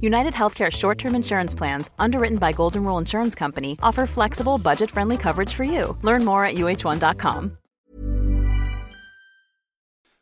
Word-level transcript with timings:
United 0.00 0.34
Healthcare 0.34 0.70
short 0.70 0.98
term 0.98 1.14
insurance 1.14 1.54
plans, 1.54 1.90
underwritten 1.98 2.38
by 2.38 2.52
Golden 2.52 2.84
Rule 2.84 2.98
Insurance 2.98 3.34
Company, 3.34 3.76
offer 3.82 4.06
flexible, 4.06 4.58
budget 4.58 4.90
friendly 4.90 5.16
coverage 5.16 5.54
for 5.54 5.64
you. 5.64 5.96
Learn 6.02 6.24
more 6.24 6.44
at 6.44 6.54
uh1.com. 6.54 7.58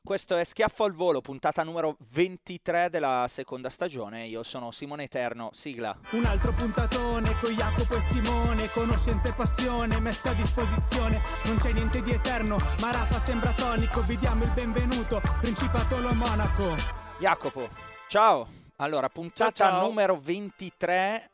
Questo 0.07 0.37
è 0.37 0.45
Schiaffo 0.45 0.85
al 0.85 0.93
volo, 0.93 1.21
puntata 1.21 1.65
numero 1.65 1.97
23 2.13 2.91
della 2.91 3.27
seconda 3.29 3.69
stagione. 3.69 4.27
Io 4.29 4.45
sono 4.45 4.71
Simone 4.71 5.03
Eterno, 5.03 5.51
sigla. 5.53 5.99
Un 6.11 6.25
altro 6.27 6.53
puntatone 6.53 7.35
con 7.41 7.51
Jacopo 7.51 7.97
e 7.97 8.01
Simone, 8.01 8.71
conoscenza 8.71 9.31
e 9.31 9.33
passione 9.33 9.99
messa 9.99 10.31
a 10.31 10.35
disposizione. 10.35 11.21
Non 11.47 11.57
c'è 11.57 11.73
niente 11.73 12.03
di 12.03 12.13
eterno, 12.13 12.57
ma 12.79 12.93
Rafa 12.93 13.19
sembra 13.19 13.51
tonico. 13.51 14.01
Vi 14.03 14.17
diamo 14.17 14.45
il 14.45 14.53
benvenuto, 14.55 15.21
Principato 15.41 16.01
lo 16.01 16.15
Monaco. 16.15 16.77
Jacopo, 17.19 17.69
ciao. 18.07 18.66
Allora, 18.77 19.09
puntata 19.09 19.51
Ciao, 19.53 19.71
ciao. 19.71 19.87
numero 19.87 20.19
23. 20.21 21.31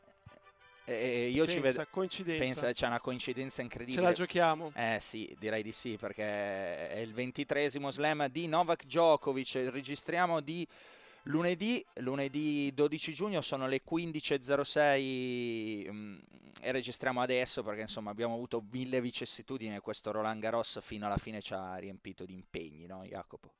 Eh, 0.85 1.29
io 1.29 1.45
ci 1.47 1.59
Pensa, 1.59 1.79
vedo. 1.79 1.89
coincidenza. 1.91 2.43
Pensa, 2.43 2.71
c'è 2.73 2.87
una 2.87 2.99
coincidenza 2.99 3.55
Ce 3.57 3.61
incredibile. 3.63 4.01
la 4.01 4.13
giochiamo. 4.13 4.71
Eh 4.75 4.97
sì, 5.01 5.33
direi 5.39 5.61
di 5.63 5.71
sì, 5.73 5.97
perché 5.97 6.89
è 6.89 6.97
il 6.99 7.13
ventitresimo 7.13 7.91
slam 7.91 8.27
di 8.27 8.47
Novak 8.47 8.85
Djokovic. 8.85 9.67
Registriamo 9.69 10.39
di 10.41 10.65
lunedì, 11.23 11.85
lunedì 11.95 12.71
12 12.73 13.13
giugno, 13.13 13.41
sono 13.41 13.67
le 13.67 13.81
15.06 13.89 15.91
mm, 15.91 16.17
e 16.61 16.71
registriamo 16.71 17.21
adesso 17.21 17.61
perché 17.63 17.81
insomma 17.81 18.11
abbiamo 18.11 18.33
avuto 18.35 18.63
mille 18.71 19.01
vicissitudini 19.01 19.75
e 19.75 19.79
questo 19.81 20.11
Roland 20.11 20.41
Garros 20.41 20.79
fino 20.81 21.05
alla 21.05 21.17
fine 21.17 21.41
ci 21.41 21.53
ha 21.53 21.75
riempito 21.75 22.23
di 22.25 22.33
impegni, 22.33 22.85
no 22.85 23.03
Jacopo? 23.05 23.51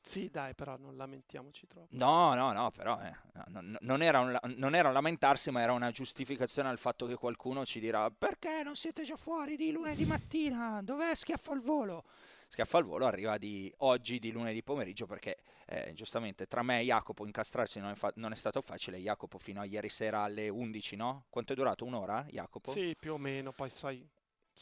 Sì, 0.00 0.28
dai, 0.30 0.54
però 0.54 0.76
non 0.78 0.96
lamentiamoci 0.96 1.66
troppo. 1.66 1.88
No, 1.90 2.34
no, 2.34 2.52
no, 2.52 2.70
però 2.70 2.98
eh, 3.00 3.14
non, 3.48 3.76
non 3.80 4.02
era 4.02 4.20
un, 4.20 4.38
non 4.56 4.74
era 4.74 4.88
un 4.88 4.94
lamentarsi, 4.94 5.50
ma 5.50 5.60
era 5.60 5.72
una 5.72 5.90
giustificazione 5.90 6.68
al 6.68 6.78
fatto 6.78 7.06
che 7.06 7.16
qualcuno 7.16 7.66
ci 7.66 7.78
dirà 7.80 8.10
perché 8.10 8.62
non 8.62 8.74
siete 8.74 9.02
già 9.02 9.16
fuori 9.16 9.56
di 9.56 9.70
lunedì 9.70 10.04
mattina? 10.06 10.80
Dov'è 10.82 11.14
Schiaffo 11.14 11.52
al 11.52 11.60
volo? 11.60 12.04
Schiaffo 12.48 12.78
al 12.78 12.84
volo 12.84 13.04
arriva 13.04 13.36
di 13.36 13.72
oggi, 13.78 14.18
di 14.18 14.32
lunedì 14.32 14.62
pomeriggio, 14.62 15.06
perché 15.06 15.36
eh, 15.66 15.92
giustamente 15.94 16.46
tra 16.46 16.62
me 16.62 16.80
e 16.80 16.84
Jacopo 16.84 17.26
incastrarsi 17.26 17.78
non 17.78 17.90
è, 17.90 17.94
fa- 17.94 18.12
non 18.16 18.32
è 18.32 18.36
stato 18.36 18.62
facile. 18.62 18.96
Jacopo 18.98 19.36
fino 19.36 19.60
a 19.60 19.64
ieri 19.64 19.90
sera 19.90 20.22
alle 20.22 20.48
11, 20.48 20.96
no? 20.96 21.26
Quanto 21.28 21.52
è 21.52 21.56
durato? 21.56 21.84
Un'ora, 21.84 22.24
Jacopo? 22.30 22.70
Sì, 22.72 22.96
più 22.98 23.12
o 23.12 23.18
meno, 23.18 23.52
poi 23.52 23.68
sai, 23.68 24.08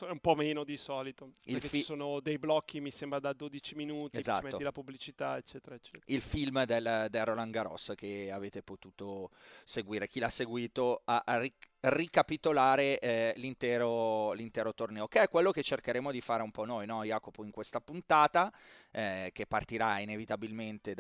un 0.00 0.18
po' 0.20 0.34
meno 0.34 0.64
di 0.64 0.76
solito. 0.76 1.32
Il 1.44 1.54
perché 1.54 1.68
fi- 1.68 1.78
ci 1.78 1.84
sono 1.84 2.20
dei 2.20 2.38
blocchi, 2.38 2.80
mi 2.80 2.90
sembra, 2.90 3.18
da 3.18 3.32
12 3.32 3.74
minuti, 3.74 4.18
Esatto. 4.18 4.40
ci 4.40 4.52
metti 4.52 4.62
la 4.62 4.72
pubblicità, 4.72 5.36
eccetera, 5.36 5.74
eccetera. 5.74 6.04
il 6.06 6.20
film 6.20 6.64
del, 6.64 7.06
del 7.08 7.24
Roland 7.24 7.52
Garros 7.52 7.92
che 7.96 8.30
avete 8.30 8.62
potuto 8.62 9.30
seguire. 9.64 10.06
Chi 10.08 10.18
l'ha 10.18 10.28
seguito 10.28 11.02
a, 11.04 11.22
a 11.24 11.38
ric- 11.38 11.70
ricapitolare 11.80 12.98
eh, 12.98 13.32
l'intero, 13.36 14.32
l'intero 14.32 14.74
torneo, 14.74 15.06
che 15.08 15.22
è 15.22 15.28
quello 15.28 15.50
che 15.50 15.62
cercheremo 15.62 16.10
di 16.10 16.20
fare 16.20 16.42
un 16.42 16.50
po' 16.50 16.64
noi, 16.64 16.86
no, 16.86 17.04
Jacopo, 17.04 17.44
in 17.44 17.50
questa 17.50 17.80
puntata, 17.80 18.52
eh, 18.90 19.30
che 19.32 19.46
partirà 19.46 19.98
inevitabilmente 20.00 20.94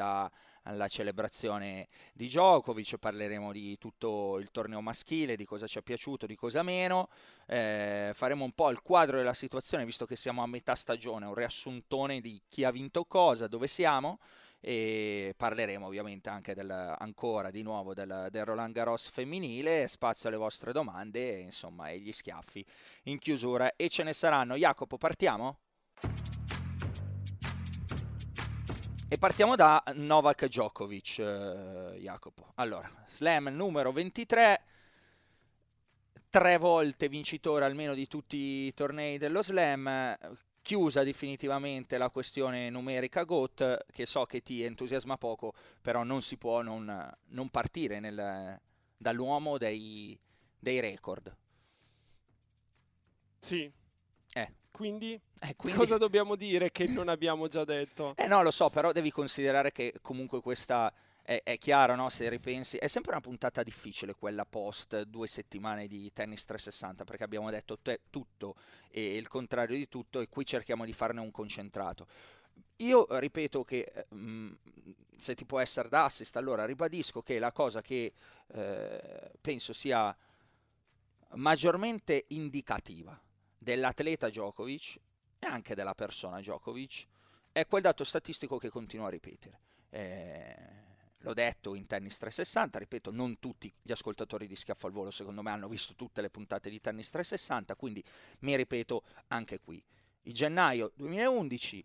dalla 0.70 0.88
celebrazione 0.88 1.88
di 2.12 2.26
Djokovic, 2.26 2.96
parleremo 2.98 3.52
di 3.52 3.78
tutto 3.78 4.38
il 4.38 4.50
torneo 4.50 4.80
maschile, 4.80 5.36
di 5.36 5.44
cosa 5.44 5.66
ci 5.66 5.78
è 5.78 5.82
piaciuto, 5.82 6.26
di 6.26 6.34
cosa 6.34 6.62
meno, 6.62 7.08
eh, 7.46 8.10
faremo 8.12 8.44
un 8.44 8.52
po' 8.52 8.70
il 8.70 8.82
quadro 8.82 9.16
della 9.18 9.34
situazione, 9.34 9.84
visto 9.84 10.06
che 10.06 10.16
siamo 10.16 10.42
a 10.42 10.46
metà 10.46 10.74
stagione, 10.74 11.26
un 11.26 11.34
riassuntone 11.34 12.20
di 12.20 12.42
chi 12.48 12.64
ha 12.64 12.70
vinto 12.70 13.04
cosa, 13.04 13.46
dove 13.46 13.68
siamo 13.68 14.18
e 14.58 15.34
parleremo 15.36 15.86
ovviamente 15.86 16.28
anche 16.28 16.54
del, 16.54 16.70
ancora 16.70 17.50
di 17.50 17.62
nuovo 17.62 17.94
del, 17.94 18.28
del 18.30 18.44
Roland 18.44 18.74
Garros 18.74 19.08
femminile, 19.08 19.86
spazio 19.86 20.28
alle 20.28 20.38
vostre 20.38 20.72
domande, 20.72 21.38
insomma, 21.38 21.90
e 21.90 22.00
gli 22.00 22.12
schiaffi 22.12 22.64
in 23.04 23.18
chiusura 23.18 23.76
e 23.76 23.88
ce 23.88 24.02
ne 24.02 24.12
saranno. 24.12 24.56
Jacopo, 24.56 24.96
partiamo? 24.96 25.58
E 29.08 29.18
partiamo 29.18 29.54
da 29.54 29.80
Novak 29.94 30.46
Djokovic, 30.46 31.18
eh, 31.20 31.96
Jacopo. 32.00 32.50
Allora, 32.56 32.90
slam 33.06 33.46
numero 33.48 33.92
23, 33.92 34.62
tre 36.28 36.58
volte 36.58 37.08
vincitore 37.08 37.64
almeno 37.64 37.94
di 37.94 38.08
tutti 38.08 38.36
i 38.36 38.74
tornei 38.74 39.16
dello 39.16 39.44
slam, 39.44 40.18
chiusa 40.60 41.04
definitivamente 41.04 41.98
la 41.98 42.10
questione 42.10 42.68
numerica 42.68 43.22
GOAT, 43.22 43.86
che 43.92 44.06
so 44.06 44.24
che 44.24 44.42
ti 44.42 44.64
entusiasma 44.64 45.16
poco, 45.16 45.54
però 45.80 46.02
non 46.02 46.20
si 46.20 46.36
può 46.36 46.62
non, 46.62 47.16
non 47.26 47.48
partire 47.48 48.00
nel- 48.00 48.60
dall'uomo 48.96 49.56
dei, 49.56 50.18
dei 50.58 50.80
record. 50.80 51.32
Sì. 53.38 53.70
Eh. 54.32 54.52
Quindi, 54.76 55.18
Eh, 55.40 55.54
quindi- 55.56 55.78
cosa 55.78 55.96
dobbiamo 55.96 56.36
dire 56.36 56.70
che 56.70 56.86
non 56.86 57.08
abbiamo 57.08 57.48
già 57.48 57.64
detto? 57.64 58.12
Eh 58.20 58.26
no, 58.26 58.42
lo 58.42 58.50
so, 58.50 58.68
però 58.68 58.92
devi 58.92 59.10
considerare 59.10 59.72
che 59.72 59.94
comunque 60.02 60.42
questa 60.42 60.92
è, 61.22 61.40
è 61.42 61.56
chiaro, 61.56 61.94
no? 61.94 62.10
Se 62.10 62.28
ripensi, 62.28 62.76
è 62.76 62.86
sempre 62.86 63.12
una 63.12 63.22
puntata 63.22 63.62
difficile 63.62 64.14
quella 64.14 64.44
post 64.44 65.00
due 65.04 65.26
settimane 65.28 65.86
di 65.88 66.12
Tennis 66.12 66.44
360 66.44 67.04
perché 67.04 67.24
abbiamo 67.24 67.50
detto 67.50 67.78
te- 67.78 68.02
tutto 68.10 68.54
e 68.90 69.16
il 69.16 69.28
contrario 69.28 69.78
di 69.78 69.88
tutto 69.88 70.20
e 70.20 70.28
qui 70.28 70.44
cerchiamo 70.44 70.84
di 70.84 70.92
farne 70.92 71.20
un 71.20 71.30
concentrato. 71.30 72.06
Io 72.80 73.06
ripeto 73.08 73.64
che 73.64 73.90
eh, 74.10 74.14
mh, 74.14 74.58
se 75.16 75.34
ti 75.34 75.46
può 75.46 75.58
essere 75.58 75.88
da 75.88 76.04
assist, 76.04 76.36
allora 76.36 76.66
ribadisco 76.66 77.22
che 77.22 77.38
la 77.38 77.50
cosa 77.50 77.80
che 77.80 78.12
eh, 78.48 79.30
penso 79.40 79.72
sia 79.72 80.14
maggiormente 81.36 82.26
indicativa 82.28 83.18
dell'atleta 83.66 84.28
Djokovic 84.28 85.00
e 85.40 85.46
anche 85.46 85.74
della 85.74 85.96
persona 85.96 86.38
Djokovic 86.38 87.04
è 87.50 87.66
quel 87.66 87.82
dato 87.82 88.04
statistico 88.04 88.58
che 88.58 88.68
continuo 88.68 89.06
a 89.06 89.10
ripetere. 89.10 89.58
Eh, 89.90 90.56
l'ho 91.18 91.34
detto 91.34 91.74
in 91.74 91.84
Tennis 91.88 92.16
360, 92.16 92.78
ripeto, 92.78 93.10
non 93.10 93.40
tutti 93.40 93.72
gli 93.82 93.90
ascoltatori 93.90 94.46
di 94.46 94.54
Schiaffo 94.54 94.86
al 94.86 94.92
Volo 94.92 95.10
secondo 95.10 95.42
me 95.42 95.50
hanno 95.50 95.66
visto 95.66 95.96
tutte 95.96 96.20
le 96.20 96.30
puntate 96.30 96.70
di 96.70 96.80
Tennis 96.80 97.10
360, 97.10 97.74
quindi 97.74 98.04
mi 98.40 98.54
ripeto 98.54 99.02
anche 99.28 99.58
qui. 99.58 99.82
Il 100.22 100.32
gennaio 100.32 100.92
2011 100.94 101.84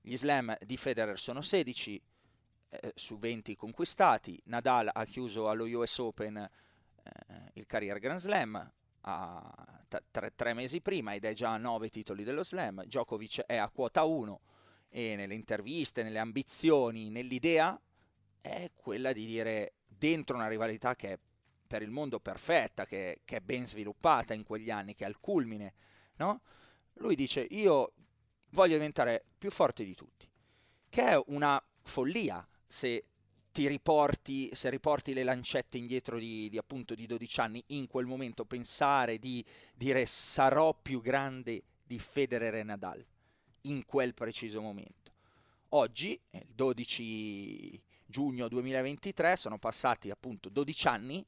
gli 0.00 0.16
slam 0.16 0.56
di 0.64 0.78
Federer 0.78 1.18
sono 1.18 1.42
16 1.42 2.02
eh, 2.70 2.92
su 2.94 3.18
20 3.18 3.54
conquistati, 3.54 4.40
Nadal 4.44 4.88
ha 4.90 5.04
chiuso 5.04 5.50
allo 5.50 5.64
US 5.64 5.98
Open 5.98 6.38
eh, 6.38 6.50
il 7.52 7.66
Career 7.66 7.98
Grand 7.98 8.18
Slam 8.18 8.72
a 9.02 9.84
t- 9.88 10.02
tre, 10.10 10.32
tre 10.34 10.54
mesi 10.54 10.80
prima 10.80 11.14
ed 11.14 11.24
è 11.24 11.32
già 11.32 11.52
a 11.52 11.56
9 11.56 11.88
titoli 11.88 12.24
dello 12.24 12.44
Slam, 12.44 12.82
Djokovic 12.84 13.42
è 13.42 13.56
a 13.56 13.68
quota 13.68 14.04
1 14.04 14.40
e 14.88 15.16
nelle 15.16 15.34
interviste, 15.34 16.02
nelle 16.02 16.18
ambizioni, 16.18 17.10
nell'idea 17.10 17.80
è 18.40 18.70
quella 18.74 19.12
di 19.12 19.24
dire 19.24 19.74
dentro 19.86 20.36
una 20.36 20.48
rivalità 20.48 20.94
che 20.96 21.12
è 21.12 21.18
per 21.66 21.80
il 21.82 21.90
mondo 21.90 22.20
perfetta, 22.20 22.84
che, 22.84 23.20
che 23.24 23.36
è 23.36 23.40
ben 23.40 23.66
sviluppata 23.66 24.34
in 24.34 24.44
quegli 24.44 24.70
anni, 24.70 24.94
che 24.94 25.04
è 25.04 25.06
al 25.06 25.18
culmine, 25.20 25.72
no? 26.16 26.42
Lui 26.94 27.14
dice 27.14 27.40
io 27.40 27.92
voglio 28.50 28.74
diventare 28.74 29.24
più 29.38 29.50
forte 29.50 29.82
di 29.82 29.94
tutti, 29.94 30.28
che 30.90 31.02
è 31.02 31.22
una 31.28 31.62
follia 31.80 32.46
se 32.66 33.06
ti 33.52 33.68
riporti, 33.68 34.48
se 34.54 34.70
riporti 34.70 35.12
le 35.12 35.22
lancette 35.22 35.76
indietro 35.76 36.18
di, 36.18 36.48
di 36.48 36.56
appunto 36.56 36.94
di 36.94 37.06
12 37.06 37.40
anni, 37.40 37.62
in 37.68 37.86
quel 37.86 38.06
momento 38.06 38.46
pensare 38.46 39.18
di 39.18 39.44
dire 39.74 40.06
sarò 40.06 40.74
più 40.74 41.00
grande 41.02 41.62
di 41.84 41.98
Federer 41.98 42.54
e 42.54 42.62
Nadal, 42.62 43.04
in 43.62 43.84
quel 43.84 44.14
preciso 44.14 44.62
momento. 44.62 45.12
Oggi, 45.70 46.18
il 46.30 46.46
12 46.48 47.80
giugno 48.06 48.48
2023, 48.48 49.36
sono 49.36 49.58
passati 49.58 50.10
appunto 50.10 50.48
12 50.48 50.88
anni 50.88 51.24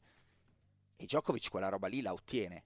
e 0.97 1.05
Djokovic 1.05 1.51
quella 1.51 1.69
roba 1.69 1.89
lì 1.89 2.01
la 2.01 2.13
ottiene. 2.13 2.65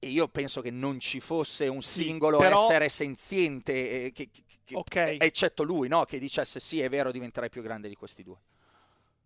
E 0.00 0.08
io 0.08 0.28
penso 0.28 0.60
che 0.60 0.70
non 0.70 1.00
ci 1.00 1.18
fosse 1.20 1.66
un 1.66 1.82
Sì, 1.82 2.04
singolo 2.04 2.38
però- 2.38 2.62
essere 2.64 2.88
senziente, 2.88 4.04
eh, 4.06 4.12
che- 4.12 4.30
che- 4.30 4.42
che- 4.64 4.76
Ok. 4.76 4.94
eccetto 5.18 5.64
lui, 5.64 5.88
no? 5.88 6.04
che 6.04 6.18
dicesse 6.20 6.60
sì, 6.60 6.80
è 6.80 6.88
vero, 6.88 7.10
diventerai 7.10 7.48
più 7.48 7.62
grande 7.62 7.88
di 7.88 7.96
questi 7.96 8.22
due. 8.22 8.38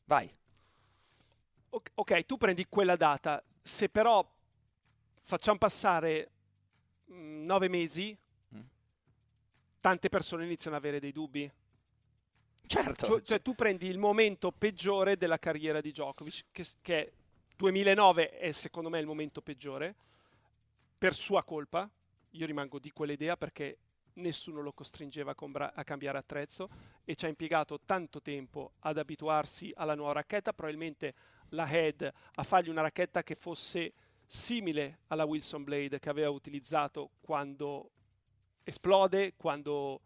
Vai. 0.04 0.30
Ok, 1.94 2.24
tu 2.26 2.36
prendi 2.36 2.66
quella 2.68 2.96
data, 2.96 3.42
se 3.62 3.88
però 3.88 4.26
facciamo 5.24 5.58
passare 5.58 6.30
mm, 7.10 7.44
nove 7.44 7.68
mesi, 7.68 8.16
Mm. 8.54 8.60
tante 9.80 10.08
persone 10.08 10.44
iniziano 10.44 10.76
ad 10.76 10.82
avere 10.82 11.00
dei 11.00 11.12
dubbi. 11.12 11.50
Certo. 12.66 13.06
Cioè, 13.06 13.22
cioè, 13.22 13.42
tu 13.42 13.54
prendi 13.54 13.86
il 13.86 13.98
momento 13.98 14.50
peggiore 14.52 15.16
della 15.18 15.38
carriera 15.38 15.80
di 15.82 15.90
Djokovic, 15.90 16.44
che, 16.52 16.66
che 16.80 16.98
è 17.06 17.12
2009 17.56 18.30
è 18.38 18.52
secondo 18.52 18.88
me 18.88 18.98
il 18.98 19.06
momento 19.06 19.42
peggiore, 19.42 19.94
per 21.02 21.14
sua 21.16 21.42
colpa. 21.42 21.90
Io 22.30 22.46
rimango 22.46 22.78
di 22.78 22.92
quell'idea 22.92 23.36
perché 23.36 23.78
nessuno 24.14 24.60
lo 24.60 24.72
costringeva 24.72 25.34
a, 25.34 25.82
cambiare 25.82 26.16
attrezzo 26.16 26.68
e 27.02 27.16
ci 27.16 27.24
ha 27.24 27.28
impiegato 27.28 27.80
tanto 27.84 28.22
tempo 28.22 28.74
ad 28.80 28.98
abituarsi 28.98 29.72
alla 29.74 29.96
nuova 29.96 30.12
racchetta, 30.12 30.52
probabilmente 30.52 31.14
la 31.48 31.68
Head 31.68 32.08
a 32.36 32.42
fargli 32.44 32.68
una 32.68 32.82
racchetta 32.82 33.24
che 33.24 33.34
fosse 33.34 33.94
simile 34.24 35.00
alla 35.08 35.24
Wilson 35.24 35.64
Blade 35.64 35.98
che 35.98 36.08
aveva 36.08 36.30
utilizzato 36.30 37.10
quando 37.20 37.90
esplode, 38.62 39.34
quando 39.34 40.02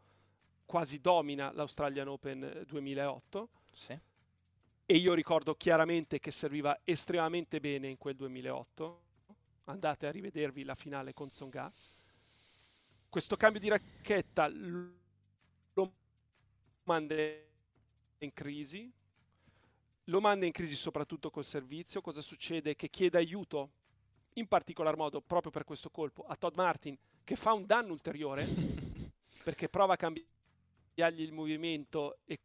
quasi 0.64 1.02
domina 1.02 1.52
l'Australian 1.52 2.08
Open 2.08 2.64
2008 2.66 3.48
Sì. 3.74 3.98
e 4.86 4.96
io 4.96 5.12
ricordo 5.12 5.56
chiaramente 5.56 6.20
che 6.20 6.30
serviva 6.30 6.80
estremamente 6.84 7.60
bene 7.60 7.86
in 7.88 7.98
quel 7.98 8.16
2008. 8.16 9.04
Andate 9.68 10.06
a 10.06 10.12
rivedervi 10.12 10.62
la 10.62 10.76
finale 10.76 11.12
con 11.12 11.28
Tsonga. 11.28 11.72
Questo 13.08 13.36
cambio 13.36 13.60
di 13.60 13.68
racchetta 13.68 14.46
lo 14.48 15.92
manda 16.84 17.14
in 18.18 18.32
crisi. 18.32 18.92
Lo 20.04 20.20
manda 20.20 20.46
in 20.46 20.52
crisi 20.52 20.76
soprattutto 20.76 21.30
col 21.30 21.44
servizio. 21.44 22.00
Cosa 22.00 22.20
succede? 22.20 22.76
Che 22.76 22.88
chiede 22.88 23.18
aiuto, 23.18 23.72
in 24.34 24.46
particolar 24.46 24.96
modo 24.96 25.20
proprio 25.20 25.50
per 25.50 25.64
questo 25.64 25.90
colpo, 25.90 26.24
a 26.24 26.36
Todd 26.36 26.54
Martin, 26.54 26.96
che 27.24 27.34
fa 27.34 27.52
un 27.52 27.66
danno 27.66 27.90
ulteriore 27.90 28.46
perché 29.42 29.68
prova 29.68 29.94
a 29.94 29.96
cambiargli 29.96 31.22
il 31.22 31.32
movimento 31.32 32.18
e 32.24 32.38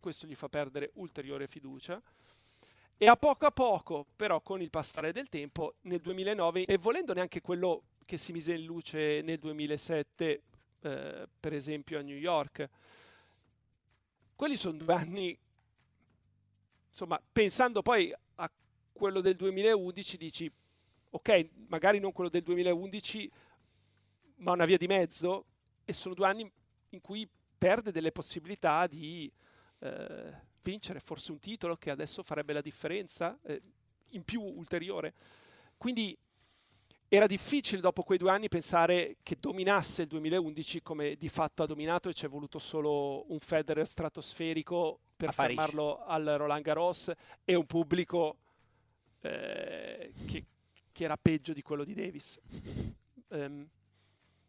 questo 0.00 0.26
gli 0.26 0.34
fa 0.34 0.48
perdere 0.48 0.90
ulteriore 0.94 1.46
fiducia. 1.48 2.02
E 2.96 3.08
a 3.08 3.16
poco 3.16 3.46
a 3.46 3.50
poco, 3.50 4.06
però 4.14 4.40
con 4.40 4.62
il 4.62 4.70
passare 4.70 5.12
del 5.12 5.28
tempo, 5.28 5.74
nel 5.82 6.00
2009, 6.00 6.64
e 6.64 6.78
volendo 6.78 7.12
neanche 7.12 7.40
quello 7.40 7.82
che 8.04 8.16
si 8.16 8.32
mise 8.32 8.54
in 8.54 8.64
luce 8.64 9.20
nel 9.22 9.38
2007, 9.38 10.42
eh, 10.80 11.28
per 11.40 11.52
esempio 11.52 11.98
a 11.98 12.02
New 12.02 12.16
York, 12.16 12.68
quelli 14.36 14.56
sono 14.56 14.78
due 14.78 14.94
anni, 14.94 15.36
insomma, 16.88 17.20
pensando 17.32 17.82
poi 17.82 18.14
a 18.36 18.50
quello 18.92 19.20
del 19.20 19.34
2011, 19.34 20.16
dici, 20.16 20.52
ok, 21.10 21.48
magari 21.66 21.98
non 21.98 22.12
quello 22.12 22.30
del 22.30 22.42
2011, 22.42 23.30
ma 24.36 24.52
una 24.52 24.66
via 24.66 24.76
di 24.76 24.86
mezzo, 24.86 25.46
e 25.84 25.92
sono 25.92 26.14
due 26.14 26.26
anni 26.26 26.48
in 26.90 27.00
cui 27.00 27.28
perde 27.58 27.90
delle 27.90 28.12
possibilità 28.12 28.86
di 28.86 29.30
eh, 29.80 30.52
vincere 30.64 30.98
forse 30.98 31.30
un 31.30 31.38
titolo 31.38 31.76
che 31.76 31.90
adesso 31.90 32.22
farebbe 32.22 32.52
la 32.52 32.62
differenza 32.62 33.38
eh, 33.42 33.60
in 34.10 34.24
più 34.24 34.40
ulteriore. 34.42 35.12
Quindi 35.76 36.16
era 37.08 37.26
difficile 37.26 37.80
dopo 37.80 38.02
quei 38.02 38.18
due 38.18 38.30
anni 38.30 38.48
pensare 38.48 39.18
che 39.22 39.36
dominasse 39.38 40.02
il 40.02 40.08
2011 40.08 40.82
come 40.82 41.16
di 41.16 41.28
fatto 41.28 41.62
ha 41.62 41.66
dominato 41.66 42.08
e 42.08 42.14
ci 42.14 42.24
è 42.24 42.28
voluto 42.28 42.58
solo 42.58 43.30
un 43.30 43.38
Federer 43.38 43.86
stratosferico 43.86 44.98
per 45.16 45.32
fermarlo 45.32 46.04
al 46.04 46.24
Roland 46.24 46.64
Garros 46.64 47.12
e 47.44 47.54
un 47.54 47.66
pubblico 47.66 48.38
eh, 49.20 50.12
che, 50.26 50.44
che 50.90 51.04
era 51.04 51.16
peggio 51.16 51.52
di 51.52 51.62
quello 51.62 51.84
di 51.84 51.94
Davis. 51.94 52.40
Ehm, 53.28 53.68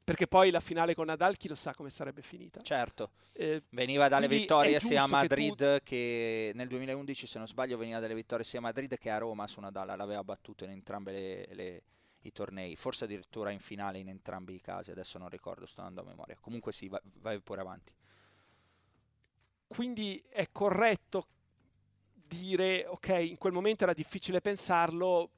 perché 0.05 0.27
poi 0.27 0.51
la 0.51 0.59
finale 0.59 0.93
con 0.93 1.07
Nadal 1.07 1.35
chi 1.35 1.47
lo 1.47 1.55
sa 1.55 1.73
come 1.73 1.89
sarebbe 1.89 2.21
finita. 2.21 2.61
Certo. 2.61 3.09
Eh, 3.33 3.63
Veniva 3.71 4.07
dalle 4.07 4.27
vittorie 4.27 4.79
sia 4.79 5.03
a 5.03 5.07
giusto 5.07 5.19
che 5.21 5.27
tu- 5.27 5.35
Madrid 5.41 5.83
che, 5.83 6.51
nel 6.53 6.67
2011, 6.67 7.25
se 7.27 7.37
non 7.39 7.47
sbaglio, 7.47 7.75
veniva 7.77 7.99
dalle 7.99 8.13
vittorie 8.13 8.45
sia 8.45 8.59
a 8.59 8.61
Madrid 8.61 8.95
che 8.97 9.09
a 9.09 9.17
Roma 9.17 9.47
su 9.47 9.59
Nadal. 9.59 9.97
L'aveva 9.97 10.23
battuto 10.23 10.63
in 10.63 10.69
entrambi 10.69 11.81
i 12.21 12.31
tornei, 12.31 12.75
forse 12.75 13.05
addirittura 13.05 13.49
in 13.49 13.59
finale 13.59 13.97
in 13.97 14.07
entrambi 14.07 14.53
i 14.53 14.61
casi. 14.61 14.91
Adesso 14.91 15.17
non 15.17 15.27
ricordo, 15.27 15.65
sto 15.65 15.81
andando 15.81 16.01
a 16.01 16.05
memoria. 16.13 16.37
Comunque 16.39 16.71
sì, 16.71 16.87
va- 16.87 17.01
vai 17.19 17.39
pure 17.41 17.61
avanti. 17.61 17.93
quindi 19.67 20.23
è 20.29 20.47
corretto 20.51 21.27
dire, 22.13 22.85
ok, 22.87 23.07
in 23.09 23.37
quel 23.37 23.51
momento 23.53 23.83
era 23.83 23.93
difficile 23.93 24.39
pensarlo, 24.39 25.29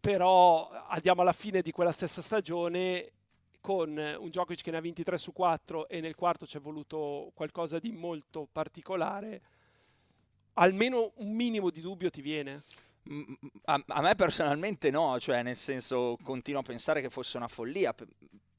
però 0.00 0.70
andiamo 0.88 1.22
alla 1.22 1.32
fine 1.32 1.62
di 1.62 1.72
quella 1.72 1.92
stessa 1.92 2.22
stagione 2.22 3.10
con 3.64 3.96
un 3.96 4.28
Djokovic 4.28 4.60
che 4.60 4.70
ne 4.70 4.76
ha 4.76 4.80
23 4.82 5.16
su 5.16 5.32
4 5.32 5.88
e 5.88 6.02
nel 6.02 6.14
quarto 6.14 6.46
ci 6.46 6.58
è 6.58 6.60
voluto 6.60 7.30
qualcosa 7.32 7.78
di 7.78 7.92
molto 7.92 8.46
particolare, 8.52 9.40
almeno 10.52 11.12
un 11.14 11.34
minimo 11.34 11.70
di 11.70 11.80
dubbio 11.80 12.10
ti 12.10 12.20
viene. 12.20 12.62
Mm, 13.10 13.20
mm, 13.20 13.34
A, 13.64 13.82
a 13.86 14.02
me 14.02 14.14
personalmente 14.16 14.90
no, 14.90 15.18
cioè 15.18 15.42
nel 15.42 15.56
senso 15.56 16.18
continuo 16.22 16.60
a 16.60 16.62
pensare 16.64 17.00
che 17.00 17.08
fosse 17.08 17.38
una 17.38 17.48
follia 17.48 17.94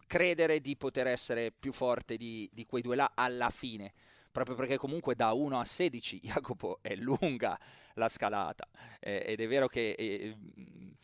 credere 0.08 0.60
di 0.60 0.76
poter 0.76 1.06
essere 1.06 1.52
più 1.52 1.72
forte 1.72 2.18
di, 2.18 2.50
di 2.52 2.66
quei 2.66 2.82
due 2.82 2.96
là 2.96 3.12
alla 3.14 3.52
fine, 3.52 3.94
proprio 4.32 4.56
perché 4.56 4.78
comunque 4.78 5.14
da 5.14 5.34
1 5.34 5.60
a 5.60 5.66
16 5.66 6.22
Jacopo 6.26 6.80
è 6.82 6.96
lunga 6.96 7.60
la 7.94 8.10
scalata 8.10 8.68
eh, 9.00 9.24
ed 9.28 9.40
è 9.40 9.48
vero 9.48 9.68
che 9.68 9.92
eh, 9.92 10.36
mm, 10.36 10.64
eh, 10.64 10.96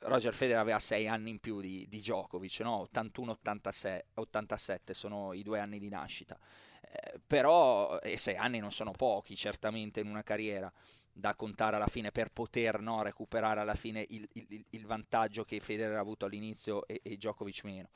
Roger 0.00 0.34
Federer 0.34 0.60
aveva 0.60 0.78
6 0.78 1.08
anni 1.08 1.30
in 1.30 1.38
più 1.40 1.60
di, 1.60 1.86
di 1.88 1.98
Djokovic, 2.00 2.60
no? 2.60 2.80
81-87 2.82 4.94
sono 4.94 5.32
i 5.34 5.42
due 5.42 5.60
anni 5.60 5.78
di 5.78 5.88
nascita, 5.88 6.38
Eh, 6.80 7.20
però 7.26 7.98
e 8.00 8.16
6 8.16 8.36
anni 8.36 8.58
non 8.60 8.72
sono 8.72 8.92
pochi 8.92 9.36
certamente 9.36 10.00
in 10.00 10.06
una 10.08 10.22
carriera 10.22 10.72
da 11.12 11.34
contare 11.34 11.76
alla 11.76 11.86
fine 11.88 12.12
per 12.12 12.30
poter 12.30 12.80
no, 12.80 13.02
recuperare 13.02 13.60
alla 13.60 13.74
fine 13.74 14.06
il, 14.08 14.26
il- 14.32 14.64
il 14.70 14.86
vantaggio 14.86 15.44
che 15.44 15.60
Federer 15.60 15.96
ha 15.96 16.00
avuto 16.00 16.24
all'inizio 16.26 16.86
e, 16.86 17.00
e 17.02 17.16
Djokovic 17.16 17.64
meno. 17.64 17.88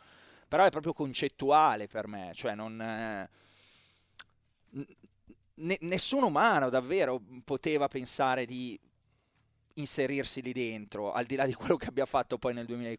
Però 0.48 0.64
è 0.64 0.70
proprio 0.70 0.92
concettuale 0.92 1.86
per 1.86 2.06
me, 2.08 2.32
cioè 2.34 2.54
non... 2.54 2.80
eh, 2.80 3.28
n- 4.74 4.86
ne- 5.54 5.78
nessun 5.82 6.22
umano 6.22 6.68
davvero 6.70 7.20
poteva 7.44 7.88
pensare 7.88 8.46
di 8.46 8.78
inserirsi 9.74 10.42
lì 10.42 10.52
dentro, 10.52 11.12
al 11.12 11.26
di 11.26 11.36
là 11.36 11.46
di 11.46 11.54
quello 11.54 11.76
che 11.76 11.86
abbia 11.86 12.06
fatto 12.06 12.38
poi 12.38 12.54
nel, 12.54 12.66
2000 12.66 12.90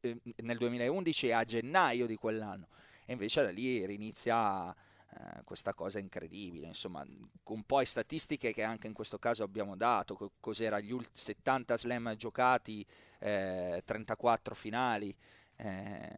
eh, 0.00 0.18
nel 0.42 0.58
2011 0.58 1.28
e 1.28 1.32
a 1.32 1.44
gennaio 1.44 2.06
di 2.06 2.16
quell'anno. 2.16 2.68
E 3.04 3.12
invece 3.12 3.42
da 3.42 3.50
lì 3.50 3.84
rinizia 3.86 4.72
eh, 4.72 5.42
questa 5.44 5.74
cosa 5.74 5.98
incredibile, 5.98 6.66
insomma, 6.68 7.04
con 7.42 7.62
poi 7.64 7.84
statistiche 7.86 8.52
che 8.52 8.62
anche 8.62 8.86
in 8.86 8.92
questo 8.92 9.18
caso 9.18 9.42
abbiamo 9.42 9.76
dato, 9.76 10.14
co- 10.14 10.32
cos'era 10.40 10.78
gli 10.80 10.92
ult- 10.92 11.10
70 11.12 11.76
slam 11.76 12.14
giocati, 12.16 12.84
eh, 13.18 13.82
34 13.84 14.54
finali. 14.54 15.14
eh, 15.56 16.16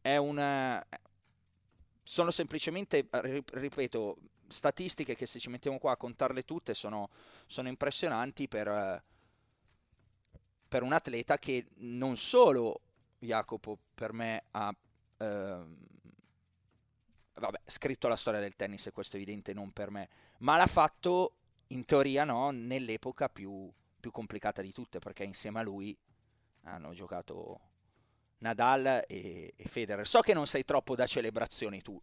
è 0.00 0.16
un... 0.16 0.38
eh, 0.38 0.86
sono 2.02 2.30
semplicemente, 2.30 3.06
ri- 3.10 3.42
ripeto, 3.52 4.16
statistiche 4.48 5.14
che 5.14 5.26
se 5.26 5.38
ci 5.38 5.50
mettiamo 5.50 5.78
qua 5.78 5.92
a 5.92 5.96
contarle 5.96 6.44
tutte 6.44 6.74
sono, 6.74 7.10
sono 7.46 7.68
impressionanti 7.68 8.48
per, 8.48 9.02
per 10.68 10.82
un 10.82 10.92
atleta 10.92 11.38
che 11.38 11.66
non 11.76 12.16
solo 12.16 12.80
Jacopo 13.18 13.78
per 13.94 14.12
me 14.12 14.44
ha 14.50 14.74
ehm, 15.18 15.76
vabbè, 17.34 17.60
scritto 17.66 18.08
la 18.08 18.16
storia 18.16 18.40
del 18.40 18.56
tennis 18.56 18.86
e 18.86 18.92
questo 18.92 19.16
è 19.16 19.20
evidente 19.20 19.52
non 19.52 19.72
per 19.72 19.90
me, 19.90 20.08
ma 20.38 20.56
l'ha 20.56 20.66
fatto 20.66 21.36
in 21.68 21.84
teoria 21.84 22.24
no, 22.24 22.50
nell'epoca 22.50 23.28
più, 23.28 23.70
più 23.98 24.10
complicata 24.10 24.62
di 24.62 24.72
tutte 24.72 24.98
perché 24.98 25.24
insieme 25.24 25.60
a 25.60 25.62
lui 25.62 25.96
hanno 26.62 26.92
giocato 26.92 27.60
Nadal 28.38 29.04
e, 29.06 29.54
e 29.56 29.64
Federer. 29.68 30.06
So 30.06 30.20
che 30.20 30.34
non 30.34 30.46
sei 30.46 30.64
troppo 30.64 30.94
da 30.94 31.06
celebrazioni 31.06 31.80
tu, 31.82 32.00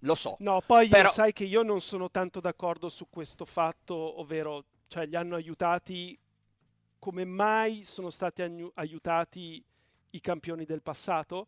lo 0.00 0.14
so. 0.14 0.36
No, 0.40 0.62
poi 0.64 0.88
Però- 0.88 1.10
sai 1.10 1.32
che 1.32 1.44
io 1.44 1.62
non 1.62 1.80
sono 1.80 2.10
tanto 2.10 2.40
d'accordo 2.40 2.88
su 2.88 3.08
questo 3.10 3.44
fatto, 3.44 3.94
ovvero, 4.20 4.64
cioè, 4.88 5.06
li 5.06 5.16
hanno 5.16 5.34
aiutati 5.34 6.18
come 6.98 7.24
mai 7.26 7.84
sono 7.84 8.08
stati 8.08 8.40
agnu- 8.42 8.70
aiutati 8.76 9.62
i 10.10 10.20
campioni 10.20 10.64
del 10.64 10.80
passato? 10.80 11.46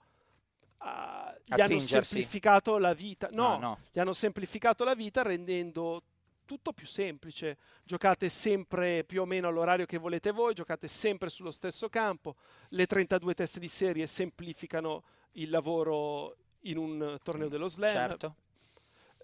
Ah, 0.78 1.34
gli 1.42 1.58
hanno 1.58 1.78
semplificato 1.80 2.76
la 2.76 2.92
vita. 2.92 3.28
No, 3.32 3.54
Ah, 3.54 3.58
no. 3.58 3.78
gli 3.90 3.98
hanno 3.98 4.12
semplificato 4.12 4.84
la 4.84 4.94
vita 4.94 5.22
rendendo 5.22 6.02
tutto 6.46 6.72
più 6.72 6.86
semplice. 6.86 7.58
Giocate 7.84 8.30
sempre 8.30 9.04
più 9.04 9.20
o 9.20 9.26
meno 9.26 9.48
all'orario 9.48 9.84
che 9.84 9.98
volete 9.98 10.30
voi, 10.30 10.54
giocate 10.54 10.88
sempre 10.88 11.28
sullo 11.28 11.50
stesso 11.50 11.90
campo. 11.90 12.36
Le 12.68 12.86
32 12.86 13.34
teste 13.34 13.60
di 13.60 13.68
serie 13.68 14.06
semplificano 14.06 15.04
il 15.32 15.50
lavoro 15.50 16.36
in 16.60 16.78
un 16.78 17.18
torneo 17.22 17.48
dello 17.48 17.68
slam. 17.68 17.92
Certo. 17.92 18.34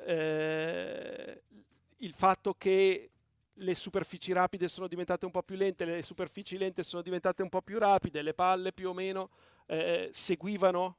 Eh, 0.04 1.42
il 1.96 2.12
fatto 2.12 2.54
che 2.54 3.10
le 3.56 3.74
superfici 3.74 4.32
rapide 4.32 4.68
sono 4.68 4.88
diventate 4.88 5.24
un 5.24 5.30
po' 5.30 5.42
più 5.42 5.56
lente, 5.56 5.84
le 5.84 6.02
superfici 6.02 6.56
lente 6.56 6.82
sono 6.82 7.02
diventate 7.02 7.42
un 7.42 7.48
po' 7.48 7.62
più 7.62 7.78
rapide, 7.78 8.22
le 8.22 8.34
palle 8.34 8.72
più 8.72 8.88
o 8.88 8.92
meno 8.92 9.30
eh, 9.66 10.10
seguivano 10.12 10.96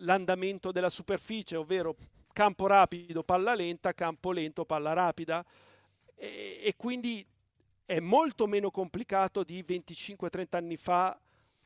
l'andamento 0.00 0.70
della 0.70 0.90
superficie, 0.90 1.56
ovvero 1.56 1.96
campo 2.38 2.68
rapido, 2.68 3.24
palla 3.24 3.52
lenta, 3.52 3.92
campo 3.94 4.30
lento, 4.30 4.64
palla 4.64 4.92
rapida. 4.92 5.44
E, 6.14 6.60
e 6.62 6.74
quindi 6.76 7.26
è 7.84 7.98
molto 7.98 8.46
meno 8.46 8.70
complicato 8.70 9.42
di 9.42 9.64
25-30 9.66 10.46
anni 10.50 10.76
fa 10.76 11.18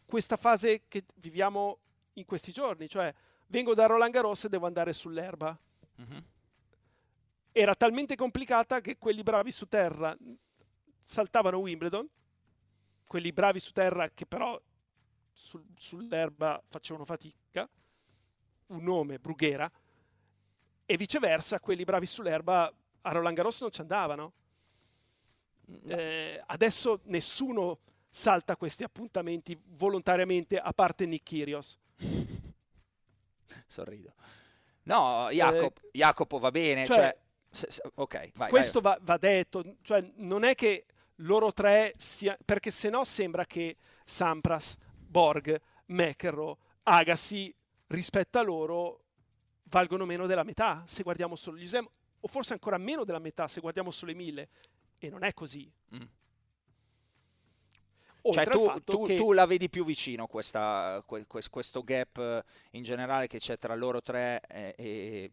questa 0.06 0.38
fase 0.38 0.84
che 0.88 1.04
viviamo 1.16 1.78
in 2.14 2.24
questi 2.24 2.52
giorni, 2.52 2.88
cioè 2.88 3.12
vengo 3.48 3.74
da 3.74 3.84
Roland 3.84 4.14
Garros 4.14 4.44
e 4.44 4.48
devo 4.48 4.64
andare 4.64 4.94
sull'erba. 4.94 5.58
Mm-hmm. 6.00 6.18
Era 7.52 7.74
talmente 7.74 8.16
complicata 8.16 8.80
che 8.80 8.96
quelli 8.96 9.22
bravi 9.22 9.52
su 9.52 9.68
terra 9.68 10.16
saltavano 11.02 11.58
Wimbledon, 11.58 12.08
quelli 13.06 13.30
bravi 13.30 13.60
su 13.60 13.72
terra 13.72 14.08
che 14.08 14.24
però 14.24 14.58
sul, 15.32 15.66
sull'erba 15.76 16.62
facevano 16.66 17.04
fatica, 17.04 17.68
un 18.68 18.82
nome, 18.82 19.18
Brughera, 19.18 19.70
e 20.84 20.96
viceversa, 20.96 21.60
quelli 21.60 21.84
bravi 21.84 22.06
sull'erba 22.06 22.72
a 23.02 23.12
Roland 23.12 23.36
Garros 23.36 23.60
non 23.60 23.70
ci 23.70 23.80
andavano. 23.80 24.32
Eh, 25.86 26.42
adesso 26.46 27.00
nessuno 27.04 27.78
salta 28.08 28.56
questi 28.56 28.84
appuntamenti 28.84 29.58
volontariamente, 29.64 30.58
a 30.58 30.72
parte 30.72 31.06
Nick 31.06 31.24
Kyrgios. 31.24 31.78
Sorrido. 33.66 34.14
No, 34.84 35.28
Jacopo, 35.30 35.80
eh, 35.80 35.90
Jacopo 35.92 36.38
va 36.38 36.50
bene, 36.50 36.84
cioè, 36.84 36.96
cioè, 36.96 37.18
se, 37.50 37.70
se, 37.70 37.82
ok, 37.94 38.32
vai, 38.34 38.50
Questo 38.50 38.80
vai. 38.80 38.96
Va, 38.98 39.04
va, 39.04 39.16
detto, 39.16 39.76
cioè 39.82 40.04
non 40.16 40.42
è 40.42 40.54
che 40.54 40.86
loro 41.16 41.52
tre 41.52 41.94
sia 41.96 42.36
perché 42.44 42.70
se 42.70 42.90
no 42.90 43.04
sembra 43.04 43.46
che 43.46 43.76
Sampras, 44.04 44.76
Borg, 44.96 45.60
McEnroe, 45.86 46.56
Agassi 46.84 47.54
rispetto 47.88 48.38
a 48.38 48.42
loro 48.42 49.01
valgono 49.72 50.04
meno 50.04 50.26
della 50.26 50.44
metà 50.44 50.84
se 50.86 51.02
guardiamo 51.02 51.34
solo 51.34 51.56
gli 51.56 51.66
Slam, 51.66 51.88
o 52.20 52.28
forse 52.28 52.52
ancora 52.52 52.76
meno 52.76 53.04
della 53.04 53.18
metà 53.18 53.48
se 53.48 53.60
guardiamo 53.60 53.90
solo 53.90 54.12
i 54.12 54.14
mille. 54.14 54.48
E 54.98 55.08
non 55.08 55.24
è 55.24 55.32
così. 55.32 55.68
Mm. 55.96 56.02
Cioè 58.30 58.46
tu, 58.46 58.80
tu, 58.84 59.06
che... 59.06 59.16
tu, 59.16 59.32
la 59.32 59.46
vedi 59.46 59.68
più 59.68 59.84
vicino 59.84 60.28
questa, 60.28 61.04
questo 61.26 61.82
gap 61.82 62.18
eh, 62.18 62.44
in 62.72 62.84
generale 62.84 63.26
che 63.26 63.40
c'è 63.40 63.58
tra 63.58 63.74
loro 63.74 64.00
tre 64.00 64.40
e, 64.46 64.74
e 64.76 65.30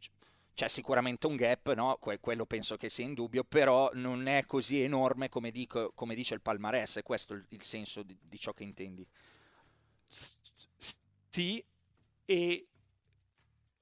c'è 0.55 0.67
sicuramente 0.67 1.27
un 1.27 1.35
gap, 1.35 1.71
no? 1.73 1.97
que- 1.99 2.19
quello 2.19 2.47
penso 2.47 2.77
che 2.77 2.89
sia 2.89 3.05
in 3.05 3.13
dubbio, 3.13 3.43
però 3.43 3.91
non 3.93 4.27
è 4.27 4.45
così 4.47 4.81
enorme 4.81 5.29
come, 5.29 5.51
dico, 5.51 5.91
come 5.93 6.15
dice 6.15 6.33
il 6.33 6.41
palmarès, 6.41 6.97
è 6.97 7.03
questo 7.03 7.33
il, 7.33 7.45
il 7.49 7.61
senso 7.61 8.01
di, 8.01 8.17
di, 8.19 8.39
ciò 8.39 8.53
che 8.53 8.63
intendi. 8.63 9.05
Sì, 11.29 11.63
e 12.25 12.67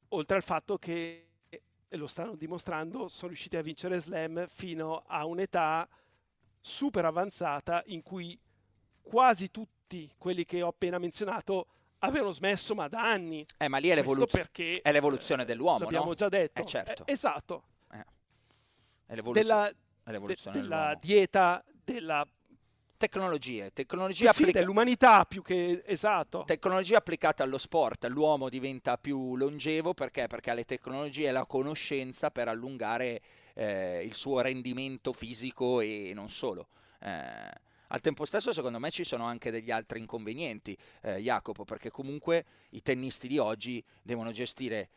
oltre 0.10 0.38
al 0.38 0.44
fatto 0.44 0.78
che, 0.78 1.28
e 1.50 1.98
lo 1.98 2.08
stanno 2.08 2.36
dimostrando, 2.36 3.08
sono 3.08 3.30
riusciti 3.30 3.58
a 3.58 3.62
vincere 3.62 4.00
Slam 4.00 4.48
fino 4.48 5.04
a 5.08 5.26
un'età 5.26 5.88
super 6.60 7.06
avanzata 7.06 7.84
in 7.88 8.04
cui 8.04 8.38
quasi 9.02 9.52
tutti 9.52 10.12
quelli 10.18 10.46
che 10.46 10.62
ho 10.62 10.68
appena 10.68 10.98
menzionato 10.98 11.68
avevano 12.00 12.32
smesso 12.32 12.76
ma 12.76 12.88
da 12.88 13.10
anni. 13.10 13.46
Eh, 13.58 13.68
ma 13.68 13.78
lì 13.78 13.90
è, 13.90 13.96
l'evoluz- 13.96 14.32
perché, 14.32 14.82
è 14.82 14.92
l'evoluzione 14.92 15.46
dell'uomo, 15.46 15.80
l'abbiamo 15.80 16.08
no? 16.08 16.14
già 16.14 16.30
detto. 16.30 16.62
Eh, 16.62 16.66
certo. 16.66 17.06
Eh, 17.06 17.12
esatto. 17.12 17.64
Eh. 17.92 18.06
È 19.06 19.16
l'evoluzione, 19.16 19.34
della, 19.34 19.72
l'evoluzione 20.12 20.56
de- 20.58 20.62
della 20.62 20.98
dieta, 21.00 21.64
della 21.84 22.28
Tecnologie, 22.98 23.72
tecnologia 23.74 24.32
sì, 24.32 24.42
applica- 24.42 24.60
dell'umanità 24.60 25.24
più 25.26 25.44
che 25.44 25.84
esatto. 25.86 26.44
Tecnologia 26.46 26.98
applicata 26.98 27.44
allo 27.44 27.60
sport, 27.60 28.06
l'uomo 28.06 28.50
diventa 28.50 28.98
più 28.98 29.36
longevo 29.36 29.94
perché? 29.94 30.26
Perché 30.26 30.50
ha 30.50 30.54
le 30.56 30.64
tecnologie 30.64 31.28
e 31.28 31.32
la 31.32 31.46
conoscenza 31.46 32.32
per 32.32 32.48
allungare 32.48 33.22
eh, 33.54 34.04
il 34.04 34.16
suo 34.16 34.42
rendimento 34.42 35.14
fisico 35.14 35.80
e 35.80 36.12
non 36.16 36.30
solo. 36.30 36.70
Eh, 37.00 37.66
al 37.90 38.02
tempo 38.02 38.26
stesso, 38.26 38.52
secondo 38.52 38.80
me, 38.80 38.90
ci 38.90 39.04
sono 39.04 39.26
anche 39.26 39.52
degli 39.52 39.70
altri 39.70 40.00
inconvenienti, 40.00 40.76
eh, 41.02 41.18
Jacopo, 41.18 41.66
perché 41.66 41.92
comunque 41.92 42.46
i 42.70 42.82
tennisti 42.82 43.28
di 43.28 43.38
oggi 43.38 43.82
devono 44.02 44.32
gestire 44.32 44.90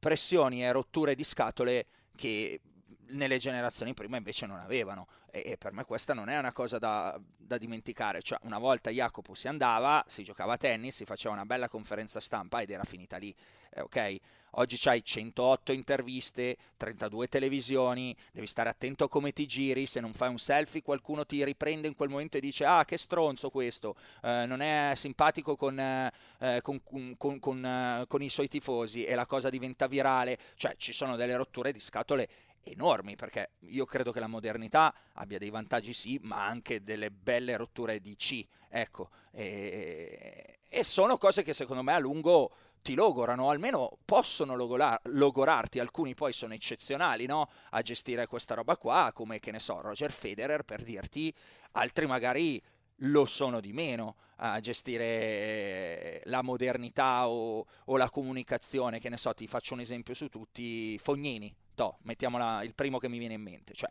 pressioni 0.00 0.64
e 0.64 0.72
rotture 0.72 1.14
di 1.14 1.24
scatole 1.24 1.86
che 2.16 2.60
nelle 3.08 3.38
generazioni 3.38 3.94
prima 3.94 4.16
invece 4.16 4.46
non 4.46 4.58
avevano. 4.58 5.06
E, 5.30 5.42
e, 5.46 5.56
per 5.56 5.72
me 5.72 5.84
questa 5.84 6.14
non 6.14 6.28
è 6.28 6.38
una 6.38 6.52
cosa 6.52 6.78
da, 6.78 7.18
da, 7.36 7.58
dimenticare, 7.58 8.22
cioè 8.22 8.38
una 8.42 8.58
volta 8.58 8.90
Jacopo 8.90 9.34
si 9.34 9.48
andava, 9.48 10.04
si 10.06 10.22
giocava 10.22 10.52
a 10.52 10.56
tennis, 10.56 10.94
si 10.94 11.04
faceva 11.04 11.34
una 11.34 11.44
bella 11.44 11.68
conferenza 11.68 12.20
stampa 12.20 12.60
ed 12.60 12.70
era 12.70 12.84
finita 12.84 13.16
lì, 13.16 13.34
eh, 13.70 13.80
ok? 13.80 14.16
Oggi 14.56 14.76
c'hai 14.78 15.04
108 15.04 15.72
interviste, 15.72 16.56
32 16.76 17.26
televisioni, 17.26 18.16
devi 18.30 18.46
stare 18.46 18.68
attento 18.68 19.02
a 19.02 19.08
come 19.08 19.32
ti 19.32 19.46
giri, 19.46 19.86
se 19.86 19.98
non 19.98 20.12
fai 20.12 20.28
un 20.28 20.38
selfie 20.38 20.82
qualcuno 20.82 21.26
ti 21.26 21.42
riprende 21.42 21.88
in 21.88 21.96
quel 21.96 22.08
momento 22.08 22.36
e 22.36 22.40
dice 22.40 22.64
ah 22.64 22.84
che 22.84 22.96
stronzo 22.96 23.50
questo, 23.50 23.96
eh, 24.22 24.44
non 24.46 24.60
è 24.60 24.92
simpatico 24.94 25.56
con, 25.56 25.76
eh, 25.80 26.60
con, 26.62 26.80
con, 27.18 28.04
con 28.06 28.22
i 28.22 28.28
suoi 28.28 28.46
tifosi 28.46 29.04
e 29.04 29.16
la 29.16 29.26
cosa 29.26 29.50
diventa 29.50 29.88
virale, 29.88 30.38
cioè 30.54 30.76
ci 30.76 30.92
sono 30.92 31.16
delle 31.16 31.34
rotture 31.34 31.72
di 31.72 31.80
scatole 31.80 32.28
enormi 32.64 33.16
perché 33.16 33.52
io 33.60 33.84
credo 33.84 34.12
che 34.12 34.20
la 34.20 34.26
modernità 34.26 34.94
abbia 35.14 35.38
dei 35.38 35.50
vantaggi 35.50 35.92
sì 35.92 36.18
ma 36.22 36.44
anche 36.46 36.82
delle 36.82 37.10
belle 37.10 37.56
rotture 37.56 38.00
di 38.00 38.16
C 38.16 38.46
ecco. 38.68 39.10
E, 39.30 40.58
e 40.68 40.84
sono 40.84 41.16
cose 41.16 41.42
che 41.42 41.54
secondo 41.54 41.82
me 41.82 41.92
a 41.92 41.98
lungo 41.98 42.52
ti 42.82 42.94
logorano, 42.94 43.48
almeno 43.48 43.96
possono 44.04 44.56
logorar- 44.56 45.00
logorarti, 45.04 45.78
alcuni 45.78 46.14
poi 46.14 46.34
sono 46.34 46.52
eccezionali 46.52 47.24
no? 47.24 47.48
a 47.70 47.80
gestire 47.80 48.26
questa 48.26 48.54
roba 48.54 48.76
qua, 48.76 49.10
come 49.14 49.40
che 49.40 49.50
ne 49.50 49.58
so, 49.58 49.80
Roger 49.80 50.12
Federer 50.12 50.64
per 50.64 50.82
dirti, 50.82 51.32
altri 51.72 52.06
magari 52.06 52.62
lo 52.98 53.24
sono 53.24 53.60
di 53.60 53.72
meno 53.72 54.16
a 54.36 54.60
gestire 54.60 56.20
la 56.24 56.42
modernità 56.42 57.28
o, 57.28 57.64
o 57.86 57.96
la 57.96 58.10
comunicazione, 58.10 59.00
che 59.00 59.08
ne 59.08 59.16
so, 59.16 59.32
ti 59.32 59.46
faccio 59.46 59.72
un 59.72 59.80
esempio 59.80 60.12
su 60.12 60.28
tutti, 60.28 60.98
Fognini, 60.98 61.54
to, 61.74 61.98
mettiamola 62.02 62.62
il 62.62 62.74
primo 62.74 62.98
che 62.98 63.08
mi 63.08 63.18
viene 63.18 63.34
in 63.34 63.42
mente, 63.42 63.74
cioè 63.74 63.90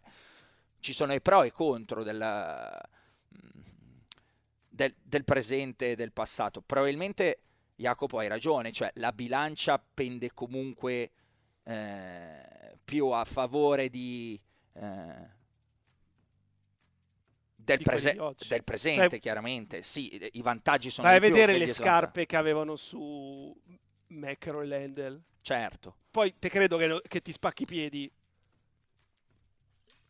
ci 0.83 0.91
sono 0.91 1.13
i 1.13 1.21
pro 1.21 1.43
e 1.43 1.47
i 1.47 1.51
contro 1.51 2.03
del, 2.03 2.81
del, 4.67 4.93
del 5.01 5.23
presente 5.23 5.91
e 5.91 5.95
del 5.95 6.11
passato. 6.11 6.61
Probabilmente 6.61 7.39
Jacopo 7.75 8.19
hai 8.19 8.27
ragione, 8.27 8.73
cioè 8.73 8.91
la 8.95 9.13
bilancia 9.13 9.81
pende 9.81 10.33
comunque 10.33 11.11
eh, 11.63 12.77
più 12.83 13.07
a 13.07 13.23
favore 13.23 13.89
di... 13.89 14.39
Eh, 14.73 15.41
del, 17.55 17.81
prese- 17.81 18.17
del, 18.49 18.63
presente, 18.65 19.09
cioè, 19.09 19.19
chiaramente. 19.19 19.83
Sì, 19.83 20.29
i 20.33 20.41
vantaggi 20.41 20.89
sono 20.89 21.07
Vai 21.07 21.15
a 21.15 21.21
vedere 21.21 21.57
le 21.57 21.73
scarpe 21.73 22.25
che 22.25 22.35
avevano 22.35 22.75
su 22.75 23.57
Macro 24.07 24.63
e. 24.63 25.23
Certo. 25.43 25.97
Poi 26.09 26.33
te 26.39 26.49
credo 26.49 26.77
che, 26.77 27.01
che, 27.05 27.21
ti 27.21 27.33
spacchi 27.33 27.63
i 27.63 27.65
piedi. 27.65 28.09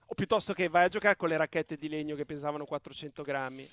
O 0.06 0.14
piuttosto 0.14 0.54
che 0.54 0.70
vai 0.70 0.86
a 0.86 0.90
giocare 0.90 1.16
con 1.16 1.28
le 1.28 1.38
racchette 1.38 1.76
di 1.76 1.90
legno 1.90 2.16
che 2.16 2.24
pesavano 2.24 2.66
400 2.66 3.24
grammi. 3.24 3.68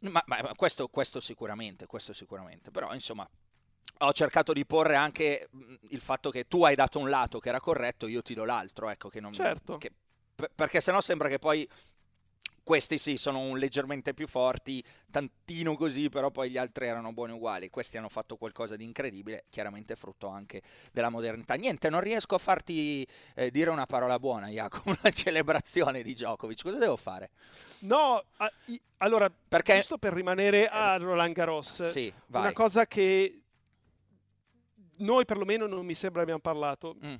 Ma, 0.00 0.22
ma 0.26 0.54
questo, 0.54 0.88
questo, 0.88 1.18
sicuramente, 1.18 1.86
questo 1.86 2.12
sicuramente. 2.12 2.70
Però, 2.70 2.92
insomma, 2.92 3.26
ho 3.98 4.12
cercato 4.12 4.52
di 4.52 4.66
porre 4.66 4.96
anche 4.96 5.48
il 5.88 6.00
fatto 6.00 6.30
che 6.30 6.46
tu 6.46 6.62
hai 6.62 6.74
dato 6.74 6.98
un 6.98 7.08
lato 7.08 7.38
che 7.38 7.48
era 7.48 7.58
corretto, 7.58 8.06
io 8.06 8.20
ti 8.20 8.34
do 8.34 8.44
l'altro. 8.44 8.90
Ecco, 8.90 9.08
che 9.08 9.20
non, 9.20 9.32
certo. 9.32 9.78
Che, 9.78 9.90
perché 10.54 10.82
sennò 10.82 11.00
sembra 11.00 11.28
che 11.28 11.38
poi 11.38 11.66
questi 12.70 12.98
sì, 12.98 13.16
sono 13.16 13.56
leggermente 13.56 14.14
più 14.14 14.28
forti, 14.28 14.80
tantino 15.10 15.74
così, 15.74 16.08
però 16.08 16.30
poi 16.30 16.50
gli 16.50 16.56
altri 16.56 16.86
erano 16.86 17.12
buoni 17.12 17.32
uguali. 17.32 17.68
Questi 17.68 17.96
hanno 17.96 18.08
fatto 18.08 18.36
qualcosa 18.36 18.76
di 18.76 18.84
incredibile, 18.84 19.46
chiaramente 19.50 19.96
frutto 19.96 20.28
anche 20.28 20.62
della 20.92 21.08
modernità. 21.08 21.54
Niente, 21.54 21.90
non 21.90 21.98
riesco 21.98 22.36
a 22.36 22.38
farti 22.38 23.04
eh, 23.34 23.50
dire 23.50 23.70
una 23.70 23.86
parola 23.86 24.20
buona, 24.20 24.46
Jacopo, 24.46 24.90
una 25.02 25.10
celebrazione 25.10 26.04
di 26.04 26.14
Djokovic. 26.14 26.62
Cosa 26.62 26.78
devo 26.78 26.94
fare? 26.94 27.30
No, 27.80 28.22
a, 28.36 28.52
i, 28.66 28.80
allora, 28.98 29.28
Perché... 29.28 29.74
giusto 29.74 29.98
per 29.98 30.12
rimanere 30.12 30.68
a 30.68 30.96
Roland 30.96 31.34
Garros, 31.34 31.82
sì, 31.90 32.12
una 32.28 32.52
cosa 32.52 32.86
che 32.86 33.40
noi 34.98 35.24
perlomeno 35.24 35.66
non 35.66 35.84
mi 35.84 35.94
sembra 35.94 36.22
abbiamo 36.22 36.38
parlato. 36.38 36.94
Mm. 37.04 37.14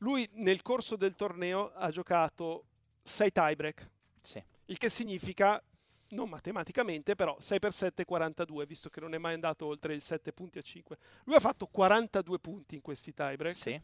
Lui 0.00 0.28
nel 0.34 0.60
corso 0.60 0.96
del 0.96 1.14
torneo 1.14 1.72
ha 1.74 1.90
giocato 1.90 2.64
6 3.04 3.32
tiebreak, 3.32 3.88
Sì. 4.20 4.44
Il 4.66 4.78
che 4.78 4.88
significa, 4.88 5.62
non 6.10 6.28
matematicamente, 6.28 7.14
però 7.14 7.36
6 7.38 7.58
per 7.58 7.72
7 7.72 8.04
42, 8.04 8.66
visto 8.66 8.88
che 8.88 9.00
non 9.00 9.14
è 9.14 9.18
mai 9.18 9.34
andato 9.34 9.66
oltre 9.66 9.94
il 9.94 10.00
7 10.00 10.32
punti 10.32 10.58
a 10.58 10.62
5. 10.62 10.96
Lui 11.24 11.34
ha 11.36 11.40
fatto 11.40 11.66
42 11.66 12.38
punti 12.38 12.74
in 12.76 12.80
questi 12.80 13.12
tiebreak, 13.12 13.56
Sì. 13.56 13.80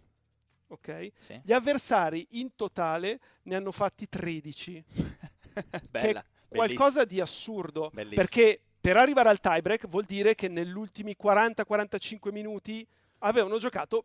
ok? 0.69 1.13
Sì. 1.17 1.41
Gli 1.45 1.53
avversari 1.53 2.27
in 2.33 2.55
totale 2.57 3.21
ne 3.43 3.55
hanno 3.57 3.73
fatti 3.73 4.09
13, 4.09 4.85
Bella. 5.91 6.21
è 6.21 6.25
qualcosa 6.55 7.05
di 7.05 7.21
assurdo, 7.21 7.91
Bellissimo. 7.93 8.15
perché 8.23 8.61
per 8.81 8.97
arrivare 8.97 9.29
al 9.29 9.41
tiebreak 9.41 9.87
vuol 9.89 10.05
dire 10.05 10.35
che 10.35 10.49
negli 10.49 10.73
ultimi 10.77 11.17
40-45 11.21 12.33
minuti 12.33 12.87
avevano 13.19 13.59
giocato 13.59 14.05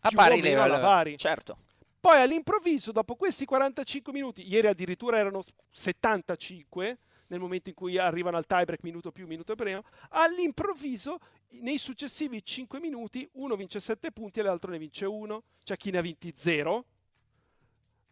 A 0.00 0.10
pari 0.10 0.38
o 0.40 0.42
meno 0.42 0.56
alla 0.62 0.74
livello. 0.76 0.86
pari. 0.86 1.18
Certo. 1.18 1.58
Poi 2.04 2.20
all'improvviso, 2.20 2.92
dopo 2.92 3.14
questi 3.14 3.46
45 3.46 4.12
minuti, 4.12 4.46
ieri 4.46 4.66
addirittura 4.66 5.16
erano 5.16 5.42
75, 5.70 6.98
nel 7.28 7.40
momento 7.40 7.70
in 7.70 7.74
cui 7.74 7.96
arrivano 7.96 8.36
al 8.36 8.44
tiebreak 8.44 8.82
minuto 8.82 9.10
più, 9.10 9.26
minuto 9.26 9.54
prima, 9.54 9.82
all'improvviso, 10.10 11.18
nei 11.62 11.78
successivi 11.78 12.44
5 12.44 12.78
minuti, 12.78 13.26
uno 13.36 13.56
vince 13.56 13.80
7 13.80 14.12
punti 14.12 14.40
e 14.40 14.42
l'altro 14.42 14.70
ne 14.70 14.76
vince 14.76 15.06
1, 15.06 15.42
cioè 15.62 15.78
chi 15.78 15.90
ne 15.92 15.96
ha 15.96 16.02
vinti 16.02 16.34
0. 16.36 16.84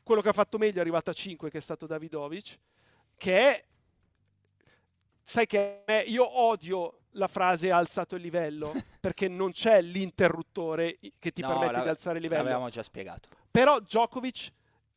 Quello 0.03 0.23
che 0.23 0.29
ha 0.31 0.33
fatto 0.33 0.57
meglio 0.57 0.79
è 0.79 0.81
arrivato 0.81 1.11
a 1.11 1.13
5, 1.13 1.51
che 1.51 1.59
è 1.59 1.61
stato 1.61 1.87
Davidovic, 1.87 2.59
che 3.19 3.39
è... 3.39 3.65
Sai 5.23 5.45
che 5.45 5.85
io 6.07 6.41
odio 6.41 7.01
la 7.11 7.29
frase 7.29 7.71
ha 7.71 7.77
alzato 7.77 8.17
il 8.17 8.23
livello, 8.23 8.73
perché 9.01 9.29
non 9.29 9.53
c'è 9.53 9.83
l'interruttore 9.83 10.99
che 11.19 11.31
ti 11.31 11.43
No, 11.43 11.49
permette 11.49 11.83
di 11.83 11.89
alzare 11.89 12.17
il 12.17 12.23
livello. 12.23 12.45
L'avevamo 12.45 12.71
già 12.71 12.83
spiegato. 12.83 13.41
Però 13.53 13.79
Djokovic, 13.81 14.51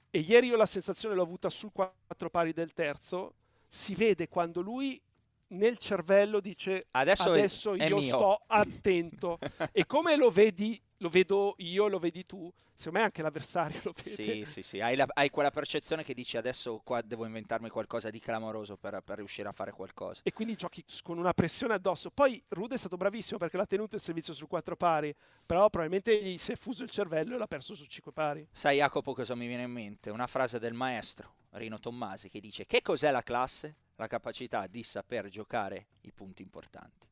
e 0.09 0.19
ieri 0.19 0.47
io 0.47 0.55
la 0.55 0.65
sensazione 0.65 1.13
l'ho 1.13 1.24
avuta 1.24 1.50
sul 1.50 1.71
quattro 1.74 2.29
pari 2.29 2.53
del 2.53 2.71
terzo, 2.71 3.33
si 3.67 3.93
vede 3.95 4.29
quando 4.29 4.62
lui 4.62 5.00
nel 5.47 5.77
cervello 5.77 6.39
dice 6.39 6.88
Adesso 6.91 7.29
adesso 7.29 7.75
io 7.75 7.97
mio." 7.97 8.01
sto 8.01 8.41
attento. 8.47 9.38
e 9.74 9.85
come 9.85 10.15
lo 10.15 10.31
vedi, 10.31 10.81
lo 10.98 11.10
vedo 11.10 11.56
io, 11.58 11.88
lo 11.88 12.00
vedi 12.00 12.25
tu, 12.25 12.52
secondo 12.74 13.00
me 13.00 13.06
anche 13.06 13.22
l'avversario 13.22 13.80
lo 13.84 13.94
vede. 13.96 14.10
Sì, 14.10 14.44
sì, 14.46 14.62
sì. 14.62 14.80
Hai, 14.82 14.96
la- 14.96 15.08
hai 15.14 15.30
quella 15.30 15.52
percezione 15.52 16.04
che 16.04 16.14
dici 16.14 16.38
adesso 16.38 16.82
qua 16.84 17.02
devo 17.02 17.25
inventarmi 17.25 17.70
qualcosa 17.70 18.10
di 18.10 18.20
clamoroso 18.20 18.78
per, 18.78 19.02
per 19.04 19.18
riuscire 19.18 19.48
a 19.48 19.52
fare 19.52 19.72
qualcosa. 19.72 20.22
E 20.24 20.34
quindi 20.34 20.56
giochi 20.56 20.84
con 21.04 21.18
una 21.18 21.34
pressione 21.34 21.74
addosso. 21.74 22.12
Poi 22.12 22.42
Rude 22.50 22.75
è 22.75 22.78
stato 22.78 22.98
bravissimo 22.98 23.38
perché 23.38 23.58
l'ha 23.58 23.66
tenuto 23.66 23.96
il 23.96 24.02
servizio 24.02 24.34
su 24.34 24.48
quattro 24.48 24.75
pari, 24.75 25.14
però 25.46 25.70
probabilmente 25.70 26.22
gli 26.22 26.38
si 26.38 26.52
è 26.52 26.56
fuso 26.56 26.84
il 26.84 26.90
cervello 26.90 27.36
e 27.36 27.38
l'ha 27.38 27.48
perso 27.48 27.75
su 27.75 27.86
cinque 27.86 28.12
pari. 28.12 28.48
Sai 28.52 28.78
Jacopo 28.78 29.14
cosa 29.14 29.36
mi 29.36 29.48
viene 29.48 29.64
in 29.64 29.72
mente? 29.72 30.10
Una 30.10 30.28
frase 30.28 30.60
del 30.60 30.74
maestro 30.74 31.36
Rino 31.52 31.80
Tommasi 31.80 32.30
che 32.30 32.40
dice 32.40 32.66
che 32.66 32.82
cos'è 32.82 33.12
la 33.12 33.22
classe? 33.24 33.75
La 33.98 34.08
capacità 34.08 34.68
di 34.68 34.84
saper 34.84 35.30
giocare 35.30 35.88
i 36.02 36.12
punti 36.12 36.42
importanti. 36.42 37.08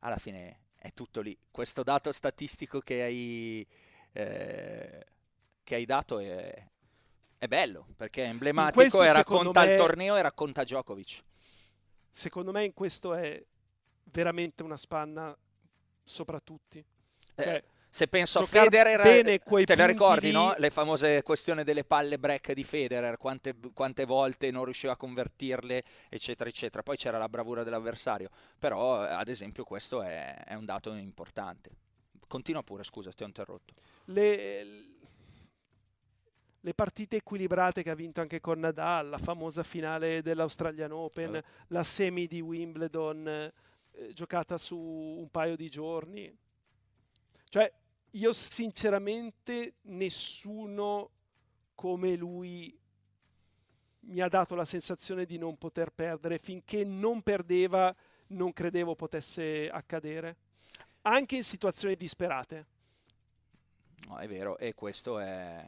Alla 0.00 0.18
fine 0.18 0.65
è 0.86 0.92
tutto 0.92 1.20
lì. 1.20 1.36
Questo 1.50 1.82
dato 1.82 2.12
statistico 2.12 2.80
che 2.80 3.02
hai, 3.02 3.66
eh, 4.12 5.06
che 5.64 5.74
hai 5.74 5.84
dato 5.84 6.18
è, 6.20 6.68
è 7.38 7.46
bello 7.48 7.88
perché 7.96 8.24
è 8.24 8.28
emblematico 8.28 9.02
e 9.02 9.12
racconta 9.12 9.64
me- 9.64 9.72
il 9.72 9.78
torneo 9.78 10.16
e 10.16 10.22
racconta 10.22 10.62
Djokovic. 10.62 11.24
Secondo 12.10 12.52
me 12.52 12.64
in 12.64 12.72
questo 12.72 13.14
è 13.14 13.44
veramente 14.04 14.62
una 14.62 14.76
spanna 14.76 15.36
sopra 16.04 16.40
tutti. 16.40 16.78
Eh, 16.78 17.42
Cioè, 17.42 17.64
se 17.96 18.08
penso 18.08 18.40
a 18.40 18.42
giocar 18.42 18.64
Federer, 18.64 19.02
bene 19.02 19.38
quei 19.38 19.64
te 19.64 19.74
le 19.74 19.86
ricordi, 19.86 20.26
lì- 20.26 20.32
no? 20.34 20.54
Le 20.58 20.68
famose 20.68 21.22
questioni 21.22 21.64
delle 21.64 21.82
palle 21.82 22.18
break 22.18 22.52
di 22.52 22.62
Federer, 22.62 23.16
quante, 23.16 23.54
quante 23.72 24.04
volte 24.04 24.50
non 24.50 24.64
riusciva 24.64 24.92
a 24.92 24.96
convertirle, 24.96 25.82
eccetera, 26.10 26.50
eccetera. 26.50 26.82
Poi 26.82 26.98
c'era 26.98 27.16
la 27.16 27.26
bravura 27.30 27.62
dell'avversario, 27.62 28.28
però 28.58 29.02
eh, 29.02 29.08
ad 29.08 29.28
esempio 29.28 29.64
questo 29.64 30.02
è, 30.02 30.44
è 30.44 30.52
un 30.52 30.66
dato 30.66 30.92
importante. 30.92 31.70
Continua 32.28 32.62
pure, 32.62 32.84
scusa, 32.84 33.10
ti 33.12 33.22
ho 33.22 33.26
interrotto. 33.26 33.72
le, 34.06 34.84
le 36.60 36.74
partite 36.74 37.16
equilibrate 37.16 37.82
che 37.82 37.88
ha 37.88 37.94
vinto 37.94 38.20
anche 38.20 38.42
con 38.42 38.58
Nadal, 38.58 39.08
la 39.08 39.18
famosa 39.18 39.62
finale 39.62 40.20
dell'Australian 40.20 40.92
Open, 40.92 41.36
Eh. 41.36 41.44
la 41.68 41.82
semi 41.82 42.26
di 42.26 42.42
Wimbledon 42.42 43.26
eh, 43.26 44.12
giocata 44.12 44.58
su 44.58 44.76
un 44.76 45.30
paio 45.30 45.56
di 45.56 45.70
giorni. 45.70 46.36
Cioè, 47.48 47.72
io 48.16 48.32
sinceramente 48.32 49.74
nessuno 49.82 51.10
come 51.74 52.16
lui 52.16 52.76
mi 54.08 54.20
ha 54.20 54.28
dato 54.28 54.54
la 54.54 54.64
sensazione 54.64 55.26
di 55.26 55.36
non 55.36 55.58
poter 55.58 55.90
perdere. 55.90 56.38
Finché 56.38 56.84
non 56.84 57.22
perdeva, 57.22 57.94
non 58.28 58.52
credevo 58.52 58.94
potesse 58.94 59.68
accadere. 59.68 60.36
Anche 61.02 61.36
in 61.36 61.44
situazioni 61.44 61.96
disperate. 61.96 62.66
No, 64.08 64.16
è 64.18 64.26
vero, 64.28 64.56
e 64.58 64.74
questo 64.74 65.18
è... 65.18 65.64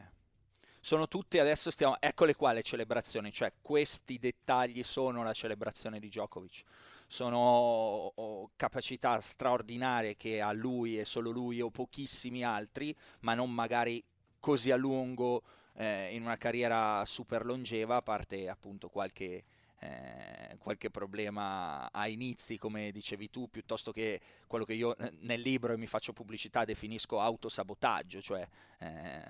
Sono 0.81 1.07
tutti, 1.07 1.39
adesso 1.39 1.69
stiamo... 1.71 1.99
Eccole 1.99 2.35
qua 2.35 2.53
le 2.53 2.63
celebrazioni, 2.63 3.31
cioè 3.31 3.53
questi 3.61 4.17
dettagli 4.17 4.81
sono 4.83 5.23
la 5.23 5.33
celebrazione 5.33 5.99
di 5.99 6.07
Djokovic. 6.07 6.63
Sono 7.11 8.51
capacità 8.55 9.19
straordinarie 9.19 10.15
che 10.15 10.41
ha 10.41 10.51
lui 10.51 10.99
e 10.99 11.05
solo 11.05 11.31
lui 11.31 11.59
o 11.59 11.71
pochissimi 11.71 12.43
altri, 12.43 12.95
ma 13.21 13.33
non 13.33 13.51
magari 13.51 14.03
così 14.39 14.69
a 14.69 14.75
lungo 14.75 15.41
eh, 15.73 16.13
in 16.13 16.21
una 16.21 16.37
carriera 16.37 17.03
super 17.05 17.45
longeva, 17.45 17.95
a 17.95 18.01
parte 18.03 18.47
appunto 18.47 18.89
qualche, 18.89 19.43
eh, 19.79 20.55
qualche 20.59 20.91
problema 20.91 21.91
a 21.91 22.07
inizi, 22.07 22.59
come 22.59 22.91
dicevi 22.91 23.31
tu, 23.31 23.49
piuttosto 23.49 23.91
che 23.91 24.21
quello 24.45 24.63
che 24.63 24.73
io 24.73 24.95
eh, 24.95 25.11
nel 25.21 25.41
libro 25.41 25.73
e 25.73 25.77
mi 25.77 25.87
faccio 25.87 26.13
pubblicità 26.13 26.63
definisco 26.63 27.19
autosabotaggio, 27.19 28.21
cioè 28.21 28.47
eh, 28.77 29.21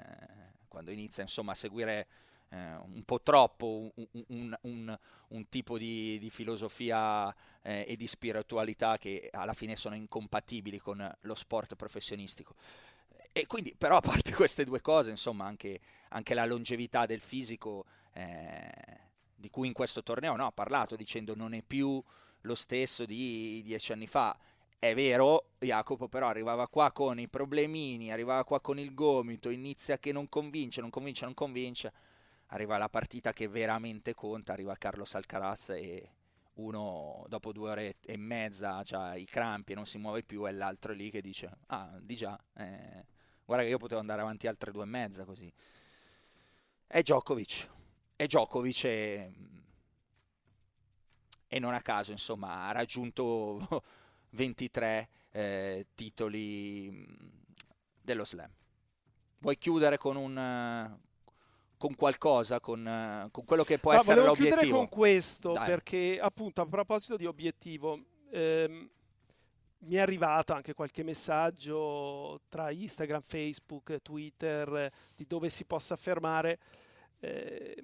quando 0.68 0.92
inizia 0.92 1.24
insomma 1.24 1.54
a 1.54 1.56
seguire 1.56 2.08
eh, 2.50 2.76
un 2.76 3.04
po' 3.06 3.22
troppo 3.22 3.92
un, 3.96 4.08
un- 4.28 4.58
un- 4.62 5.00
un 5.30 5.50
tipo 5.50 5.78
di, 5.78 6.18
di 6.20 6.30
filosofia 6.30 7.34
eh, 7.62 7.86
e 7.88 7.96
di 7.96 8.08
spiritualità 8.08 8.98
che 8.98 9.30
alla 9.32 9.54
fine 9.54 9.76
sono 9.76 9.96
incompatibili 9.96 10.80
con 10.80 11.16
lo 11.22 11.36
sport 11.36 11.76
professionistico. 11.76 12.56
E 13.32 13.46
quindi, 13.48 13.76
però, 13.78 13.98
a 13.98 14.02
parte 14.02 14.34
queste 14.34 14.66
due 14.66 14.82
cose, 14.82 15.12
insomma, 15.12 15.46
anche, 15.46 15.80
anche 16.10 16.34
la 16.34 16.46
longevità 16.46 17.06
del 17.06 17.22
fisico, 17.22 17.86
eh, 18.14 18.72
di 19.36 19.50
cui 19.50 19.68
in 19.68 19.74
questo 19.74 20.04
torneo 20.04 20.36
no, 20.36 20.48
ha 20.48 20.52
parlato, 20.52 20.96
dicendo 20.96 21.36
non 21.36 21.54
è 21.54 21.62
più 21.62 22.02
lo 22.42 22.56
stesso 22.56 23.06
di 23.06 23.62
dieci 23.64 23.92
anni 23.92 24.08
fa. 24.08 24.38
È 24.78 24.94
vero, 24.94 25.52
Jacopo 25.60 26.08
però 26.08 26.28
arrivava 26.28 26.68
qua 26.68 26.92
con 26.92 27.20
i 27.20 27.28
problemini, 27.28 28.12
arrivava 28.12 28.44
qua 28.46 28.60
con 28.62 28.80
il 28.80 28.94
gomito, 28.94 29.50
inizia 29.50 30.00
che 30.00 30.12
non 30.12 30.30
convince, 30.30 30.82
non 30.82 30.90
convince, 30.90 31.26
non 31.26 31.34
convince, 31.34 31.94
arriva 32.50 32.78
la 32.78 32.90
partita 32.90 33.34
che 33.34 33.48
veramente 33.48 34.14
conta, 34.14 34.54
arriva 34.54 34.76
Carlos 34.76 35.16
Alcaraz 35.16 35.70
e 35.70 36.12
uno 36.56 37.26
dopo 37.28 37.52
due 37.52 37.70
ore 37.70 37.96
e 38.02 38.18
mezza 38.18 38.84
ha 38.92 39.16
i 39.16 39.26
crampi 39.26 39.72
e 39.72 39.76
non 39.76 39.86
si 39.86 39.98
muove 39.98 40.24
più 40.24 40.48
e 40.48 40.52
l'altro 40.52 40.94
è 40.94 40.96
lì 40.96 41.10
che 41.10 41.22
dice, 41.22 41.50
ah, 41.68 41.98
di 42.02 42.16
già, 42.16 42.38
eh, 42.56 43.06
guarda 43.46 43.64
che 43.64 43.70
io 43.70 43.78
potevo 43.78 44.00
andare 44.00 44.22
avanti 44.22 44.48
altre 44.48 44.72
due 44.72 44.84
e 44.84 44.88
mezza 44.88 45.24
così. 45.26 45.52
È 46.88 47.02
Djokovic, 47.02 47.70
è 48.16 48.26
Djokovic 48.26 48.84
e, 48.86 49.32
e 51.48 51.60
non 51.60 51.74
a 51.74 51.82
caso, 51.82 52.12
insomma, 52.12 52.68
ha 52.68 52.72
raggiunto 52.72 53.84
23 54.32 55.10
eh, 55.32 55.88
titoli 55.94 56.90
mh, 56.90 57.30
dello 58.02 58.26
slam. 58.26 58.52
Vuoi 59.38 59.58
chiudere 59.58 59.98
con 59.98 60.18
un 60.18 61.00
con 61.80 61.96
qualcosa, 61.96 62.62
con, 62.62 62.88
eh, 62.88 63.30
con 63.32 63.46
quello 63.46 63.66
che 63.66 63.80
può 63.80 63.94
No, 63.94 64.02
essere 64.02 64.22
volevo 64.22 64.30
chiudere 64.32 64.66
l'obiettivo? 64.66 64.78
con 64.78 64.90
questo 64.90 65.58
Dai. 65.58 65.66
perché 65.66 66.20
appunto 66.22 66.62
a 66.62 66.68
proposito 66.68 67.18
di 67.18 67.26
obiettivo 67.26 68.00
ehm, 68.32 68.90
mi 69.82 69.96
è 69.96 70.00
arrivato 70.00 70.54
anche 70.54 70.74
qualche 70.74 71.04
messaggio 71.04 72.42
tra 72.50 72.70
Instagram, 72.72 73.22
Facebook, 73.26 74.02
Twitter 74.02 74.92
di 75.16 75.26
dove 75.28 75.50
si 75.50 75.66
possa 75.66 75.96
fermare 75.96 76.60
eh, 77.20 77.84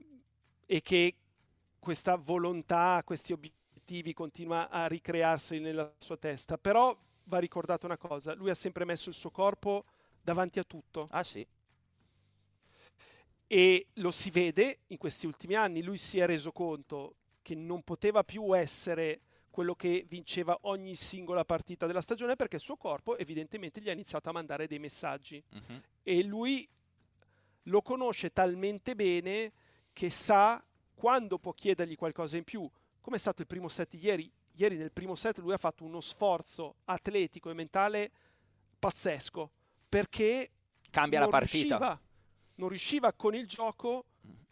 e 0.66 0.82
che 0.82 1.16
questa 1.80 2.16
volontà, 2.18 3.02
questi 3.06 3.34
obiettivi 3.34 4.14
continua 4.14 4.70
a 4.70 4.88
ricrearsi 4.88 5.60
nella 5.60 5.94
sua 6.00 6.18
testa. 6.18 6.58
Però 6.58 6.96
va 7.26 7.38
ricordato 7.40 7.86
una 7.86 7.98
cosa, 7.98 8.34
lui 8.36 8.50
ha 8.50 8.56
sempre 8.56 8.86
messo 8.86 9.10
il 9.10 9.16
suo 9.16 9.32
corpo 9.32 9.86
davanti 10.22 10.60
a 10.60 10.64
tutto 10.64 11.12
Ah 11.12 11.24
sì, 11.24 11.46
e 13.48 13.88
lo 13.96 14.12
si 14.12 14.30
vede 14.32 14.80
in 14.88 14.98
questi 14.98 15.26
ultimi 15.26 15.54
anni, 15.56 15.84
lui 15.84 15.98
si 15.98 16.20
è 16.20 16.26
reso 16.26 16.52
conto 16.52 17.16
che 17.42 17.56
non 17.56 17.84
poteva 17.84 18.24
più 18.24 18.56
essere 18.58 19.22
quello 19.52 19.76
che 19.76 20.06
vinceva 20.08 20.58
ogni 20.64 20.96
singola 20.96 21.46
partita 21.46 21.86
della 21.86 22.02
stagione 22.02 22.36
perché 22.36 22.58
il 22.58 22.62
suo 22.62 22.76
corpo 22.76 23.18
evidentemente 23.18 23.80
gli 23.80 23.90
ha 23.90 23.94
iniziato 23.94 24.28
a 24.28 24.34
mandare 24.34 24.68
dei 24.68 24.80
messaggi 24.80 25.42
mhm. 25.50 25.82
e 26.04 26.24
lui 26.24 26.68
lo 27.64 27.82
conosce 27.82 28.34
talmente 28.34 28.96
bene 28.96 29.54
che 29.94 30.10
sa 30.10 30.64
quando 30.94 31.38
può 31.40 31.54
chiedergli 31.54 31.96
qualcosa 31.96 32.38
in 32.38 32.44
più. 32.44 32.70
Come 33.00 33.16
è 33.16 33.20
stato 33.20 33.42
il 33.42 33.48
primo 33.48 33.70
set 33.70 33.94
ieri? 33.94 34.30
Ieri 34.54 34.78
nel 34.78 34.92
primo 34.92 35.16
set 35.16 35.38
lui 35.38 35.54
ha 35.54 35.58
fatto 35.58 35.84
uno 35.84 36.02
sforzo 36.02 36.78
atletico 36.86 37.50
e 37.50 37.54
mentale 37.54 38.12
pazzesco 38.78 39.52
perché 39.88 40.52
cambia 40.90 41.20
la 41.20 41.28
partita. 41.28 41.78
Riusciva, 41.78 42.02
non 42.56 42.70
riusciva 42.70 43.14
con 43.14 43.36
il 43.36 43.48
gioco 43.48 44.06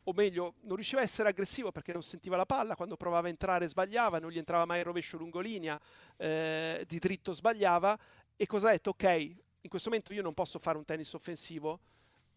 o 0.05 0.11
meglio, 0.13 0.55
non 0.61 0.75
riusciva 0.75 1.01
a 1.01 1.03
essere 1.03 1.29
aggressivo 1.29 1.71
perché 1.71 1.93
non 1.93 2.03
sentiva 2.03 2.35
la 2.35 2.45
palla, 2.45 2.75
quando 2.75 2.97
provava 2.97 3.27
a 3.27 3.29
entrare 3.29 3.67
sbagliava, 3.67 4.19
non 4.19 4.31
gli 4.31 4.37
entrava 4.37 4.65
mai 4.65 4.79
il 4.79 4.85
rovescio 4.85 5.17
lungolinea, 5.17 5.79
eh, 6.17 6.83
di 6.87 6.99
dritto 6.99 7.31
sbagliava, 7.31 7.97
e 8.35 8.45
cosa 8.45 8.67
ha 8.67 8.71
detto? 8.71 8.89
Ok, 8.91 9.03
in 9.61 9.69
questo 9.69 9.89
momento 9.89 10.13
io 10.13 10.21
non 10.21 10.33
posso 10.33 10.59
fare 10.59 10.77
un 10.77 10.83
tennis 10.83 11.13
offensivo, 11.13 11.79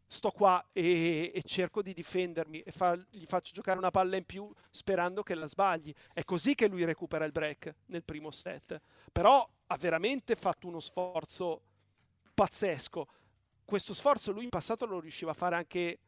sto 0.07 0.31
qua 0.31 0.65
e, 0.73 1.33
e 1.35 1.43
cerco 1.43 1.83
di 1.83 1.93
difendermi 1.93 2.61
e 2.61 2.71
fa, 2.71 2.97
gli 3.11 3.25
faccio 3.27 3.53
giocare 3.53 3.79
una 3.79 3.91
palla 3.91 4.17
in 4.17 4.25
più 4.25 4.49
sperando 4.71 5.23
che 5.23 5.35
la 5.35 5.49
sbagli. 5.49 5.93
È 6.13 6.23
così 6.23 6.55
che 6.55 6.69
lui 6.69 6.85
recupera 6.85 7.25
il 7.25 7.33
break 7.33 7.75
nel 7.87 8.05
primo 8.05 8.31
set. 8.31 8.81
Però 9.11 9.49
ha 9.67 9.77
veramente 9.77 10.37
fatto 10.37 10.69
uno 10.69 10.79
sforzo 10.79 11.63
pazzesco. 12.33 13.09
Questo 13.67 13.95
sforzo 13.95 14.31
lui 14.31 14.45
in 14.45 14.49
passato 14.49 14.87
lo 14.87 15.01
riusciva 15.01 15.33
a 15.33 15.35
fare 15.35 15.57
anche 15.57 15.99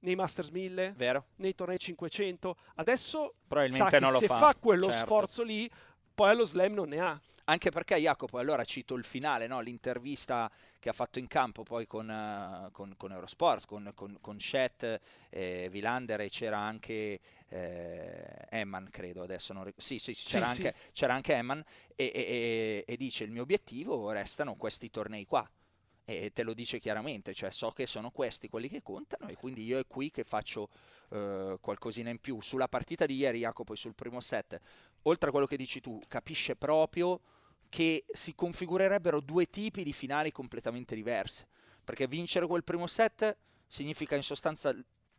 nei 0.00 0.16
Masters 0.16 0.48
1000, 0.48 0.94
Vero. 0.96 1.26
nei 1.36 1.54
tornei 1.54 1.78
500. 1.78 2.56
Adesso 2.76 3.34
Probabilmente 3.46 3.90
sa 3.90 3.90
che 3.90 4.02
non 4.02 4.12
lo 4.12 4.18
se 4.18 4.26
fa, 4.26 4.38
fa, 4.38 4.54
quello 4.56 4.90
certo. 4.90 5.04
sforzo 5.06 5.42
lì, 5.42 5.70
poi 6.14 6.30
allo 6.30 6.46
slam 6.46 6.72
non 6.72 6.88
ne 6.88 7.00
ha. 7.00 7.20
Anche 7.44 7.70
perché 7.70 7.96
Jacopo, 7.96 8.38
allora 8.38 8.64
cito 8.64 8.94
il 8.94 9.04
finale, 9.04 9.46
no? 9.46 9.60
l'intervista 9.60 10.50
che 10.78 10.88
ha 10.88 10.92
fatto 10.94 11.18
in 11.18 11.26
campo 11.26 11.62
poi 11.64 11.86
con, 11.86 12.08
uh, 12.08 12.70
con, 12.72 12.94
con 12.96 13.12
Eurosport, 13.12 13.66
con, 13.66 13.92
con, 13.94 14.16
con 14.20 14.36
Chet, 14.38 14.98
eh, 15.28 15.68
Vilander 15.70 16.22
e 16.22 16.30
c'era 16.30 16.58
anche 16.58 17.20
eh, 17.48 18.46
Emman, 18.48 18.88
credo 18.90 19.22
adesso. 19.22 19.52
Non 19.52 19.64
ric- 19.64 19.80
sì, 19.82 19.98
sì, 19.98 20.14
sì, 20.14 20.24
c'era, 20.26 20.46
Sì, 20.50 20.64
anche, 20.64 20.74
c'era 20.92 21.12
anche 21.14 21.34
Emman 21.34 21.62
e, 21.94 22.10
e- 22.14 22.20
e- 22.20 22.84
e 22.86 22.96
dice 22.96 23.24
il 23.24 23.30
mio 23.30 23.42
obiettivo 23.42 24.10
restano 24.12 24.54
questi 24.56 24.90
tornei 24.90 25.26
qua. 25.26 25.46
E 26.04 26.32
te 26.32 26.42
lo 26.42 26.52
dice 26.52 26.80
chiaramente, 26.80 27.32
cioè 27.32 27.50
so 27.50 27.70
che 27.70 27.86
sono 27.86 28.10
questi 28.10 28.48
quelli 28.48 28.68
che 28.68 28.82
contano 28.82 29.28
e 29.28 29.36
quindi 29.36 29.64
io 29.64 29.78
è 29.78 29.86
qui 29.86 30.10
che 30.10 30.24
faccio 30.24 30.68
eh, 31.10 31.58
qualcosina 31.60 32.10
in 32.10 32.18
più. 32.18 32.40
Sulla 32.40 32.66
partita 32.68 33.06
di 33.06 33.14
ieri, 33.14 33.38
Jacopo, 33.40 33.72
e 33.72 33.76
sul 33.76 33.94
primo 33.94 34.20
set, 34.20 34.60
oltre 35.02 35.28
a 35.28 35.30
quello 35.30 35.46
che 35.46 35.56
dici 35.56 35.80
tu, 35.80 36.00
capisce 36.08 36.56
proprio 36.56 37.20
che 37.68 38.04
si 38.10 38.34
configurerebbero 38.34 39.20
due 39.20 39.48
tipi 39.48 39.84
di 39.84 39.92
finali 39.92 40.32
completamente 40.32 40.94
diverse. 40.94 41.46
Perché 41.84 42.06
vincere 42.06 42.46
quel 42.46 42.64
primo 42.64 42.86
set 42.86 43.36
significa 43.66 44.16
in 44.16 44.22
sostanza 44.22 44.74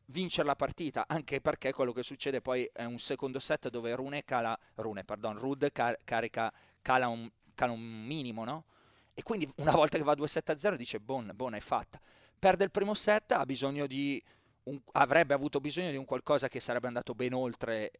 vincere 0.07 0.47
la 0.47 0.55
partita, 0.55 1.05
anche 1.07 1.41
perché 1.41 1.71
quello 1.71 1.93
che 1.93 2.03
succede 2.03 2.41
poi 2.41 2.69
è 2.71 2.83
un 2.83 2.99
secondo 2.99 3.39
set 3.39 3.69
dove 3.69 3.95
Rune 3.95 4.23
cala, 4.23 4.57
Rune, 4.75 5.03
pardon, 5.03 5.39
Rud 5.39 5.71
car- 5.71 5.97
carica, 6.03 6.53
cala 6.81 7.07
un, 7.07 7.29
cala 7.55 7.71
un 7.71 7.81
minimo, 8.05 8.43
no? 8.43 8.65
E 9.13 9.21
quindi 9.23 9.51
una 9.57 9.71
volta 9.71 9.97
che 9.97 10.03
va 10.03 10.15
2-7-0 10.15 10.75
dice 10.75 10.99
bon, 10.99 11.31
buona 11.35 11.57
è 11.57 11.59
fatta. 11.59 11.99
Perde 12.39 12.63
il 12.63 12.71
primo 12.71 12.93
set, 12.93 13.31
ha 13.33 13.45
bisogno 13.45 13.85
di 13.87 14.21
un- 14.63 14.81
avrebbe 14.93 15.33
avuto 15.33 15.59
bisogno 15.59 15.91
di 15.91 15.97
un 15.97 16.05
qualcosa 16.05 16.47
che 16.47 16.59
sarebbe 16.59 16.87
andato 16.87 17.13
ben 17.13 17.33
oltre 17.33 17.91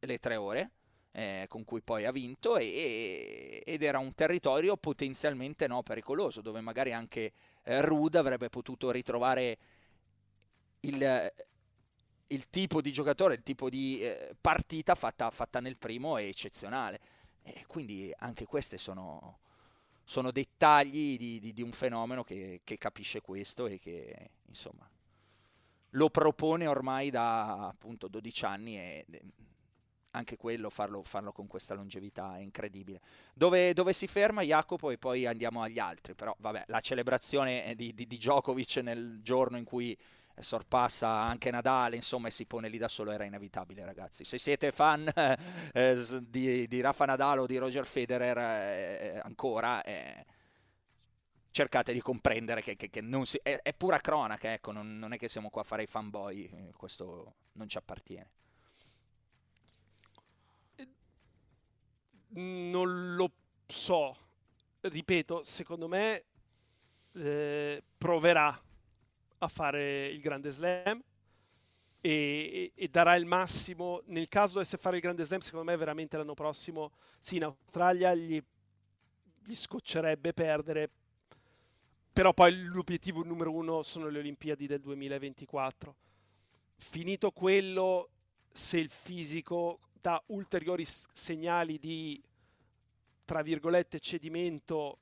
le 0.00 0.18
tre 0.18 0.36
ore, 0.36 0.70
eh, 1.12 1.46
con 1.48 1.64
cui 1.64 1.80
poi 1.80 2.04
ha 2.04 2.12
vinto, 2.12 2.56
e- 2.58 3.62
ed 3.64 3.82
era 3.82 3.98
un 3.98 4.14
territorio 4.14 4.76
potenzialmente 4.76 5.66
no, 5.66 5.82
pericoloso, 5.82 6.40
dove 6.42 6.60
magari 6.60 6.92
anche 6.92 7.32
eh, 7.64 7.80
Rud 7.80 8.14
avrebbe 8.16 8.48
potuto 8.50 8.90
ritrovare 8.90 9.58
il, 10.80 11.32
il 12.28 12.48
tipo 12.50 12.80
di 12.80 12.92
giocatore, 12.92 13.34
il 13.34 13.42
tipo 13.42 13.70
di 13.70 14.00
eh, 14.00 14.34
partita 14.40 14.94
fatta, 14.94 15.30
fatta 15.30 15.60
nel 15.60 15.76
primo 15.76 16.16
è 16.16 16.24
eccezionale. 16.24 17.00
E 17.42 17.64
quindi 17.66 18.12
anche 18.18 18.44
queste 18.44 18.76
sono, 18.76 19.38
sono 20.08 20.30
dettagli 20.30 21.18
di, 21.18 21.38
di- 21.38 21.52
di 21.52 21.60
un 21.60 21.72
fenomeno 21.72 22.24
che, 22.24 22.62
che 22.64 22.78
capisce 22.78 23.20
questo 23.20 23.66
e 23.66 23.78
che 23.78 24.30
insomma 24.46 24.88
lo 25.90 26.08
propone 26.08 26.66
ormai 26.66 27.10
da 27.10 27.68
appunto 27.68 28.08
12 28.08 28.44
anni 28.46 28.78
e 28.78 29.04
e 29.10 29.22
anche 30.12 30.38
quello 30.38 30.70
farlo, 30.70 31.02
farlo 31.02 31.30
con 31.30 31.46
questa 31.46 31.74
longevità 31.74 32.38
è 32.38 32.40
incredibile. 32.40 33.02
Dove, 33.34 33.74
dove 33.74 33.92
si 33.92 34.06
ferma 34.06 34.40
Jacopo 34.40 34.90
e 34.90 34.96
poi 34.96 35.26
andiamo 35.26 35.62
agli 35.62 35.78
altri, 35.78 36.14
però 36.14 36.34
vabbè, 36.38 36.64
la 36.68 36.80
celebrazione 36.80 37.66
eh, 37.66 37.74
di, 37.76 37.92
di, 37.94 38.06
di 38.06 38.16
Djokovic 38.16 38.76
nel 38.76 39.20
giorno 39.22 39.58
in 39.58 39.64
cui 39.64 39.92
eh, 39.92 39.98
sorpassa 40.42 41.08
anche 41.08 41.50
Nadal, 41.50 41.94
insomma, 41.94 42.28
e 42.28 42.30
si 42.30 42.46
pone 42.46 42.68
lì 42.68 42.78
da 42.78 42.88
solo 42.88 43.10
era 43.12 43.24
inevitabile, 43.24 43.84
ragazzi. 43.84 44.24
Se 44.24 44.38
siete 44.38 44.72
fan 44.72 45.10
eh, 45.72 46.04
di, 46.22 46.66
di 46.68 46.80
Rafa 46.80 47.04
Nadal 47.06 47.40
o 47.40 47.46
di 47.46 47.56
Roger 47.58 47.86
Federer 47.86 48.38
eh, 48.38 49.20
ancora, 49.22 49.82
eh, 49.82 50.24
cercate 51.50 51.92
di 51.92 52.00
comprendere 52.00 52.62
che, 52.62 52.76
che- 52.76 52.88
che 52.90 53.02
si- 53.24 53.40
è, 53.42 53.60
è 53.62 53.74
pura 53.74 53.98
cronaca, 53.98 54.52
ecco, 54.52 54.72
non, 54.72 54.98
non 54.98 55.12
è 55.12 55.18
che 55.18 55.28
siamo 55.28 55.50
qua 55.50 55.62
a 55.62 55.64
fare 55.64 55.82
i 55.82 55.86
fanboy, 55.86 56.44
eh, 56.44 56.72
questo 56.76 57.34
non 57.52 57.68
ci 57.68 57.76
appartiene. 57.78 58.30
Non 62.30 63.14
lo 63.16 63.30
so. 63.66 64.14
Ripeto, 64.80 65.42
secondo 65.42 65.88
me 65.88 66.24
eh, 67.14 67.82
proverà 67.98 68.58
a 69.38 69.48
fare 69.48 70.08
il 70.08 70.20
grande 70.20 70.50
slam 70.50 71.02
e, 72.00 72.72
e- 72.74 72.88
darà 72.88 73.14
il 73.16 73.26
massimo. 73.26 74.02
Nel 74.06 74.28
caso 74.28 74.54
dovesse 74.54 74.76
fare 74.76 74.96
il 74.96 75.02
grande 75.02 75.24
slam, 75.24 75.40
secondo 75.40 75.70
me 75.70 75.76
veramente 75.76 76.16
l'anno 76.16 76.34
prossimo, 76.34 76.92
sì, 77.18 77.36
in 77.36 77.44
Australia 77.44 78.14
gli, 78.14 78.42
gli 79.44 79.54
scoccerebbe 79.54 80.32
perdere, 80.32 80.90
però 82.12 82.32
poi 82.32 82.64
l'obiettivo 82.64 83.22
numero 83.22 83.52
uno 83.52 83.82
sono 83.82 84.08
le 84.08 84.18
Olimpiadi 84.18 84.66
del 84.66 84.80
2024. 84.80 85.94
Finito 86.76 87.30
quello, 87.30 88.10
se 88.50 88.78
il 88.78 88.90
fisico 88.90 89.80
dà 90.00 90.22
ulteriori 90.26 90.84
segnali 90.84 91.78
di, 91.78 92.20
tra 93.24 93.42
virgolette, 93.42 94.00
cedimento, 94.00 94.98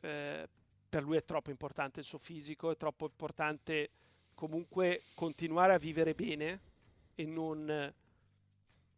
eh, 0.00 0.48
per 0.92 1.04
lui 1.04 1.16
è 1.16 1.24
troppo 1.24 1.48
importante 1.48 2.00
il 2.00 2.04
suo 2.04 2.18
fisico, 2.18 2.70
è 2.70 2.76
troppo 2.76 3.06
importante 3.06 3.92
comunque 4.34 5.04
continuare 5.14 5.72
a 5.72 5.78
vivere 5.78 6.14
bene 6.14 6.60
e 7.14 7.24
non 7.24 7.66
eh, 7.70 7.94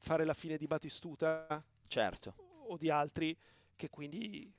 fare 0.00 0.24
la 0.24 0.34
fine 0.34 0.56
di 0.56 0.66
Batistuta 0.66 1.64
Certo. 1.86 2.34
o 2.66 2.76
di 2.76 2.90
altri 2.90 3.38
che 3.76 3.90
quindi 3.90 4.52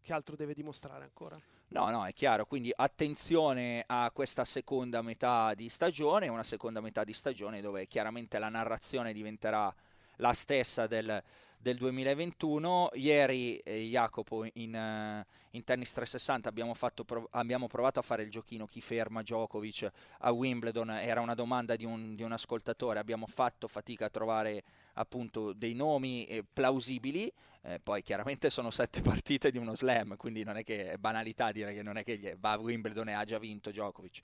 che 0.00 0.12
altro 0.14 0.34
deve 0.34 0.54
dimostrare 0.54 1.04
ancora. 1.04 1.38
No, 1.68 1.90
no, 1.90 2.06
è 2.06 2.14
chiaro, 2.14 2.46
quindi 2.46 2.72
attenzione 2.74 3.84
a 3.86 4.10
questa 4.10 4.46
seconda 4.46 5.02
metà 5.02 5.52
di 5.52 5.68
stagione, 5.68 6.28
una 6.28 6.42
seconda 6.42 6.80
metà 6.80 7.04
di 7.04 7.12
stagione 7.12 7.60
dove 7.60 7.86
chiaramente 7.86 8.38
la 8.38 8.48
narrazione 8.48 9.12
diventerà 9.12 9.70
la 10.16 10.32
stessa 10.32 10.86
del, 10.86 11.22
del 11.58 11.76
2021. 11.76 12.90
Ieri, 12.94 13.58
eh, 13.58 13.80
Jacopo, 13.82 14.46
in, 14.54 14.74
eh, 14.74 15.26
in 15.50 15.64
Tennis 15.64 15.92
360 15.92 16.48
abbiamo, 16.48 16.74
prov- 17.04 17.28
abbiamo 17.32 17.66
provato 17.66 17.98
a 17.98 18.02
fare 18.02 18.22
il 18.22 18.30
giochino 18.30 18.66
chi 18.66 18.80
ferma 18.80 19.22
Djokovic 19.22 19.90
a 20.20 20.32
Wimbledon, 20.32 20.90
era 20.90 21.20
una 21.20 21.34
domanda 21.34 21.76
di 21.76 21.84
un, 21.84 22.14
di 22.14 22.22
un 22.22 22.32
ascoltatore, 22.32 22.98
abbiamo 22.98 23.26
fatto 23.26 23.66
fatica 23.68 24.06
a 24.06 24.10
trovare 24.10 24.62
appunto 24.94 25.52
dei 25.52 25.74
nomi 25.74 26.26
eh, 26.26 26.44
plausibili, 26.50 27.30
eh, 27.62 27.80
poi 27.80 28.02
chiaramente 28.02 28.50
sono 28.50 28.70
sette 28.70 29.02
partite 29.02 29.50
di 29.50 29.58
uno 29.58 29.74
slam, 29.74 30.16
quindi 30.16 30.44
non 30.44 30.56
è 30.56 30.64
che 30.64 30.92
è 30.92 30.96
banalità 30.96 31.52
dire 31.52 31.74
che 31.74 31.82
non 31.82 31.96
è 31.96 32.04
che 32.04 32.36
va 32.38 32.52
a 32.52 32.58
Wimbledon 32.58 33.08
e 33.08 33.12
ha 33.12 33.24
già 33.24 33.38
vinto 33.38 33.70
Djokovic, 33.70 34.20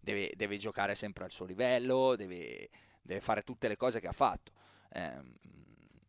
deve, 0.00 0.32
deve 0.34 0.56
giocare 0.56 0.94
sempre 0.94 1.24
al 1.24 1.30
suo 1.30 1.44
livello, 1.44 2.16
deve, 2.16 2.70
deve 3.02 3.20
fare 3.20 3.42
tutte 3.42 3.68
le 3.68 3.76
cose 3.76 4.00
che 4.00 4.08
ha 4.08 4.12
fatto. 4.12 4.52
Ehm, 4.92 5.34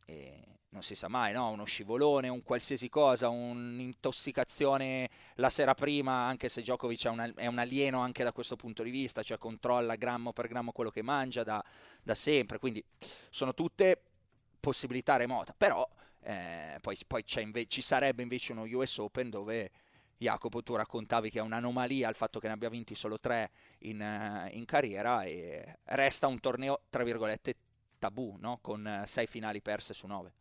e 0.06 0.59
non 0.72 0.84
si 0.84 0.94
sa 0.96 1.08
mai, 1.08 1.34
no? 1.34 1.50
Uno 1.50 1.66
scivolone, 1.66 2.28
un 2.28 2.44
qualsiasi 2.44 2.90
cosa, 2.90 3.30
un'intossicazione 3.30 5.10
la 5.36 5.50
sera 5.50 5.74
prima, 5.74 6.26
anche 6.28 6.48
se 6.48 6.62
Djokovic 6.62 7.06
è 7.06 7.10
un, 7.10 7.34
è 7.36 7.48
un 7.48 7.58
alieno 7.58 8.00
anche 8.00 8.24
da 8.24 8.32
questo 8.32 8.56
punto 8.56 8.84
di 8.84 8.92
vista, 8.92 9.24
cioè 9.24 9.38
controlla 9.38 9.96
grammo 9.96 10.32
per 10.32 10.48
grammo 10.48 10.72
quello 10.72 10.92
che 10.92 11.02
mangia 11.02 11.44
da, 11.44 11.64
da 12.04 12.16
sempre, 12.16 12.60
quindi 12.60 12.84
sono 13.30 13.54
tutte 13.54 14.00
possibilità 14.60 15.16
remota, 15.16 15.54
però 15.58 15.88
eh, 16.22 16.78
poi, 16.82 16.98
poi 17.08 17.24
inve- 17.38 17.68
ci 17.68 17.82
sarebbe 17.82 18.22
invece 18.22 18.52
uno 18.52 18.64
US 18.64 18.98
Open 18.98 19.30
dove 19.30 19.72
Jacopo 20.18 20.62
tu 20.62 20.76
raccontavi 20.76 21.30
che 21.30 21.40
è 21.40 21.42
un'anomalia 21.42 22.10
il 22.10 22.16
fatto 22.16 22.40
che 22.40 22.48
ne 22.48 22.54
abbia 22.54 22.70
vinti 22.70 22.94
solo 22.94 23.20
tre 23.20 23.52
in, 23.80 24.02
eh, 24.02 24.50
in 24.54 24.66
carriera 24.66 25.24
e 25.24 25.80
resta 25.86 26.28
un 26.28 26.40
torneo 26.40 26.82
tra 26.90 27.04
virgolette 27.04 27.56
tabù, 27.98 28.36
no? 28.40 28.60
con 28.62 28.86
eh, 28.86 29.08
sei 29.08 29.28
finali 29.28 29.62
perse 29.62 29.94
su 29.94 30.08
nove. 30.08 30.34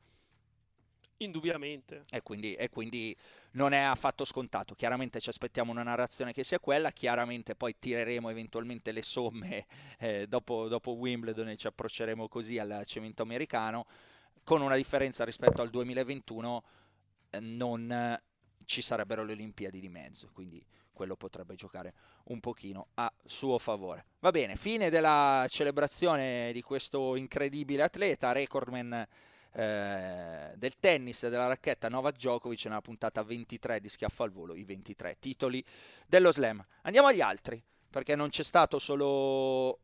Indubbiamente. 1.18 2.04
E 2.10 2.22
quindi, 2.22 2.54
e 2.54 2.68
quindi, 2.68 3.16
non 3.52 3.72
è 3.72 3.78
affatto 3.78 4.24
scontato. 4.24 4.74
Chiaramente 4.74 5.20
ci 5.20 5.28
aspettiamo 5.28 5.72
una 5.72 5.82
narrazione 5.82 6.32
che 6.32 6.44
sia 6.44 6.60
quella, 6.60 6.92
chiaramente 6.92 7.56
poi 7.56 7.76
tireremo 7.78 8.28
eventualmente 8.28 8.92
le 8.92 9.02
somme 9.02 9.66
eh, 9.98 10.26
dopo, 10.28 10.68
dopo, 10.68 10.92
Wimbledon 10.92 11.48
e 11.48 11.56
ci 11.56 11.66
approcceremo 11.66 12.28
così 12.28 12.58
al 12.58 12.82
cemento 12.84 13.22
americano, 13.22 13.86
con 14.44 14.62
una 14.62 14.76
differenza 14.76 15.24
rispetto 15.24 15.60
al 15.60 15.70
2021, 15.70 16.64
eh, 17.30 17.40
non 17.40 18.20
ci 18.64 18.82
sarebbero 18.82 19.24
le 19.24 19.32
Olimpiadi 19.32 19.80
di 19.80 19.88
mezzo, 19.88 20.30
quindi 20.32 20.64
quello 20.92 21.16
potrebbe 21.16 21.54
giocare 21.54 21.94
un 22.24 22.38
pochino 22.38 22.88
a 22.94 23.12
suo 23.24 23.58
favore. 23.58 24.06
Va 24.20 24.30
bene, 24.30 24.56
fine 24.56 24.90
della 24.90 25.46
celebrazione 25.48 26.52
di 26.52 26.60
questo 26.60 27.16
incredibile 27.16 27.82
atleta, 27.82 28.32
recordman 28.32 29.06
eh, 29.52 30.52
del 30.56 30.78
tennis 30.78 31.22
e 31.22 31.30
della 31.30 31.46
racchetta 31.46 31.88
Novak 31.88 32.16
Djokovic 32.16 32.64
nella 32.66 32.80
puntata 32.80 33.22
23 33.22 33.80
di 33.80 33.88
Schiaffo 33.88 34.22
al 34.22 34.30
Volo, 34.30 34.54
i 34.54 34.64
23 34.64 35.16
titoli 35.18 35.64
dello 36.06 36.32
slam. 36.32 36.64
Andiamo 36.82 37.08
agli 37.08 37.20
altri, 37.20 37.62
perché 37.90 38.14
non 38.14 38.28
c'è 38.28 38.42
stato 38.42 38.78
solo 38.78 39.78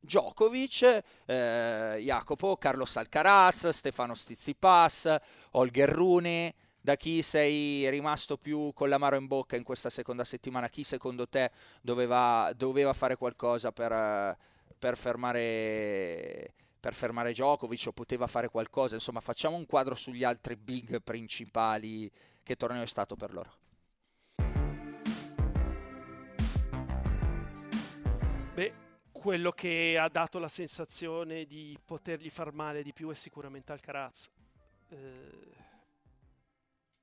Djokovic, 0.00 1.02
eh, 1.26 1.98
Jacopo, 2.00 2.56
Carlos 2.56 2.96
Alcaraz, 2.96 3.68
Stefano 3.70 4.14
Stizipas, 4.14 5.14
Holger 5.52 5.88
Rune, 5.88 6.54
da 6.86 6.94
chi 6.94 7.20
sei 7.22 7.90
rimasto 7.90 8.36
più 8.36 8.72
con 8.72 8.88
l'amaro 8.88 9.16
in 9.16 9.26
bocca 9.26 9.56
in 9.56 9.64
questa 9.64 9.90
seconda 9.90 10.22
settimana? 10.22 10.68
Chi 10.68 10.84
secondo 10.84 11.28
te 11.28 11.50
doveva, 11.82 12.52
doveva 12.54 12.92
fare 12.92 13.16
qualcosa 13.16 13.72
per, 13.72 14.36
per, 14.78 14.96
fermare, 14.96 16.54
per 16.86 16.94
fermare 16.94 17.32
Djokovic 17.32 17.86
o 17.88 17.92
poteva 17.92 18.28
fare 18.28 18.48
qualcosa? 18.48 18.94
Insomma, 18.94 19.18
facciamo 19.18 19.56
un 19.56 19.66
quadro 19.66 19.96
sugli 19.96 20.22
altri 20.22 20.54
big 20.54 21.02
principali. 21.02 22.08
Che 22.44 22.54
torneo 22.54 22.82
è 22.82 22.86
stato 22.86 23.16
per 23.16 23.32
loro? 23.32 23.52
Beh, 28.54 28.72
quello 29.10 29.50
che 29.50 29.98
ha 29.98 30.08
dato 30.08 30.38
la 30.38 30.46
sensazione 30.46 31.44
di 31.44 31.76
potergli 31.84 32.30
far 32.30 32.52
male 32.52 32.84
di 32.84 32.92
più 32.92 33.10
è 33.10 33.14
sicuramente 33.14 33.72
Alcaraz. 33.72 34.30
Eh, 34.90 35.54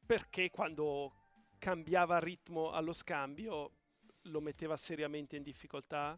perché 0.05 0.49
quando 0.49 1.11
cambiava 1.57 2.19
ritmo 2.19 2.71
allo 2.71 2.93
scambio 2.93 3.71
lo 4.27 4.39
metteva 4.39 4.77
seriamente 4.77 5.35
in 5.35 5.43
difficoltà 5.43 6.17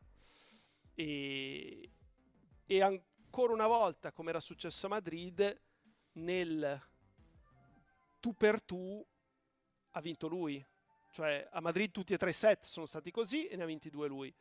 e, 0.94 1.90
e 2.68 2.82
ancora 3.36 3.52
una 3.52 3.68
volta, 3.68 4.14
come 4.14 4.30
era 4.30 4.40
successo 4.40 4.86
a 4.86 4.90
Madrid, 4.90 5.62
nel 6.14 6.82
tu 8.22 8.34
per 8.34 8.62
tu 8.62 9.06
ha 9.92 10.00
vinto 10.00 10.28
lui. 10.28 10.66
Cioè 11.12 11.46
a 11.52 11.60
Madrid 11.60 11.92
tutti 11.92 12.14
e 12.14 12.18
tre 12.18 12.30
i 12.30 12.34
set 12.34 12.64
sono 12.64 12.86
stati 12.86 13.12
così 13.12 13.48
e 13.48 13.58
ne 13.58 13.64
ha 13.64 13.66
vinti 13.66 13.90
due 13.90 14.08
lui. 14.08 14.34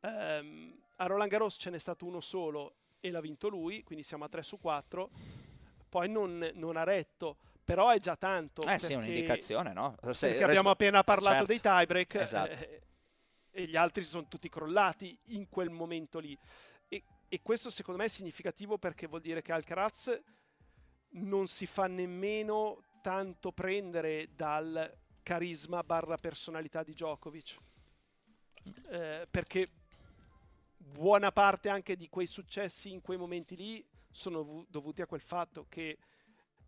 Um, 0.00 0.78
a 0.96 1.06
Roland 1.06 1.30
Garros 1.30 1.56
ce 1.58 1.70
n'è 1.70 1.78
stato 1.78 2.04
uno 2.04 2.20
solo 2.20 2.74
e 3.00 3.10
l'ha 3.10 3.22
vinto 3.22 3.48
lui, 3.48 3.82
quindi 3.82 4.04
siamo 4.04 4.24
a 4.24 4.28
3 4.28 4.42
su 4.42 4.58
4. 4.58 5.10
Poi 5.88 6.10
non, 6.10 6.50
non 6.54 6.76
ha 6.76 6.84
retto 6.84 7.38
però 7.64 7.88
è 7.88 7.98
già 7.98 8.14
tanto. 8.14 8.60
Eh 8.64 8.78
sì, 8.78 8.92
è 8.92 8.96
un'indicazione, 8.96 9.72
no? 9.72 9.96
Se, 10.12 10.28
perché 10.28 10.44
abbiamo 10.44 10.68
appena 10.68 11.02
parlato 11.02 11.46
certo. 11.46 11.46
dei 11.46 11.60
tiebreak 11.60 12.14
esatto. 12.16 12.50
eh, 12.50 12.82
e 13.50 13.66
gli 13.66 13.76
altri 13.76 14.02
sono 14.02 14.28
tutti 14.28 14.50
crollati 14.50 15.18
in 15.28 15.48
quel 15.48 15.70
momento 15.70 16.18
lì. 16.18 16.38
E, 17.34 17.42
questo 17.42 17.68
secondo 17.68 17.98
me 17.98 18.06
è 18.06 18.08
significativo 18.08 18.78
perché 18.78 19.08
vuol 19.08 19.20
dire 19.20 19.42
che 19.42 19.50
Alcaraz 19.50 20.22
non 21.14 21.48
si 21.48 21.66
fa 21.66 21.88
nemmeno 21.88 22.84
tanto 23.02 23.50
prendere 23.50 24.28
dal 24.36 24.96
carisma 25.20 25.82
barra 25.82 26.16
personalità 26.16 26.84
di 26.84 26.92
Djokovic. 26.92 27.58
Eh, 28.88 29.26
perché 29.28 29.68
buona 30.76 31.32
parte 31.32 31.70
anche 31.70 31.96
di 31.96 32.08
quei 32.08 32.28
successi 32.28 32.92
in 32.92 33.00
quei 33.00 33.18
momenti 33.18 33.56
lì 33.56 33.84
sono 34.12 34.64
dovuti 34.68 35.02
a 35.02 35.06
quel 35.06 35.20
fatto 35.20 35.66
che 35.68 35.98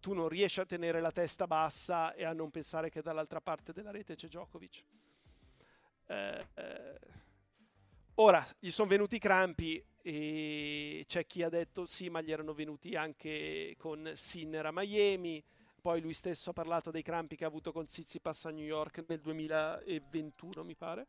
tu 0.01 0.15
non 0.15 0.29
riesci 0.29 0.59
a 0.59 0.67
tenere 0.67 0.99
la 0.99 1.13
testa 1.13 1.47
bassa 1.47 2.13
e 2.13 2.25
a 2.25 2.33
non 2.33 2.51
pensare 2.51 2.91
che 2.91 3.03
dall'altra 3.03 3.41
parte 3.41 3.73
della 3.73 3.93
rete 3.93 4.17
c'è 4.17 4.27
Djokovic. 4.27 4.85
Eh, 6.07 6.47
eh, 6.55 7.01
ora, 8.17 8.47
gli 8.59 8.71
sono 8.71 8.89
venuti 8.89 9.17
i 9.17 9.21
crampi 9.21 9.83
e 10.03 11.05
c'è 11.07 11.27
chi 11.27 11.43
ha 11.43 11.49
detto 11.49 11.85
sì, 11.85 12.09
ma 12.09 12.21
gli 12.21 12.31
erano 12.31 12.55
venuti 12.55 12.95
anche 12.95 13.75
con 13.79 14.11
Sinner 14.15 14.67
a 14.67 14.73
Miami. 14.73 15.43
Poi 15.81 16.01
lui 16.01 16.15
stesso 16.15 16.51
ha 16.51 16.53
parlato 16.53 16.91
dei 16.91 17.03
crampi 17.03 17.37
che 17.37 17.45
ha 17.45 17.49
avuto 17.49 17.73
con 17.73 17.87
Tsitsipas 17.87 18.47
a 18.47 18.51
New 18.51 18.65
York 18.65 19.05
nel 19.07 19.21
2021, 19.21 20.65
mi 20.65 20.75
pare. 20.75 21.07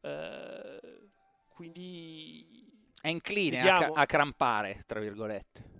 Eh, 0.00 1.08
quindi... 1.48 2.66
È 3.00 3.08
incline 3.08 3.60
a, 3.68 3.90
a 3.94 4.06
crampare, 4.06 4.82
tra 4.86 5.00
virgolette 5.00 5.76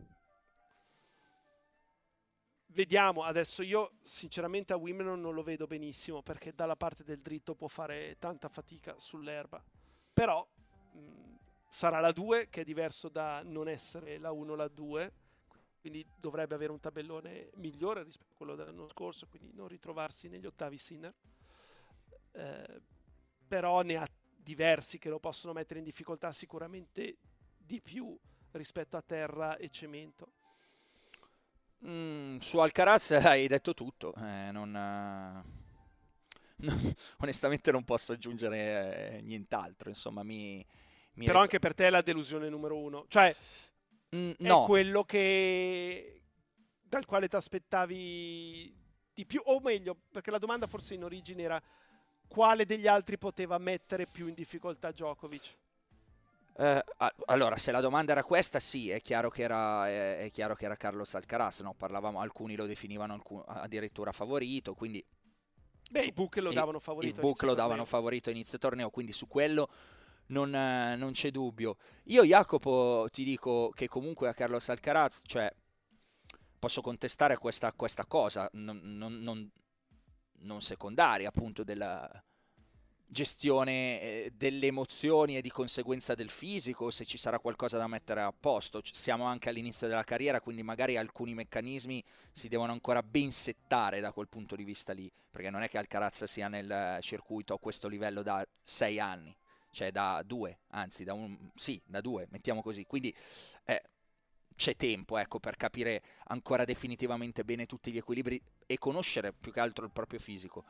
vediamo 2.78 3.24
adesso 3.24 3.62
io 3.62 3.94
sinceramente 4.04 4.72
a 4.72 4.76
Wimbledon 4.76 5.20
non 5.20 5.34
lo 5.34 5.42
vedo 5.42 5.66
benissimo 5.66 6.22
perché 6.22 6.52
dalla 6.54 6.76
parte 6.76 7.02
del 7.02 7.20
dritto 7.20 7.56
può 7.56 7.66
fare 7.66 8.16
tanta 8.20 8.48
fatica 8.48 8.94
sull'erba 8.98 9.60
però 10.18 10.44
mh, 10.94 11.36
sarà 11.68 12.00
la 12.00 12.10
2 12.10 12.48
che 12.50 12.62
è 12.62 12.64
diverso 12.64 13.08
da 13.08 13.40
non 13.44 13.68
essere 13.68 14.18
la 14.18 14.32
1 14.32 14.56
la 14.56 14.66
2 14.66 15.12
quindi 15.80 16.04
dovrebbe 16.16 16.56
avere 16.56 16.72
un 16.72 16.80
tabellone 16.80 17.50
migliore 17.54 18.02
rispetto 18.02 18.32
a 18.32 18.36
quello 18.36 18.56
dell'anno 18.56 18.88
scorso 18.88 19.28
quindi 19.28 19.52
non 19.54 19.68
ritrovarsi 19.68 20.28
negli 20.28 20.44
ottavi 20.44 20.76
Sinner. 20.76 21.14
Eh, 22.32 22.80
però 23.46 23.82
ne 23.82 23.94
ha 23.94 24.08
diversi 24.34 24.98
che 24.98 25.08
lo 25.08 25.20
possono 25.20 25.52
mettere 25.52 25.78
in 25.78 25.84
difficoltà 25.84 26.32
sicuramente 26.32 27.18
di 27.56 27.80
più 27.80 28.18
rispetto 28.50 28.96
a 28.96 29.02
terra 29.02 29.56
e 29.56 29.70
cemento. 29.70 30.32
Mm, 31.86 32.38
su 32.38 32.58
Alcaraz 32.58 33.12
hai 33.22 33.46
detto 33.46 33.72
tutto, 33.72 34.12
eh, 34.16 34.50
non, 34.50 34.72
no, 34.72 35.67
onestamente 37.18 37.70
non 37.70 37.84
posso 37.84 38.12
aggiungere 38.12 39.16
eh, 39.16 39.20
nient'altro, 39.22 39.88
insomma 39.88 40.22
mi, 40.22 40.64
mi 41.14 41.24
Però 41.24 41.40
anche 41.40 41.58
per 41.58 41.74
te 41.74 41.86
è 41.86 41.90
la 41.90 42.02
delusione 42.02 42.48
numero 42.48 42.78
uno, 42.78 43.04
cioè 43.08 43.34
mm, 44.14 44.32
no. 44.38 44.62
è 44.62 44.66
quello 44.66 45.04
che 45.04 46.22
dal 46.82 47.04
quale 47.04 47.28
ti 47.28 47.36
aspettavi 47.36 48.76
di 49.12 49.26
più, 49.26 49.40
o 49.44 49.60
meglio, 49.60 49.96
perché 50.10 50.30
la 50.30 50.38
domanda 50.38 50.66
forse 50.66 50.94
in 50.94 51.04
origine 51.04 51.42
era 51.42 51.62
quale 52.28 52.64
degli 52.64 52.86
altri 52.86 53.18
poteva 53.18 53.58
mettere 53.58 54.06
più 54.06 54.28
in 54.28 54.34
difficoltà 54.34 54.90
Djokovic? 54.90 55.56
Eh, 56.56 56.84
allora, 57.26 57.56
se 57.56 57.70
la 57.70 57.80
domanda 57.80 58.12
era 58.12 58.24
questa, 58.24 58.58
sì, 58.58 58.90
è 58.90 59.00
chiaro 59.00 59.30
che 59.30 59.42
era, 59.42 59.88
è, 59.88 60.18
è 60.18 60.30
chiaro 60.30 60.54
che 60.54 60.64
era 60.64 60.76
Carlos 60.76 61.14
Alcaraz, 61.14 61.60
no? 61.60 61.74
Parlavamo, 61.74 62.20
alcuni 62.20 62.56
lo 62.56 62.66
definivano 62.66 63.14
alcun, 63.14 63.42
addirittura 63.46 64.12
favorito, 64.12 64.74
quindi... 64.74 65.04
Beh, 65.88 66.00
su, 66.00 66.06
i 66.06 66.12
book 66.12 66.36
lo 66.36 66.52
davano 66.52 66.78
favorito. 66.78 67.14
Il 67.14 67.20
book 67.20 67.42
lo 67.42 67.54
davano 67.54 67.84
favorito 67.84 68.30
inizio 68.30 68.58
torneo, 68.58 68.90
quindi 68.90 69.12
su 69.12 69.26
quello 69.26 69.68
non, 70.26 70.50
non, 70.50 71.12
c'è 71.12 71.30
dubbio. 71.30 71.76
Io, 72.04 72.24
Jacopo, 72.24 73.06
ti 73.10 73.24
dico 73.24 73.70
che 73.74 73.88
comunque 73.88 74.28
a 74.28 74.34
Carlos 74.34 74.68
Alcaraz, 74.68 75.22
cioè, 75.24 75.52
posso 76.58 76.80
contestare 76.80 77.36
questa, 77.38 77.72
questa 77.72 78.04
cosa, 78.06 78.48
non, 78.52 78.80
non, 78.82 79.50
non 80.40 80.60
secondaria, 80.60 81.28
appunto, 81.28 81.64
della 81.64 82.22
gestione 83.10 84.00
eh, 84.00 84.32
delle 84.36 84.66
emozioni 84.66 85.36
e 85.36 85.40
di 85.40 85.50
conseguenza 85.50 86.14
del 86.14 86.30
fisico, 86.30 86.90
se 86.90 87.06
ci 87.06 87.16
sarà 87.16 87.38
qualcosa 87.38 87.78
da 87.78 87.86
mettere 87.86 88.20
a 88.20 88.32
posto. 88.38 88.80
Siamo 88.84 89.24
anche 89.24 89.48
all'inizio 89.48 89.88
della 89.88 90.04
carriera, 90.04 90.40
quindi 90.40 90.62
magari 90.62 90.96
alcuni 90.96 91.34
meccanismi 91.34 92.04
si 92.32 92.48
devono 92.48 92.72
ancora 92.72 93.02
ben 93.02 93.32
settare 93.32 94.00
da 94.00 94.12
quel 94.12 94.28
punto 94.28 94.54
di 94.54 94.64
vista 94.64 94.92
lì, 94.92 95.10
perché 95.30 95.50
non 95.50 95.62
è 95.62 95.68
che 95.68 95.78
Alcaraz 95.78 96.24
sia 96.24 96.48
nel 96.48 96.98
circuito 97.00 97.54
a 97.54 97.58
questo 97.58 97.88
livello 97.88 98.22
da 98.22 98.46
sei 98.62 99.00
anni, 99.00 99.34
cioè 99.70 99.90
da 99.90 100.22
due, 100.24 100.60
anzi 100.68 101.04
da 101.04 101.14
un... 101.14 101.36
sì, 101.56 101.80
da 101.86 102.00
due, 102.02 102.26
mettiamo 102.30 102.62
così. 102.62 102.84
Quindi 102.84 103.14
eh, 103.64 103.82
c'è 104.54 104.76
tempo 104.76 105.16
ecco, 105.16 105.38
per 105.38 105.56
capire 105.56 106.02
ancora 106.24 106.64
definitivamente 106.64 107.42
bene 107.44 107.64
tutti 107.64 107.90
gli 107.90 107.96
equilibri 107.96 108.40
e 108.66 108.76
conoscere 108.76 109.32
più 109.32 109.50
che 109.50 109.60
altro 109.60 109.86
il 109.86 109.92
proprio 109.92 110.18
fisico. 110.18 110.64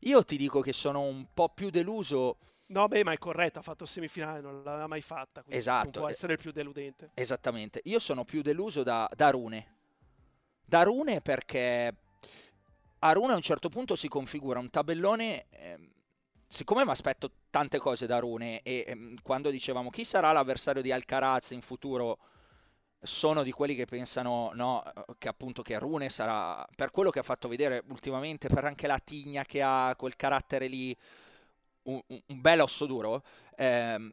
Io 0.00 0.24
ti 0.24 0.36
dico 0.36 0.60
che 0.60 0.72
sono 0.72 1.02
un 1.02 1.26
po' 1.32 1.48
più 1.48 1.70
deluso. 1.70 2.38
No, 2.66 2.88
beh, 2.88 3.04
ma 3.04 3.12
è 3.12 3.18
corretto, 3.18 3.60
ha 3.60 3.62
fatto 3.62 3.86
semifinale, 3.86 4.40
non 4.40 4.62
l'aveva 4.62 4.86
mai 4.86 5.02
fatta, 5.02 5.44
esatto. 5.48 5.84
non 5.84 5.92
può 5.92 6.08
essere 6.08 6.34
il 6.34 6.38
più 6.38 6.50
deludente. 6.50 7.10
Esattamente, 7.14 7.80
io 7.84 7.98
sono 7.98 8.24
più 8.24 8.42
deluso 8.42 8.82
da, 8.82 9.08
da 9.14 9.30
Rune. 9.30 9.74
Da 10.64 10.82
Rune 10.82 11.20
perché 11.20 11.94
a 12.98 13.12
Rune 13.12 13.32
a 13.32 13.36
un 13.36 13.42
certo 13.42 13.68
punto 13.68 13.96
si 13.96 14.08
configura 14.08 14.58
un 14.58 14.70
tabellone... 14.70 15.46
Eh, 15.50 15.90
siccome 16.48 16.84
mi 16.84 16.90
aspetto 16.90 17.32
tante 17.50 17.78
cose 17.78 18.06
da 18.06 18.18
Rune 18.18 18.62
e 18.62 18.84
eh, 18.86 19.14
quando 19.22 19.50
dicevamo 19.50 19.90
chi 19.90 20.04
sarà 20.04 20.32
l'avversario 20.32 20.80
di 20.80 20.92
Alcaraz 20.92 21.50
in 21.50 21.60
futuro 21.60 22.18
sono 23.06 23.42
di 23.42 23.52
quelli 23.52 23.74
che 23.74 23.86
pensano 23.86 24.50
no, 24.54 24.82
che 25.18 25.28
appunto 25.28 25.62
che 25.62 25.78
Rune 25.78 26.08
sarà, 26.10 26.66
per 26.74 26.90
quello 26.90 27.10
che 27.10 27.20
ha 27.20 27.22
fatto 27.22 27.48
vedere 27.48 27.82
ultimamente, 27.88 28.48
per 28.48 28.64
anche 28.64 28.86
la 28.86 28.98
tigna 28.98 29.44
che 29.44 29.62
ha, 29.62 29.94
quel 29.96 30.16
carattere 30.16 30.66
lì, 30.66 30.96
un, 31.84 32.00
un 32.06 32.40
bel 32.40 32.60
osso 32.60 32.86
duro, 32.86 33.22
ehm, 33.56 34.12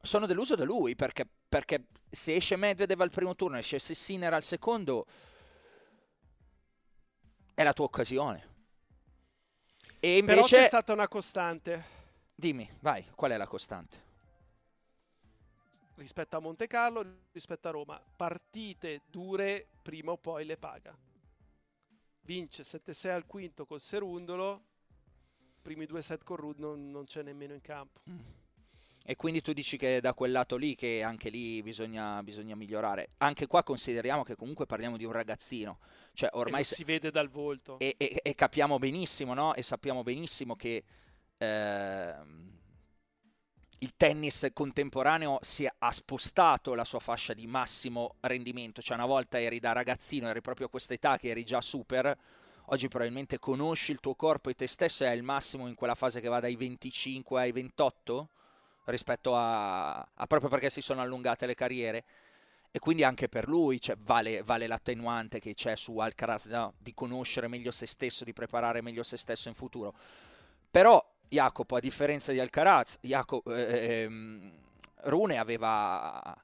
sono 0.00 0.26
deluso 0.26 0.54
da 0.54 0.64
lui 0.64 0.94
perché, 0.94 1.26
perché 1.48 1.86
se 2.10 2.34
esce 2.34 2.56
Medvedev 2.56 3.00
al 3.00 3.10
primo 3.10 3.36
turno, 3.36 3.58
esce 3.58 3.78
Sinner 3.78 4.32
al 4.32 4.42
secondo, 4.42 5.06
è 7.54 7.62
la 7.62 7.72
tua 7.72 7.84
occasione. 7.84 8.56
E 10.00 10.18
invece... 10.18 10.36
Però 10.36 10.46
c'è 10.46 10.66
stata 10.66 10.92
una 10.92 11.08
costante. 11.08 11.96
Dimmi, 12.34 12.70
vai, 12.80 13.04
qual 13.14 13.32
è 13.32 13.36
la 13.36 13.46
costante? 13.46 14.06
Rispetto 15.98 16.36
a 16.36 16.40
Monte 16.40 16.68
Carlo, 16.68 17.04
rispetto 17.32 17.66
a 17.66 17.72
Roma, 17.72 18.00
partite 18.16 19.02
dure 19.10 19.66
prima 19.82 20.12
o 20.12 20.16
poi 20.16 20.44
le 20.44 20.56
paga. 20.56 20.96
Vince 22.20 22.62
7-6 22.62 23.10
al 23.10 23.26
quinto 23.26 23.66
col 23.66 23.80
Serundolo, 23.80 24.62
primi 25.60 25.86
due 25.86 26.00
set 26.00 26.22
con 26.22 26.36
Rud 26.36 26.60
non, 26.60 26.92
non 26.92 27.04
c'è 27.04 27.22
nemmeno 27.22 27.52
in 27.52 27.60
campo. 27.60 28.00
Mm. 28.08 28.18
E 29.04 29.16
quindi 29.16 29.40
tu 29.40 29.52
dici 29.52 29.76
che 29.76 30.00
da 30.00 30.14
quel 30.14 30.30
lato 30.30 30.56
lì, 30.56 30.76
che 30.76 31.02
anche 31.02 31.30
lì 31.30 31.62
bisogna, 31.62 32.22
bisogna 32.22 32.54
migliorare. 32.54 33.10
Anche 33.16 33.48
qua 33.48 33.64
consideriamo 33.64 34.22
che 34.22 34.36
comunque 34.36 34.66
parliamo 34.66 34.96
di 34.96 35.04
un 35.04 35.12
ragazzino. 35.12 35.78
Cioè 36.12 36.28
ormai 36.34 36.62
si 36.62 36.84
vede 36.84 37.10
dal 37.10 37.28
volto. 37.28 37.78
E, 37.80 37.94
e, 37.96 38.20
e, 38.22 38.34
capiamo 38.34 38.78
benissimo, 38.78 39.34
no? 39.34 39.54
E 39.54 39.62
sappiamo 39.62 40.02
benissimo 40.02 40.54
che 40.54 40.84
eh, 41.38 42.14
il 43.80 43.94
tennis 43.96 44.48
contemporaneo 44.52 45.38
si 45.40 45.68
ha 45.78 45.90
spostato 45.92 46.74
la 46.74 46.84
sua 46.84 46.98
fascia 46.98 47.32
di 47.32 47.46
massimo 47.46 48.16
rendimento. 48.20 48.82
Cioè 48.82 48.96
una 48.96 49.06
volta 49.06 49.40
eri 49.40 49.60
da 49.60 49.72
ragazzino, 49.72 50.28
eri 50.28 50.40
proprio 50.40 50.66
a 50.66 50.70
questa 50.70 50.94
età 50.94 51.16
che 51.16 51.28
eri 51.28 51.44
già 51.44 51.60
super. 51.60 52.16
Oggi 52.70 52.88
probabilmente 52.88 53.38
conosci 53.38 53.92
il 53.92 54.00
tuo 54.00 54.14
corpo 54.14 54.50
e 54.50 54.54
te 54.54 54.66
stesso 54.66 55.04
e 55.04 55.08
è 55.08 55.12
il 55.12 55.22
massimo 55.22 55.68
in 55.68 55.74
quella 55.74 55.94
fase 55.94 56.20
che 56.20 56.28
va 56.28 56.40
dai 56.40 56.56
25 56.56 57.40
ai 57.40 57.52
28 57.52 58.28
rispetto 58.86 59.34
a, 59.36 59.98
a, 59.98 60.26
proprio 60.26 60.50
perché 60.50 60.70
si 60.70 60.80
sono 60.80 61.00
allungate 61.00 61.46
le 61.46 61.54
carriere 61.54 62.04
e 62.70 62.78
quindi 62.78 63.04
anche 63.04 63.28
per 63.28 63.48
lui 63.48 63.80
cioè, 63.80 63.96
vale, 63.98 64.42
vale, 64.42 64.66
l'attenuante 64.66 65.40
che 65.40 65.54
c'è 65.54 65.76
su 65.76 65.98
Alcaraz 65.98 66.46
no? 66.46 66.74
di 66.78 66.92
conoscere 66.92 67.48
meglio 67.48 67.70
se 67.70 67.86
stesso, 67.86 68.24
di 68.24 68.32
preparare 68.32 68.82
meglio 68.82 69.02
se 69.02 69.16
stesso 69.16 69.48
in 69.48 69.54
futuro. 69.54 69.94
Però 70.70 71.02
Jacopo, 71.28 71.76
a 71.76 71.80
differenza 71.80 72.32
di 72.32 72.40
Alcaraz, 72.40 72.98
Jacopo, 73.00 73.54
eh, 73.54 74.02
ehm, 74.02 74.52
Rune 75.02 75.38
aveva 75.38 76.34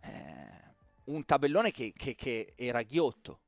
eh, 0.00 0.74
un 1.04 1.24
tabellone 1.24 1.70
che, 1.70 1.92
che, 1.96 2.14
che 2.14 2.52
era 2.56 2.82
ghiotto, 2.82 3.40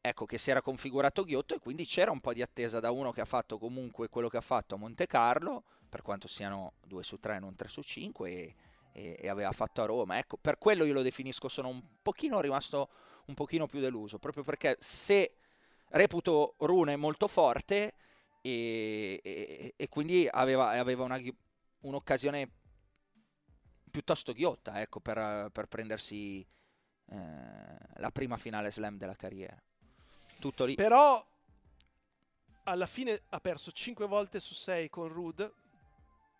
ecco 0.00 0.26
che 0.26 0.38
si 0.38 0.50
era 0.50 0.60
configurato 0.60 1.24
ghiotto 1.24 1.54
e 1.54 1.58
quindi 1.60 1.84
c'era 1.84 2.10
un 2.10 2.20
po' 2.20 2.32
di 2.32 2.42
attesa 2.42 2.80
da 2.80 2.90
uno 2.90 3.12
che 3.12 3.20
ha 3.20 3.26
fatto 3.26 3.58
comunque 3.58 4.08
quello 4.08 4.28
che 4.28 4.36
ha 4.36 4.42
fatto 4.42 4.74
a 4.74 4.78
Monte 4.78 5.06
Carlo, 5.06 5.64
per 5.88 6.02
quanto 6.02 6.28
siano 6.28 6.74
2 6.86 7.02
su 7.02 7.18
3 7.18 7.38
non 7.38 7.54
3 7.54 7.68
su 7.68 7.82
5 7.82 8.30
e, 8.30 8.54
e, 8.92 9.16
e, 9.20 9.28
aveva 9.28 9.52
fatto 9.52 9.82
a 9.82 9.86
Roma. 9.86 10.18
Ecco, 10.18 10.36
per 10.36 10.58
quello 10.58 10.84
io 10.84 10.92
lo 10.92 11.02
definisco, 11.02 11.48
sono 11.48 11.68
un 11.68 11.80
pochino 12.02 12.40
rimasto 12.40 12.88
un 13.26 13.34
pochino 13.34 13.66
più 13.66 13.80
deluso, 13.80 14.18
proprio 14.18 14.42
perché 14.42 14.76
se 14.80 15.36
reputo 15.90 16.54
Rune 16.58 16.96
molto 16.96 17.28
forte 17.28 17.94
e, 18.46 19.20
e, 19.24 19.74
e 19.76 19.88
quindi 19.88 20.28
aveva, 20.30 20.70
aveva 20.70 21.02
una, 21.02 21.20
un'occasione 21.80 22.50
piuttosto 23.90 24.32
ghiotta 24.32 24.80
ecco, 24.80 25.00
per, 25.00 25.48
per 25.50 25.66
prendersi 25.66 26.46
eh, 27.08 27.16
la 27.96 28.10
prima 28.12 28.36
finale 28.36 28.70
slam 28.70 28.96
della 28.98 29.16
carriera. 29.16 29.60
Tutto 30.38 30.64
lì. 30.64 30.74
Però 30.74 31.24
alla 32.64 32.86
fine 32.86 33.22
ha 33.30 33.40
perso 33.40 33.72
5 33.72 34.06
volte 34.06 34.38
su 34.38 34.54
6 34.54 34.88
con 34.90 35.08
Rude 35.08 35.52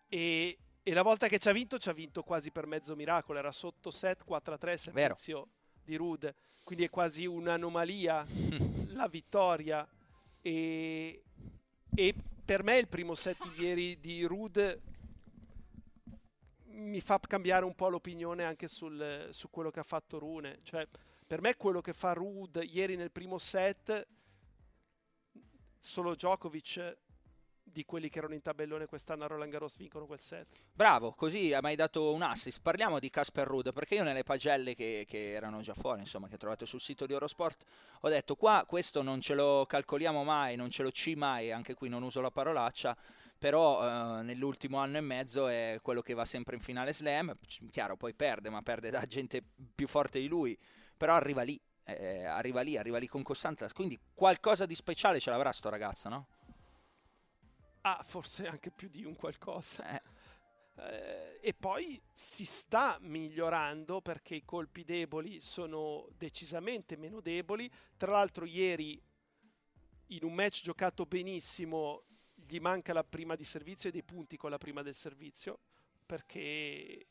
e, 0.07 0.57
e, 0.83 0.93
la 0.93 1.01
volta 1.01 1.27
che 1.27 1.39
ci 1.39 1.49
ha 1.49 1.51
vinto 1.51 1.77
ci 1.77 1.89
ha 1.89 1.93
vinto 1.93 2.23
quasi 2.23 2.51
per 2.51 2.67
mezzo 2.67 2.95
miracolo, 2.95 3.39
era 3.39 3.51
sotto 3.51 3.91
set 3.91 4.23
4-3 4.25 4.75
servizio 4.75 5.49
di 5.83 5.95
Rude, 5.95 6.35
quindi 6.63 6.85
è 6.85 6.89
quasi 6.89 7.25
un'anomalia 7.25 8.25
la 8.93 9.07
vittoria 9.07 9.87
e, 10.41 11.23
e, 11.99 12.13
per 12.45 12.61
me 12.61 12.77
il 12.77 12.87
primo 12.87 13.15
set 13.15 13.37
di 13.49 13.63
ieri 13.63 13.99
di 13.99 14.23
Rude 14.23 14.81
mi 16.65 17.01
fa 17.01 17.19
cambiare 17.19 17.65
un 17.65 17.73
po' 17.73 17.89
l'opinione 17.89 18.43
anche 18.43 18.67
sul, 18.67 19.29
su 19.31 19.49
quello 19.49 19.71
che 19.71 19.79
ha 19.79 19.83
fatto 19.83 20.19
Rune, 20.19 20.59
cioè 20.61 20.87
per 21.25 21.41
me 21.41 21.57
quello 21.57 21.81
che 21.81 21.93
fa 21.93 22.13
Rude 22.13 22.63
ieri 22.63 22.95
nel 22.97 23.09
primo 23.09 23.39
set, 23.39 24.07
solo 25.79 26.13
Djokovic 26.13 26.97
di 27.77 27.85
quelli 27.85 28.09
che 28.09 28.17
erano 28.17 28.33
in 28.33 28.41
tabellone 28.41 28.87
quest'anno 28.87 29.25
a 29.25 29.27
Roland 29.27 29.51
Garros 29.51 29.77
vincono 29.77 30.07
quel 30.07 30.17
set. 30.17 30.49
Bravo, 30.73 31.11
così 31.11 31.53
hai 31.53 31.61
mai 31.61 31.75
dato 31.75 32.11
un 32.11 32.23
assist. 32.23 32.59
Parliamo 32.59 32.97
di 32.97 33.11
Casper 33.11 33.45
Rude, 33.45 33.71
perché 33.71 33.93
io 33.93 34.03
nelle 34.03 34.23
pagelle 34.23 34.73
che, 34.73 35.05
che, 35.07 35.33
erano 35.33 35.61
già 35.61 35.75
fuori, 35.75 35.99
insomma, 35.99 36.27
che 36.27 36.37
trovate 36.37 36.65
sul 36.65 36.81
sito 36.81 37.05
di 37.05 37.13
Eurosport, 37.13 37.65
ho 38.01 38.09
detto 38.09 38.35
qua 38.35 38.65
questo 38.67 39.03
non 39.03 39.21
ce 39.21 39.35
lo 39.35 39.67
calcoliamo 39.67 40.23
mai, 40.23 40.55
non 40.55 40.71
ce 40.71 40.81
lo 40.81 40.91
ci 40.91 41.13
mai, 41.13 41.51
anche 41.51 41.75
qui 41.75 41.87
non 41.87 42.01
uso 42.01 42.19
la 42.19 42.31
parolaccia, 42.31 42.97
però 43.37 43.83
eh, 43.83 44.23
nell'ultimo 44.23 44.79
anno 44.79 44.97
e 44.97 45.01
mezzo 45.01 45.47
è 45.47 45.77
quello 45.83 46.01
che 46.01 46.15
va 46.15 46.25
sempre 46.25 46.55
in 46.55 46.61
finale 46.61 46.93
slam, 46.93 47.37
chiaro 47.69 47.95
poi 47.95 48.15
perde, 48.15 48.49
ma 48.49 48.63
perde 48.63 48.89
da 48.89 49.05
gente 49.05 49.43
più 49.75 49.87
forte 49.87 50.19
di 50.19 50.27
lui 50.27 50.57
però 50.97 51.13
arriva 51.13 51.43
lì, 51.43 51.61
eh, 51.83 52.25
arriva 52.25 52.61
lì, 52.61 52.75
arriva 52.75 52.97
lì 52.97 53.07
con 53.07 53.21
costanza, 53.21 53.67
quindi 53.71 53.99
qualcosa 54.15 54.65
di 54.65 54.73
speciale 54.73 55.19
ce 55.19 55.29
l'avrà 55.29 55.51
sto 55.51 55.69
ragazzo, 55.69 56.09
no? 56.09 56.27
Ah, 57.89 58.03
forse 58.03 58.47
anche 58.47 58.69
più 58.69 58.89
di 58.89 59.05
un 59.05 59.15
qualcosa. 59.15 59.95
Eh. 59.95 60.01
Eh, 60.79 61.39
e 61.41 61.53
poi 61.53 61.99
si 62.11 62.43
sta 62.43 62.97
migliorando 62.99 64.01
perché 64.01 64.35
i 64.35 64.43
colpi 64.43 64.83
deboli 64.83 65.39
sono 65.39 66.09
decisamente 66.17 66.97
meno 66.97 67.21
deboli. 67.21 67.71
Tra 67.95 68.11
l'altro, 68.11 68.43
ieri 68.43 69.01
in 70.07 70.23
un 70.23 70.33
match 70.33 70.63
giocato 70.63 71.05
benissimo 71.05 72.03
gli 72.35 72.59
manca 72.59 72.91
la 72.91 73.05
prima 73.05 73.35
di 73.35 73.45
servizio 73.45 73.87
e 73.87 73.91
dei 73.93 74.03
punti 74.03 74.35
con 74.35 74.49
la 74.49 74.57
prima 74.57 74.81
del 74.81 74.93
servizio 74.93 75.59
perché 76.05 77.07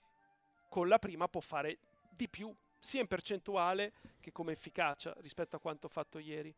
con 0.68 0.88
la 0.88 0.98
prima 0.98 1.28
può 1.28 1.40
fare 1.40 1.78
di 2.10 2.28
più 2.28 2.54
sia 2.78 3.00
in 3.00 3.06
percentuale 3.06 3.92
che 4.20 4.30
come 4.30 4.52
efficacia 4.52 5.14
rispetto 5.20 5.56
a 5.56 5.60
quanto 5.60 5.88
fatto 5.88 6.18
ieri. 6.18 6.54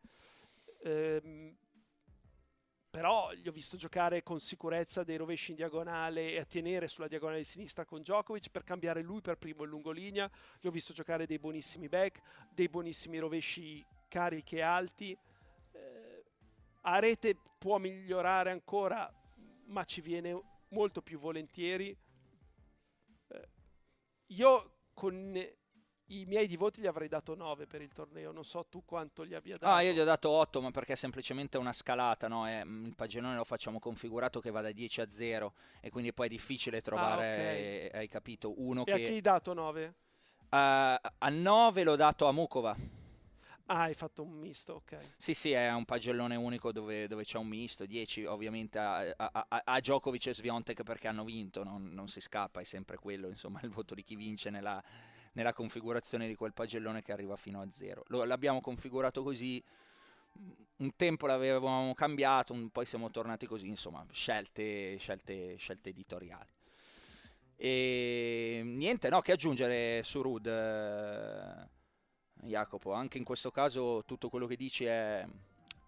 Ehm, 0.83 1.57
però 2.89 3.31
gli 3.33 3.47
ho 3.47 3.51
visto 3.51 3.77
giocare 3.77 4.23
con 4.23 4.39
sicurezza 4.39 5.03
dei 5.03 5.17
rovesci 5.17 5.51
in 5.51 5.57
diagonale 5.57 6.31
e 6.31 6.39
a 6.39 6.45
tenere 6.45 6.87
sulla 6.87 7.07
diagonale 7.07 7.39
di 7.39 7.43
sinistra 7.45 7.85
con 7.85 8.01
Djokovic 8.01 8.49
per 8.49 8.63
cambiare 8.63 9.01
lui 9.03 9.21
per 9.21 9.37
primo 9.37 9.63
in 9.63 9.69
lungolinea. 9.69 10.29
Gli 10.59 10.67
ho 10.67 10.71
visto 10.71 10.91
giocare 10.91 11.27
dei 11.27 11.37
buonissimi 11.37 11.87
back, 11.87 12.21
dei 12.51 12.67
buonissimi 12.67 13.19
rovesci 13.19 13.85
carichi 14.07 14.55
e 14.55 14.61
alti. 14.61 15.15
Eh, 15.71 16.23
a 16.81 16.99
rete 16.99 17.37
può 17.59 17.77
migliorare 17.77 18.49
ancora, 18.49 19.13
ma 19.65 19.83
ci 19.83 20.01
viene 20.01 20.41
molto 20.69 21.03
più 21.03 21.19
volentieri. 21.19 21.95
Eh, 23.27 23.49
io 24.27 24.77
con 24.93 25.31
i 26.09 26.25
miei 26.25 26.47
di 26.47 26.57
voti 26.57 26.81
gli 26.81 26.87
avrei 26.87 27.07
dato 27.07 27.35
9 27.35 27.67
per 27.67 27.81
il 27.81 27.91
torneo, 27.93 28.31
non 28.31 28.43
so 28.43 28.65
tu 28.65 28.83
quanto 28.85 29.25
gli 29.25 29.33
abbia 29.33 29.57
dato. 29.57 29.71
Ah, 29.71 29.81
io 29.81 29.91
gli 29.91 29.99
ho 29.99 30.05
dato 30.05 30.29
8, 30.29 30.61
ma 30.61 30.71
perché 30.71 30.93
è 30.93 30.95
semplicemente 30.95 31.57
una 31.57 31.73
scalata, 31.73 32.27
no? 32.27 32.47
È, 32.47 32.63
mm, 32.63 32.85
il 32.85 32.95
pagellone 32.95 33.35
lo 33.35 33.43
facciamo 33.43 33.79
configurato 33.79 34.39
che 34.39 34.49
va 34.49 34.61
da 34.61 34.71
10 34.71 35.01
a 35.01 35.09
0 35.09 35.53
e 35.81 35.89
quindi 35.89 36.13
poi 36.13 36.27
è 36.27 36.29
difficile 36.29 36.81
trovare, 36.81 37.27
ah, 37.27 37.87
okay. 37.87 37.99
hai 37.99 38.07
capito, 38.07 38.59
uno 38.61 38.81
e 38.81 38.85
che... 38.85 38.91
E 38.91 38.93
a 38.93 38.97
chi 38.97 39.13
hai 39.13 39.21
dato 39.21 39.53
9? 39.53 39.85
Uh, 39.85 40.55
a 40.55 41.29
9 41.29 41.83
l'ho 41.83 41.95
dato 41.95 42.27
a 42.27 42.31
Mukova. 42.31 42.75
Ah, 43.71 43.81
hai 43.81 43.93
fatto 43.93 44.23
un 44.23 44.31
misto, 44.31 44.73
ok. 44.73 44.97
Sì, 45.15 45.35
sì, 45.35 45.51
è 45.51 45.71
un 45.71 45.85
pagellone 45.85 46.35
unico 46.35 46.71
dove, 46.71 47.07
dove 47.07 47.23
c'è 47.23 47.37
un 47.37 47.45
misto, 47.45 47.85
10 47.85 48.25
ovviamente 48.25 48.79
a, 48.79 49.13
a, 49.15 49.45
a, 49.47 49.61
a 49.63 49.79
Djokovic 49.79 50.25
e 50.25 50.33
Sviontek 50.33 50.81
perché 50.81 51.07
hanno 51.07 51.23
vinto, 51.23 51.63
non, 51.63 51.93
non 51.93 52.07
si 52.07 52.19
scappa, 52.19 52.61
è 52.61 52.63
sempre 52.63 52.97
quello, 52.97 53.27
insomma, 53.27 53.59
il 53.61 53.69
voto 53.69 53.93
di 53.93 54.01
chi 54.01 54.15
vince 54.15 54.49
nella 54.49 54.83
nella 55.39 55.53
configurazione 55.53 56.27
di 56.27 56.35
quel 56.35 56.51
pagellone 56.51 57.01
che 57.01 57.13
arriva 57.13 57.37
fino 57.37 57.61
a 57.61 57.67
zero. 57.71 58.03
Lo, 58.07 58.25
l'abbiamo 58.25 58.59
configurato 58.59 59.23
così, 59.23 59.63
un 60.77 60.95
tempo 60.97 61.27
l'avevamo 61.27 61.93
cambiato, 61.93 62.51
un, 62.51 62.69
poi 62.69 62.85
siamo 62.85 63.09
tornati 63.09 63.45
così, 63.45 63.67
insomma, 63.67 64.05
scelte, 64.11 64.97
scelte, 64.97 65.55
scelte 65.55 65.89
editoriali. 65.91 66.49
E 67.55 68.61
niente, 68.65 69.07
no, 69.07 69.21
che 69.21 69.31
aggiungere 69.31 70.01
su 70.03 70.21
Rud, 70.21 70.45
eh, 70.45 71.69
Jacopo, 72.41 72.91
anche 72.91 73.17
in 73.17 73.23
questo 73.23 73.49
caso 73.49 74.03
tutto 74.05 74.27
quello 74.27 74.45
che 74.45 74.57
dici 74.57 74.83
è, 74.83 75.25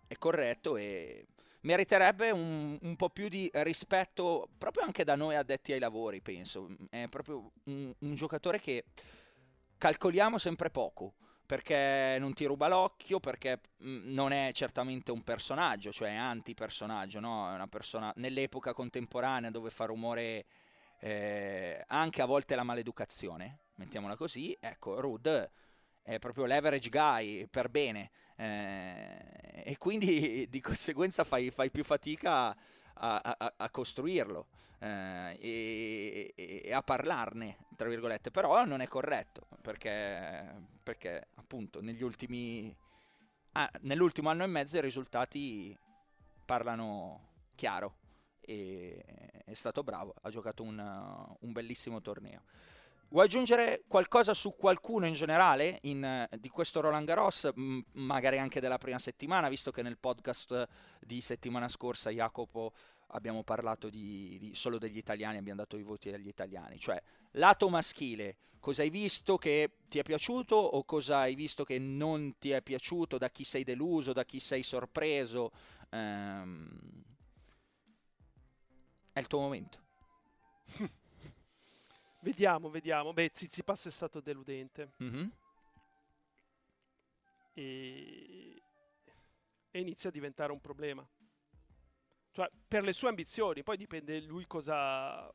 è 0.08 0.18
corretto 0.18 0.78
e 0.78 1.26
meriterebbe 1.62 2.32
un, 2.32 2.78
un, 2.82 2.96
po' 2.96 3.10
più 3.10 3.28
di 3.28 3.50
rispetto 3.54 4.48
proprio 4.58 4.84
anche 4.84 5.04
da 5.04 5.16
noi 5.16 5.36
addetti 5.36 5.74
ai 5.74 5.80
lavori, 5.80 6.22
penso. 6.22 6.70
È 6.90 7.08
proprio 7.10 7.52
un, 7.66 7.94
un 8.00 8.16
giocatore 8.16 8.62
che 8.62 8.86
calcoliamo 9.82 10.38
sempre 10.38 10.70
poco 10.70 11.16
perché 11.44 12.18
non 12.20 12.34
ti 12.34 12.46
ruba 12.46 12.68
l'occhio, 12.68 13.20
perché 13.20 13.60
mh, 13.78 14.14
non 14.14 14.32
è 14.32 14.52
certamente 14.54 15.12
un 15.12 15.24
personaggio, 15.24 15.92
cioè 15.92 16.10
è 16.10 16.16
anti-personaggio, 16.16 17.20
no? 17.20 17.50
È 17.50 17.56
una 17.56 17.68
persona 17.68 18.14
nell'epoca 18.18 18.74
contemporanea 18.74 19.50
dove 19.50 19.72
fa 19.72 19.86
rumore 19.86 20.46
eh, 21.00 21.84
anche 21.88 22.22
a 22.22 22.26
volte 22.26 22.54
la 22.54 22.64
maleducazione, 22.64 23.58
mettiamola 23.76 24.16
così, 24.16 24.56
ecco, 24.60 25.00
Rude 25.00 25.52
è 26.04 26.20
proprio 26.20 26.46
l'average 26.46 26.90
guy 26.90 27.48
per 27.48 27.70
bene 27.70 28.12
eh, 28.38 29.64
e 29.64 29.78
quindi 29.78 30.48
di 30.48 30.62
conseguenza 30.62 31.24
fai, 31.24 31.50
fai 31.50 31.72
più 31.72 31.84
fatica 31.84 32.50
a, 32.50 32.58
a, 33.02 33.54
a 33.58 33.70
costruirlo 33.70 34.48
eh, 34.80 35.38
e, 35.40 36.34
e, 36.36 36.74
a 36.74 36.82
parlarne, 36.82 37.58
tra 37.76 37.88
virgolette, 37.88 38.32
però 38.32 38.64
non 38.66 38.82
è 38.82 38.88
corretto 38.88 39.48
perché, 39.62 40.68
perché 40.84 41.28
appunto 41.36 41.82
negli 41.82 42.04
ultimi, 42.04 42.76
ah, 43.54 43.72
nell'ultimo 43.82 44.30
anno 44.30 44.44
e 44.44 44.48
mezzo 44.48 44.78
i 44.78 44.82
risultati 44.82 45.78
parlano 46.46 47.30
chiaro 47.56 47.96
e 48.42 49.04
è 49.46 49.54
stato 49.54 49.84
bravo, 49.84 50.14
ha 50.22 50.30
giocato 50.30 50.64
un, 50.64 50.80
un 51.40 51.52
bellissimo 51.52 52.02
torneo. 52.02 52.44
Vuoi 53.12 53.26
aggiungere 53.26 53.84
qualcosa 53.90 54.34
su 54.34 54.56
qualcuno 54.56 55.06
in 55.06 55.14
generale 55.14 55.80
in, 55.82 56.26
di 56.40 56.48
questo 56.48 56.80
Roland 56.80 57.06
Garros, 57.06 57.52
magari 57.56 58.38
anche 58.38 58.62
della 58.62 58.78
prima 58.78 59.00
settimana, 59.00 59.50
visto 59.50 59.70
che 59.70 59.82
nel 59.82 59.98
podcast 59.98 60.66
di 61.02 61.20
settimana 61.20 61.68
scorsa 61.68 62.10
Jacopo 62.10 62.72
abbiamo 63.08 63.44
parlato 63.44 63.90
di, 63.90 64.38
di, 64.40 64.56
solo 64.56 64.78
degli 64.78 64.96
italiani, 64.96 65.38
abbiamo 65.38 65.60
dato 65.60 65.76
i 65.76 65.84
voti 65.84 66.08
agli 66.08 66.30
italiani, 66.30 66.80
cioè 66.80 67.04
lato 67.32 67.68
maschile, 67.68 68.38
cosa 68.62 68.82
hai 68.82 68.90
visto 68.90 69.38
che 69.38 69.80
ti 69.90 70.00
è 70.00 70.04
piaciuto 70.04 70.56
o 70.56 70.86
cosa 70.86 71.18
hai 71.18 71.36
visto 71.36 71.66
che 71.66 71.80
non 71.80 72.38
ti 72.40 72.52
è 72.52 72.62
piaciuto, 72.62 73.18
da 73.18 73.30
chi 73.30 73.44
sei 73.44 73.66
deluso, 73.66 74.14
da 74.14 74.24
chi 74.24 74.40
sei 74.40 74.64
sorpreso? 74.64 75.52
Ehm... 75.90 77.04
È 79.12 79.20
il 79.20 79.28
tuo 79.28 79.40
momento. 79.42 79.80
Vediamo, 82.22 82.70
vediamo. 82.70 83.14
Beh, 83.14 83.32
Zizipas 83.34 83.88
è 83.88 83.92
stato 83.92 84.22
deludente. 84.22 84.94
Mm-hmm. 85.02 85.28
E... 87.54 88.62
e 89.72 89.80
inizia 89.80 90.10
a 90.10 90.12
diventare 90.12 90.52
un 90.52 90.62
problema. 90.62 91.08
Cioè, 92.32 92.50
per 92.68 92.84
le 92.84 92.94
sue 92.94 93.10
ambizioni, 93.10 93.64
poi 93.64 93.76
dipende 93.76 94.22
lui 94.22 94.46
cosa 94.46 95.34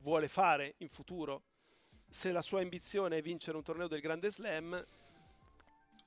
vuole 0.00 0.26
fare 0.26 0.74
in 0.78 0.88
futuro. 0.88 1.44
Se 2.08 2.32
la 2.32 2.42
sua 2.42 2.60
ambizione 2.60 3.18
è 3.18 3.22
vincere 3.22 3.56
un 3.56 3.62
torneo 3.62 3.86
del 3.86 4.00
Grande 4.00 4.30
Slam, 4.30 4.84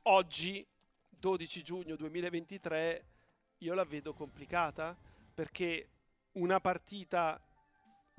oggi, 0.04 0.68
12 1.10 1.64
giugno 1.64 1.96
2023, 1.96 3.06
io 3.60 3.74
la 3.74 3.86
vedo 3.86 4.14
complicata 4.14 4.98
perché 5.34 5.90
una 6.34 6.60
partita 6.60 7.42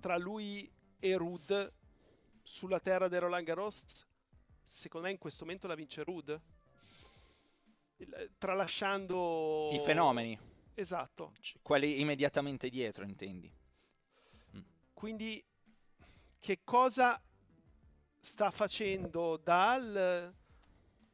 tra 0.00 0.16
lui 0.16 0.70
e 0.98 1.16
Rud 1.16 1.78
sulla 2.42 2.80
terra 2.80 3.08
del 3.08 3.20
Roland 3.20 3.44
Garros, 3.44 4.06
secondo 4.64 5.06
me 5.06 5.12
in 5.12 5.18
questo 5.18 5.44
momento 5.44 5.66
la 5.66 5.74
vince 5.74 6.02
Rud. 6.02 6.40
Tralasciando 8.38 9.68
i 9.72 9.78
fenomeni. 9.80 10.38
Esatto. 10.74 11.34
Quelli 11.60 12.00
immediatamente 12.00 12.70
dietro, 12.70 13.04
intendi. 13.04 13.52
Mm. 14.56 14.60
Quindi 14.94 15.44
che 16.38 16.60
cosa 16.64 17.20
sta 18.18 18.50
facendo 18.50 19.36
dal 19.36 20.34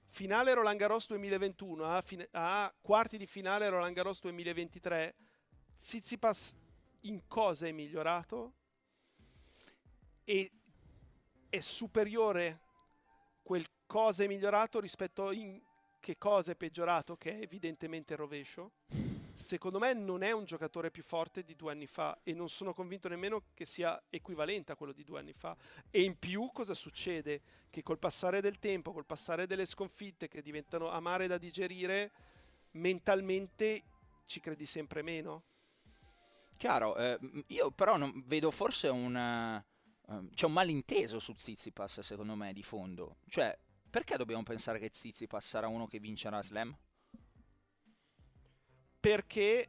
finale 0.07 0.55
Roland 0.55 0.79
Garros 0.79 1.09
2021 1.09 1.85
a, 1.85 2.01
fine, 2.01 2.29
a 2.31 2.73
quarti 2.81 3.19
di 3.19 3.27
finale 3.27 3.69
Roland 3.69 3.95
Garros 3.95 4.21
2023? 4.21 5.15
Tsitsipas 5.77 6.55
in 7.01 7.27
cosa 7.27 7.67
è 7.67 7.73
migliorato? 7.73 8.55
E 10.25 10.51
è 11.49 11.61
superiore 11.61 12.61
quel 13.43 13.67
cosa 13.87 14.25
è 14.25 14.27
migliorato 14.27 14.81
rispetto 14.81 15.29
a 15.29 15.35
che 16.01 16.19
cosa 16.19 16.53
è 16.53 16.57
peggiorato, 16.57 17.17
che 17.17 17.39
è 17.39 17.43
evidentemente 17.43 18.13
il 18.13 18.19
rovescio. 18.19 18.73
Secondo 19.33 19.79
me 19.79 19.93
non 19.93 20.23
è 20.23 20.33
un 20.33 20.45
giocatore 20.45 20.91
più 20.91 21.03
forte 21.03 21.43
di 21.43 21.57
due 21.57 21.73
anni 21.73 21.87
fa 21.87 22.19
e 22.23 22.33
non 22.33 22.49
sono 22.49 22.73
convinto 22.73 23.09
nemmeno 23.09 23.43
che 23.55 23.65
sia 23.65 24.03
equivalente 24.09 24.73
a 24.73 24.77
quello 24.77 24.93
di 24.93 25.05
due 25.05 25.19
anni 25.19 25.33
fa. 25.33 25.57
E 25.91 26.03
in 26.03 26.19
più 26.19 26.51
cosa 26.53 26.75
succede? 26.75 27.43
Che 27.69 27.83
col 27.83 27.99
passare 27.99 28.41
del 28.41 28.59
tempo, 28.59 28.93
col 28.93 29.05
passare 29.05 29.47
delle 29.47 29.67
sconfitte 29.67 30.29
che 30.29 30.43
diventano 30.43 30.89
amare 30.91 31.27
da 31.27 31.39
digerire, 31.39 32.13
mentalmente 32.73 33.83
ci 34.25 34.41
credi 34.41 34.65
sempre 34.65 35.03
meno. 35.03 35.43
Chiaro, 36.57 36.97
eh, 36.97 37.19
io 37.49 37.71
però 37.71 37.97
non, 37.97 38.23
vedo 38.27 38.51
forse 38.51 38.89
un 38.89 39.63
Um, 40.09 40.31
c'è 40.31 40.47
un 40.47 40.53
malinteso 40.53 41.19
su 41.19 41.35
Zizipas, 41.37 42.01
secondo 42.01 42.35
me, 42.35 42.53
di 42.53 42.63
fondo. 42.63 43.17
Cioè, 43.29 43.57
perché 43.91 44.17
dobbiamo 44.17 44.43
pensare 44.43 44.79
che 44.79 44.91
Zizipas 44.93 45.47
sarà 45.47 45.69
uno 45.69 45.87
che 45.87 45.99
vincerà 45.99 46.43
Slam? 46.43 46.77
Perché 49.01 49.69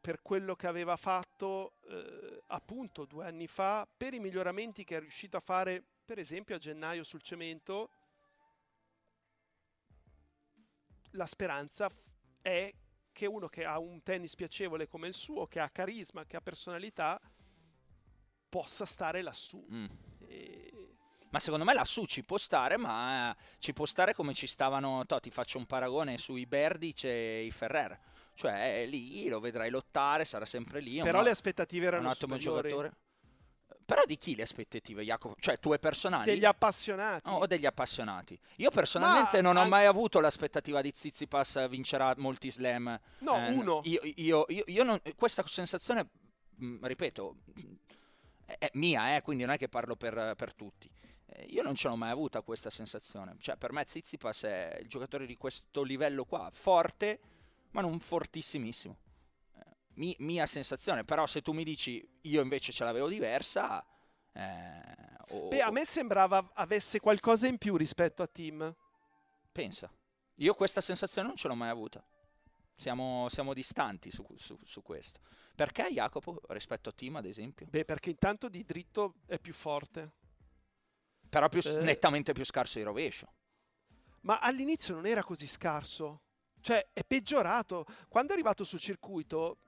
per 0.00 0.20
quello 0.22 0.54
che 0.54 0.66
aveva 0.66 0.96
fatto 0.96 1.78
eh, 1.88 2.42
appunto 2.48 3.06
due 3.06 3.26
anni 3.26 3.46
fa, 3.46 3.88
per 3.96 4.12
i 4.12 4.18
miglioramenti 4.18 4.84
che 4.84 4.96
è 4.96 5.00
riuscito 5.00 5.36
a 5.36 5.40
fare, 5.40 5.82
per 6.04 6.18
esempio 6.18 6.54
a 6.54 6.58
gennaio 6.58 7.04
sul 7.04 7.22
cemento, 7.22 7.90
la 11.12 11.26
speranza 11.26 11.90
è 12.42 12.72
che 13.12 13.26
uno 13.26 13.48
che 13.48 13.64
ha 13.64 13.78
un 13.78 14.02
tennis 14.02 14.34
piacevole 14.34 14.88
come 14.88 15.08
il 15.08 15.14
suo, 15.14 15.46
che 15.46 15.60
ha 15.60 15.70
carisma, 15.70 16.26
che 16.26 16.36
ha 16.36 16.40
personalità, 16.40 17.18
possa 18.54 18.84
stare 18.84 19.20
lassù. 19.20 19.66
Mm. 19.68 19.86
E... 20.28 20.72
Ma 21.30 21.40
secondo 21.40 21.64
me 21.64 21.74
lassù 21.74 22.04
ci 22.04 22.22
può 22.22 22.38
stare, 22.38 22.76
ma 22.76 23.34
ci 23.58 23.72
può 23.72 23.84
stare 23.84 24.14
come 24.14 24.32
ci 24.32 24.46
stavano. 24.46 25.04
To, 25.06 25.18
ti 25.18 25.30
faccio 25.30 25.58
un 25.58 25.66
paragone 25.66 26.18
sui 26.18 26.46
Berdic 26.46 27.02
e 27.02 27.42
i 27.46 27.50
Ferrer. 27.50 27.98
Cioè, 28.34 28.86
lì 28.86 29.28
lo 29.28 29.40
vedrai 29.40 29.70
lottare, 29.70 30.24
sarà 30.24 30.44
sempre 30.44 30.78
lì. 30.78 31.00
Però 31.00 31.18
un, 31.18 31.24
le 31.24 31.30
aspettative 31.30 31.86
erano 31.86 32.04
un 32.04 32.10
ottimo 32.10 32.36
giocatore. 32.36 32.92
Però 33.84 34.04
di 34.06 34.16
chi 34.16 34.36
le 34.36 34.42
aspettative, 34.42 35.02
Jacopo? 35.02 35.34
Cioè, 35.40 35.58
tue 35.58 35.80
personali? 35.80 36.30
Degli 36.30 36.44
appassionati. 36.44 37.28
Oh, 37.28 37.38
o 37.38 37.46
degli 37.46 37.66
appassionati. 37.66 38.38
Io 38.56 38.70
personalmente 38.70 39.42
Ma 39.42 39.52
non 39.52 39.56
ho 39.56 39.68
mai 39.68 39.86
avuto 39.86 40.20
l'aspettativa 40.20 40.80
di 40.80 40.92
Zizipas 40.94 41.68
vincerà 41.68 42.14
molti 42.18 42.52
slam. 42.52 42.98
No, 43.18 43.36
eh, 43.36 43.52
uno. 43.52 43.80
Io, 43.82 44.00
io, 44.14 44.46
io, 44.48 44.84
non, 44.84 45.00
questa 45.16 45.44
sensazione, 45.44 46.08
mh, 46.54 46.86
ripeto, 46.86 47.36
è 48.46 48.70
mia, 48.74 49.16
eh, 49.16 49.22
quindi 49.22 49.44
non 49.44 49.54
è 49.54 49.58
che 49.58 49.68
parlo 49.68 49.96
per, 49.96 50.34
per 50.36 50.54
tutti. 50.54 50.90
Eh, 51.26 51.44
io 51.44 51.62
non 51.62 51.74
ce 51.74 51.88
l'ho 51.88 51.96
mai 51.96 52.10
avuta 52.10 52.42
questa 52.42 52.70
sensazione. 52.70 53.36
Cioè, 53.38 53.56
per 53.56 53.72
me 53.72 53.84
Zizipas 53.86 54.42
è 54.42 54.78
il 54.80 54.88
giocatore 54.88 55.26
di 55.26 55.36
questo 55.36 55.82
livello 55.82 56.24
qua, 56.24 56.50
forte, 56.52 57.20
ma 57.70 57.80
non 57.80 57.98
fortissimissimo. 57.98 58.98
Eh, 59.56 59.60
mi, 59.94 60.14
mia 60.20 60.46
sensazione, 60.46 61.04
però 61.04 61.26
se 61.26 61.42
tu 61.42 61.52
mi 61.52 61.64
dici 61.64 62.06
io 62.22 62.42
invece 62.42 62.72
ce 62.72 62.84
l'avevo 62.84 63.08
diversa... 63.08 63.84
Eh, 64.32 65.02
o, 65.28 65.48
Beh, 65.48 65.62
a 65.62 65.70
me 65.70 65.84
sembrava 65.86 66.50
avesse 66.54 67.00
qualcosa 67.00 67.46
in 67.46 67.56
più 67.56 67.76
rispetto 67.76 68.22
a 68.22 68.26
Tim. 68.26 68.74
Pensa. 69.50 69.90
Io 70.38 70.54
questa 70.54 70.80
sensazione 70.80 71.28
non 71.28 71.36
ce 71.36 71.48
l'ho 71.48 71.54
mai 71.54 71.70
avuta. 71.70 72.04
Siamo, 72.76 73.28
siamo 73.28 73.54
distanti 73.54 74.10
su, 74.10 74.26
su, 74.36 74.58
su, 74.64 74.82
questo. 74.82 75.20
Perché 75.54 75.88
Jacopo 75.90 76.40
rispetto 76.48 76.88
a 76.88 76.92
Tim, 76.92 77.16
ad 77.16 77.24
esempio? 77.24 77.66
Beh, 77.66 77.84
perché 77.84 78.10
intanto 78.10 78.48
di 78.48 78.64
dritto 78.64 79.14
è 79.26 79.38
più 79.38 79.52
forte. 79.54 80.12
Però 81.28 81.48
più, 81.48 81.60
eh... 81.64 81.82
nettamente 81.82 82.32
più 82.32 82.44
scarso 82.44 82.78
di 82.78 82.84
rovescio. 82.84 83.32
Ma 84.22 84.38
all'inizio 84.38 84.94
non 84.94 85.06
era 85.06 85.22
così 85.22 85.46
scarso. 85.46 86.22
Cioè, 86.60 86.88
è 86.92 87.04
peggiorato. 87.04 87.84
Quando 88.08 88.32
è 88.32 88.34
arrivato 88.34 88.64
sul 88.64 88.80
circuito, 88.80 89.58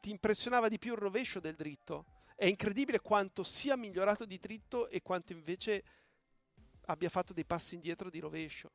ti 0.00 0.10
impressionava 0.10 0.68
di 0.68 0.78
più 0.78 0.92
il 0.92 0.98
rovescio 0.98 1.40
del 1.40 1.56
dritto. 1.56 2.06
È 2.36 2.46
incredibile 2.46 3.00
quanto 3.00 3.42
sia 3.42 3.76
migliorato 3.76 4.24
di 4.24 4.38
dritto 4.38 4.88
e 4.88 5.02
quanto 5.02 5.32
invece 5.32 5.82
abbia 6.86 7.08
fatto 7.08 7.32
dei 7.32 7.44
passi 7.44 7.74
indietro 7.74 8.10
di 8.10 8.20
rovescio. 8.20 8.70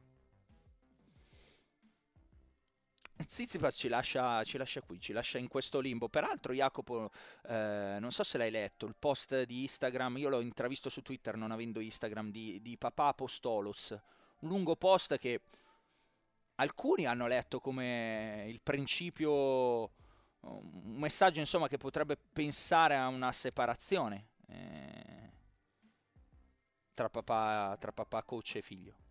Zizipas 3.15 3.75
ci 3.75 3.87
lascia, 3.87 4.43
ci 4.43 4.57
lascia 4.57 4.81
qui, 4.81 4.99
ci 4.99 5.13
lascia 5.13 5.37
in 5.37 5.47
questo 5.47 5.79
limbo. 5.79 6.09
Peraltro, 6.09 6.53
Jacopo, 6.53 7.11
eh, 7.47 7.97
non 7.99 8.11
so 8.11 8.23
se 8.23 8.37
l'hai 8.37 8.51
letto, 8.51 8.85
il 8.85 8.95
post 8.97 9.43
di 9.43 9.61
Instagram, 9.61 10.17
io 10.17 10.29
l'ho 10.29 10.41
intravisto 10.41 10.89
su 10.89 11.01
Twitter 11.01 11.35
non 11.35 11.51
avendo 11.51 11.79
Instagram, 11.79 12.31
di, 12.31 12.61
di 12.61 12.77
Papà 12.77 13.07
Apostolos. 13.07 13.97
Un 14.39 14.49
lungo 14.49 14.75
post 14.75 15.17
che 15.17 15.41
alcuni 16.55 17.05
hanno 17.05 17.27
letto 17.27 17.59
come 17.59 18.45
il 18.47 18.59
principio, 18.61 19.91
un 20.41 20.95
messaggio 20.97 21.39
insomma 21.39 21.67
che 21.67 21.77
potrebbe 21.77 22.17
pensare 22.17 22.95
a 22.95 23.07
una 23.07 23.31
separazione. 23.31 24.27
Eh, 24.47 25.31
tra 26.93 27.09
papà, 27.09 27.75
tra 27.79 27.91
papà 27.91 28.23
coach 28.23 28.55
e 28.55 28.61
figlio. 28.61 29.02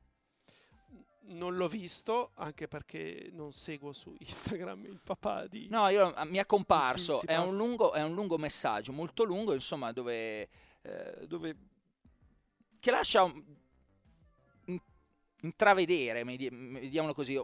Non 1.24 1.56
l'ho 1.56 1.68
visto, 1.68 2.32
anche 2.34 2.68
perché 2.68 3.30
non 3.32 3.52
seguo 3.52 3.92
su 3.92 4.14
Instagram 4.18 4.86
il 4.86 5.00
papà 5.02 5.46
di... 5.46 5.68
No, 5.68 5.88
io, 5.88 6.12
mi 6.26 6.38
è 6.38 6.46
comparso, 6.46 7.22
è 7.22 7.36
un, 7.36 7.56
lungo, 7.56 7.92
è 7.92 8.02
un, 8.02 8.14
lungo, 8.14 8.38
messaggio, 8.38 8.92
molto 8.92 9.24
lungo, 9.24 9.54
insomma, 9.54 9.92
dove... 9.92 10.48
Eh, 10.82 11.26
dove 11.26 11.56
che 12.80 12.90
lascia 12.90 13.32
intravedere, 15.42 16.24
vediamolo 16.24 17.14
così, 17.14 17.40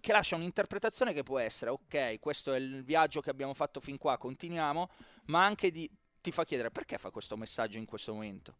che 0.00 0.12
lascia 0.12 0.36
un'interpretazione 0.36 1.12
che 1.12 1.22
può 1.22 1.38
essere, 1.38 1.70
ok, 1.70 2.18
questo 2.18 2.52
è 2.52 2.58
il 2.58 2.82
viaggio 2.82 3.20
che 3.20 3.30
abbiamo 3.30 3.54
fatto 3.54 3.80
fin 3.80 3.98
qua, 3.98 4.16
continuiamo, 4.16 4.88
ma 5.26 5.44
anche 5.44 5.70
di, 5.70 5.90
ti 6.20 6.30
fa 6.32 6.44
chiedere 6.44 6.70
perché 6.70 6.98
fa 6.98 7.10
questo 7.10 7.36
messaggio 7.36 7.78
in 7.78 7.84
questo 7.84 8.12
momento. 8.12 8.56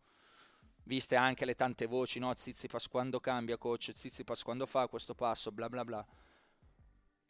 Viste 0.87 1.17
anche 1.17 1.45
le 1.45 1.57
tante 1.57 1.87
voci, 1.87 2.21
no? 2.21 2.33
Zizipas 2.35 2.87
quando 2.87 3.19
cambia, 3.19 3.57
coach, 3.57 3.91
Zizipas 3.93 4.45
quando 4.45 4.67
fa 4.67 4.87
questo 4.87 5.15
passo, 5.15 5.51
bla 5.51 5.69
bla 5.69 5.85
bla. 5.85 6.07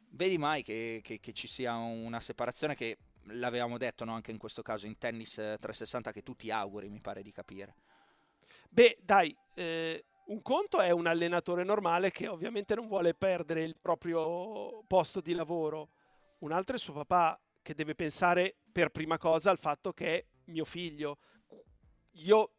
Vedi 0.09 0.37
mai 0.37 0.61
che, 0.61 1.01
che, 1.03 1.19
che 1.19 1.33
ci 1.33 1.47
sia 1.47 1.73
una 1.73 2.19
separazione 2.19 2.75
che 2.75 2.97
l'avevamo 3.29 3.77
detto 3.77 4.05
no? 4.05 4.13
anche 4.13 4.29
in 4.29 4.37
questo 4.37 4.61
caso 4.61 4.85
in 4.85 4.99
tennis 4.99 5.33
360 5.33 6.11
che 6.11 6.21
tu 6.21 6.35
ti 6.35 6.51
auguri, 6.51 6.87
mi 6.87 7.01
pare 7.01 7.23
di 7.23 7.31
capire. 7.31 7.75
Beh, 8.69 8.99
dai, 9.01 9.35
eh, 9.55 10.05
un 10.25 10.41
conto 10.43 10.79
è 10.79 10.91
un 10.91 11.07
allenatore 11.07 11.63
normale 11.63 12.11
che 12.11 12.27
ovviamente 12.27 12.75
non 12.75 12.87
vuole 12.87 13.15
perdere 13.15 13.63
il 13.63 13.75
proprio 13.81 14.83
posto 14.85 15.19
di 15.19 15.33
lavoro. 15.33 15.89
Un 16.39 16.51
altro 16.51 16.75
è 16.75 16.79
suo 16.79 16.93
papà 16.93 17.39
che 17.63 17.73
deve 17.73 17.95
pensare 17.95 18.55
per 18.71 18.89
prima 18.89 19.17
cosa 19.17 19.49
al 19.49 19.57
fatto 19.57 19.93
che 19.93 20.17
è 20.17 20.25
mio 20.45 20.65
figlio. 20.65 21.17
Io 22.11 22.51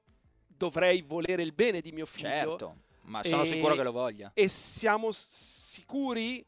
dovrei 0.58 1.00
volere 1.00 1.42
il 1.42 1.52
bene 1.52 1.80
di 1.80 1.92
mio 1.92 2.04
figlio. 2.04 2.28
Certo, 2.28 2.76
ma 3.02 3.22
sono 3.22 3.44
e, 3.44 3.46
sicuro 3.46 3.74
che 3.74 3.82
lo 3.82 3.92
voglia. 3.92 4.30
E 4.34 4.48
siamo 4.48 5.10
sicuri 5.12 6.44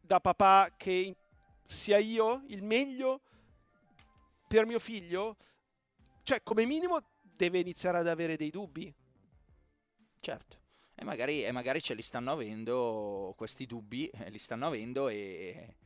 da 0.00 0.20
papà 0.20 0.74
che 0.76 1.16
sia 1.64 1.98
io 1.98 2.44
il 2.46 2.62
meglio 2.62 3.22
per 4.46 4.66
mio 4.66 4.78
figlio? 4.78 5.36
Cioè, 6.22 6.42
come 6.42 6.64
minimo 6.64 6.98
deve 7.22 7.58
iniziare 7.58 7.98
ad 7.98 8.06
avere 8.06 8.36
dei 8.36 8.50
dubbi. 8.50 8.92
Certo. 10.20 10.64
E 10.94 11.04
magari, 11.04 11.44
e 11.44 11.52
magari 11.52 11.82
ce 11.82 11.94
li 11.94 12.02
stanno 12.02 12.32
avendo 12.32 13.34
questi 13.36 13.66
dubbi, 13.66 14.08
eh, 14.08 14.30
li 14.30 14.38
stanno 14.38 14.66
avendo 14.66 15.08
e, 15.08 15.76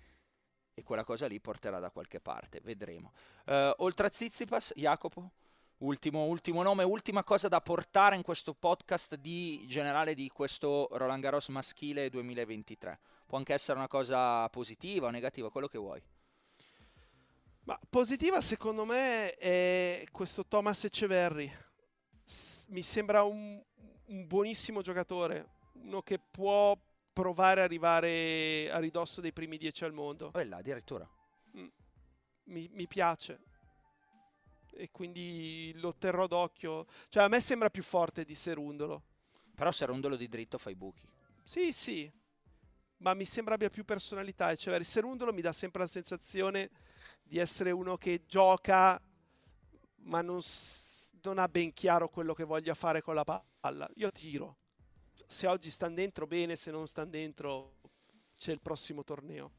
e, 0.72 0.82
quella 0.84 1.04
cosa 1.04 1.26
lì 1.26 1.40
porterà 1.40 1.80
da 1.80 1.90
qualche 1.90 2.20
parte, 2.20 2.60
vedremo. 2.62 3.12
Uh, 3.46 3.72
oltre 3.78 4.06
a 4.06 4.10
Zizipas, 4.10 4.72
Jacopo, 4.76 5.32
ultimo, 5.80 6.24
ultimo, 6.24 6.62
nome, 6.62 6.82
ultima 6.82 7.22
cosa 7.24 7.48
da 7.48 7.60
portare 7.60 8.16
in 8.16 8.22
questo 8.22 8.54
podcast 8.54 9.16
di 9.16 9.64
generale 9.66 10.14
di 10.14 10.28
questo 10.28 10.88
Roland 10.92 11.22
Garros 11.22 11.48
maschile 11.48 12.10
2023. 12.10 12.98
Può 13.26 13.38
anche 13.38 13.54
essere 13.54 13.78
una 13.78 13.88
cosa 13.88 14.48
positiva 14.48 15.06
o 15.06 15.10
negativa, 15.10 15.50
quello 15.50 15.68
che 15.68 15.78
vuoi. 15.78 16.02
Ma 17.64 17.78
positiva 17.88 18.40
secondo 18.40 18.84
me 18.84 19.34
è 19.36 20.04
questo 20.10 20.46
Thomas 20.46 20.84
Eceverri. 20.84 21.50
Mi 22.68 22.82
sembra 22.82 23.22
un, 23.22 23.62
un 24.06 24.26
buonissimo 24.26 24.82
giocatore, 24.82 25.48
uno 25.74 26.02
che 26.02 26.18
può 26.18 26.76
provare 27.12 27.60
ad 27.60 27.66
arrivare 27.66 28.70
a 28.70 28.78
ridosso 28.78 29.20
dei 29.20 29.32
primi 29.32 29.56
dieci 29.58 29.84
al 29.84 29.92
mondo. 29.92 30.30
Oh, 30.32 30.42
là, 30.42 30.56
addirittura. 30.56 31.08
Mm. 31.56 31.66
Mi, 32.44 32.68
mi, 32.72 32.86
piace. 32.86 33.40
E 34.72 34.90
quindi 34.90 35.72
lo 35.76 35.94
terrò 35.94 36.26
d'occhio. 36.26 36.86
Cioè, 37.08 37.24
a 37.24 37.28
me 37.28 37.40
sembra 37.40 37.70
più 37.70 37.82
forte 37.82 38.24
di 38.24 38.34
Serundolo. 38.34 39.02
Però 39.54 39.70
Serundolo 39.72 40.16
di 40.16 40.28
dritto 40.28 40.58
fa 40.58 40.70
i 40.70 40.74
buchi. 40.74 41.06
Sì, 41.42 41.72
sì. 41.72 42.10
Ma 42.98 43.14
mi 43.14 43.24
sembra 43.24 43.54
abbia 43.54 43.70
più 43.70 43.84
personalità. 43.84 44.54
Cioè, 44.54 44.82
Serundolo 44.82 45.32
mi 45.32 45.40
dà 45.40 45.52
sempre 45.52 45.80
la 45.82 45.86
sensazione 45.86 46.70
di 47.22 47.38
essere 47.38 47.70
uno 47.70 47.96
che 47.96 48.24
gioca, 48.26 49.00
ma 50.02 50.22
non, 50.22 50.40
non 51.22 51.38
ha 51.38 51.48
ben 51.48 51.72
chiaro 51.72 52.08
quello 52.08 52.34
che 52.34 52.44
voglia 52.44 52.74
fare 52.74 53.02
con 53.02 53.14
la 53.14 53.24
palla. 53.24 53.88
Io 53.96 54.10
tiro. 54.10 54.56
Se 55.26 55.46
oggi 55.46 55.70
stanno 55.70 55.94
dentro, 55.94 56.26
bene, 56.26 56.56
se 56.56 56.70
non 56.70 56.88
stanno 56.88 57.10
dentro, 57.10 57.76
c'è 58.36 58.52
il 58.52 58.60
prossimo 58.60 59.04
torneo. 59.04 59.52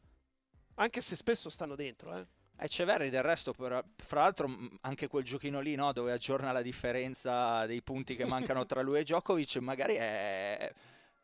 Anche 0.76 1.01
se 1.01 1.16
spesso 1.16 1.49
stanno 1.49 1.76
dentro, 1.76 2.18
eh. 2.18 2.28
E 2.64 2.68
Ceverri 2.68 3.09
del 3.09 3.24
resto, 3.24 3.53
per, 3.53 3.84
fra 3.95 4.22
l'altro, 4.22 4.47
anche 4.82 5.07
quel 5.07 5.24
giochino 5.24 5.62
lì, 5.62 5.74
no, 5.74 5.91
dove 5.93 6.12
aggiorna 6.12 6.51
la 6.51 6.62
differenza 6.62 7.66
dei 7.66 7.82
punti 7.82 8.16
che 8.16 8.24
mancano 8.24 8.68
tra 8.68 8.82
lui 8.82 8.99
e 8.99 9.03
Djokovic, 9.03 9.55
magari 9.55 9.95
è 9.95 10.72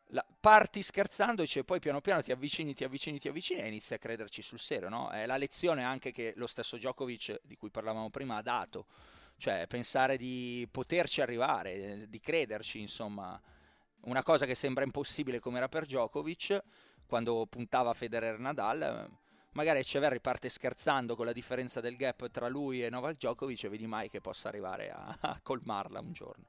la, 0.06 0.26
parti 0.40 0.82
scherzando 0.82 1.44
e 1.44 1.62
poi 1.62 1.78
piano 1.78 2.00
piano 2.00 2.22
ti 2.22 2.32
avvicini, 2.32 2.74
ti 2.74 2.82
avvicini, 2.82 3.20
ti 3.20 3.28
avvicini 3.28 3.60
e 3.60 3.68
inizi 3.68 3.94
a 3.94 3.98
crederci 3.98 4.42
sul 4.42 4.58
serio, 4.58 4.88
no? 4.88 5.10
È 5.10 5.26
la 5.26 5.36
lezione 5.36 5.84
anche 5.84 6.10
che 6.10 6.32
lo 6.34 6.48
stesso 6.48 6.76
Djokovic, 6.76 7.38
di 7.44 7.56
cui 7.56 7.70
parlavamo 7.70 8.10
prima, 8.10 8.38
ha 8.38 8.42
dato. 8.42 8.86
Cioè, 9.36 9.68
pensare 9.68 10.16
di 10.16 10.66
poterci 10.68 11.20
arrivare, 11.20 12.08
di 12.08 12.18
crederci, 12.18 12.80
insomma. 12.80 13.40
Una 14.00 14.24
cosa 14.24 14.44
che 14.44 14.56
sembra 14.56 14.82
impossibile 14.82 15.38
come 15.38 15.58
era 15.58 15.68
per 15.68 15.84
Djokovic, 15.84 16.62
quando 17.06 17.46
puntava 17.46 17.94
Federer 17.94 18.40
Nadal, 18.40 19.08
magari 19.52 19.80
Echeverri 19.80 20.20
parte 20.20 20.48
scherzando 20.48 21.16
con 21.16 21.26
la 21.26 21.32
differenza 21.32 21.80
del 21.80 21.96
gap 21.96 22.30
tra 22.30 22.48
lui 22.48 22.84
e 22.84 22.90
Novak 22.90 23.14
Djokovic 23.14 23.64
e 23.64 23.68
vedi 23.68 23.86
mai 23.86 24.08
che 24.10 24.20
possa 24.20 24.48
arrivare 24.48 24.90
a, 24.90 25.16
a 25.20 25.40
colmarla 25.42 26.00
un 26.00 26.12
giorno. 26.12 26.46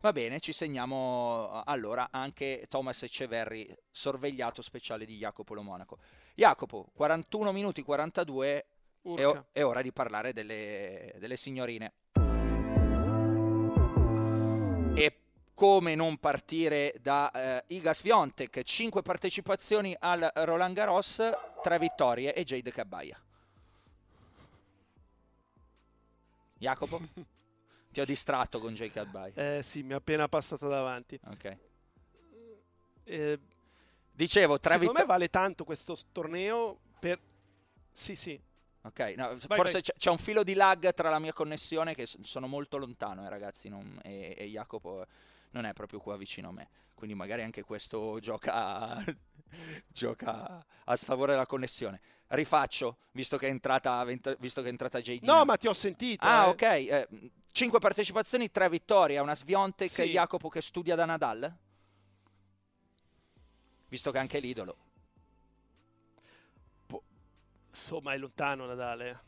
Va 0.00 0.12
bene, 0.12 0.40
ci 0.40 0.52
segniamo 0.52 1.62
allora 1.64 2.08
anche 2.10 2.66
Thomas 2.68 3.02
Eceverri, 3.02 3.74
sorvegliato 3.90 4.62
speciale 4.62 5.04
di 5.04 5.16
Jacopo 5.16 5.54
Lo 5.54 5.62
Monaco. 5.62 5.98
Jacopo, 6.34 6.90
41 6.94 7.50
minuti 7.50 7.82
42, 7.82 8.66
è, 9.14 9.24
o- 9.24 9.46
è, 9.52 9.64
ora 9.64 9.82
di 9.82 9.92
parlare 9.92 10.32
delle, 10.32 11.14
delle 11.18 11.36
signorine. 11.36 11.92
Come 15.56 15.94
non 15.94 16.18
partire 16.18 16.94
da 17.00 17.30
eh, 17.30 17.64
Iga 17.68 17.94
Swiatek, 17.94 18.62
5 18.62 19.00
partecipazioni 19.00 19.96
al 19.98 20.30
Roland 20.34 20.76
Garros, 20.76 21.22
3 21.62 21.78
vittorie 21.78 22.34
e 22.34 22.44
Jade 22.44 22.70
Cabaya. 22.70 23.18
Jacopo? 26.58 27.00
Ti 27.90 28.00
ho 28.00 28.04
distratto 28.04 28.60
con 28.60 28.74
Jake 28.74 29.00
Adby. 29.00 29.32
Eh 29.34 29.60
sì, 29.62 29.82
mi 29.82 29.94
ha 29.94 29.96
appena 29.96 30.28
passato 30.28 30.68
davanti. 30.68 31.18
Ok. 31.24 31.56
Eh, 33.04 33.40
Dicevo, 34.16 34.58
tre 34.58 34.72
Secondo 34.72 34.92
vit- 34.92 35.02
me 35.02 35.06
vale 35.06 35.28
tanto 35.28 35.64
questo 35.64 35.94
torneo 36.10 36.78
per... 36.98 37.18
Sì, 37.92 38.16
sì. 38.16 38.40
Ok, 38.80 39.14
no, 39.16 39.36
vai, 39.46 39.58
forse 39.58 39.72
vai. 39.72 39.82
C'è, 39.82 39.92
c'è, 39.94 40.10
un 40.10 40.16
filo 40.16 40.42
di 40.42 40.54
lag 40.54 40.94
tra 40.94 41.10
la 41.10 41.18
mia 41.18 41.34
connessione 41.34 41.94
che 41.94 42.06
sono 42.06 42.46
molto 42.46 42.78
lontano, 42.78 43.26
eh, 43.26 43.28
ragazzi, 43.28 43.68
non, 43.68 43.98
e, 44.02 44.34
e, 44.38 44.46
Jacopo 44.46 45.04
non 45.56 45.64
è 45.64 45.72
proprio 45.72 45.98
qua 45.98 46.16
vicino 46.16 46.50
a 46.50 46.52
me. 46.52 46.68
Quindi 46.94 47.16
magari 47.16 47.42
anche 47.42 47.62
questo 47.62 48.18
gioca, 48.20 49.02
gioca 49.88 50.64
a 50.84 50.96
sfavore 50.96 51.32
della 51.32 51.46
connessione. 51.46 52.00
Rifaccio, 52.28 52.98
visto 53.12 53.36
che 53.38 53.46
è 53.46 53.50
entrata, 53.50 54.04
visto 54.04 54.60
che 54.60 54.66
è 54.66 54.70
entrata 54.70 55.00
JD. 55.00 55.24
No, 55.24 55.44
ma 55.44 55.56
ti 55.56 55.66
ho 55.66 55.72
sentito. 55.72 56.24
Ah, 56.24 56.46
eh. 56.46 56.48
ok. 56.48 56.62
Eh, 56.62 57.08
5 57.52 57.78
partecipazioni, 57.78 58.50
3 58.50 58.68
vittorie, 58.68 59.18
una 59.18 59.34
Sviontek 59.34 59.90
sì. 59.90 60.02
e 60.02 60.08
Jacopo 60.08 60.48
che 60.48 60.60
studia 60.60 60.94
da 60.94 61.06
Nadal? 61.06 61.54
Visto 63.88 64.10
che 64.10 64.18
è 64.18 64.20
anche 64.20 64.40
l'idolo. 64.40 64.76
Po- 66.86 67.02
insomma, 67.70 68.12
è 68.12 68.18
lontano 68.18 68.66
Nadal. 68.66 69.20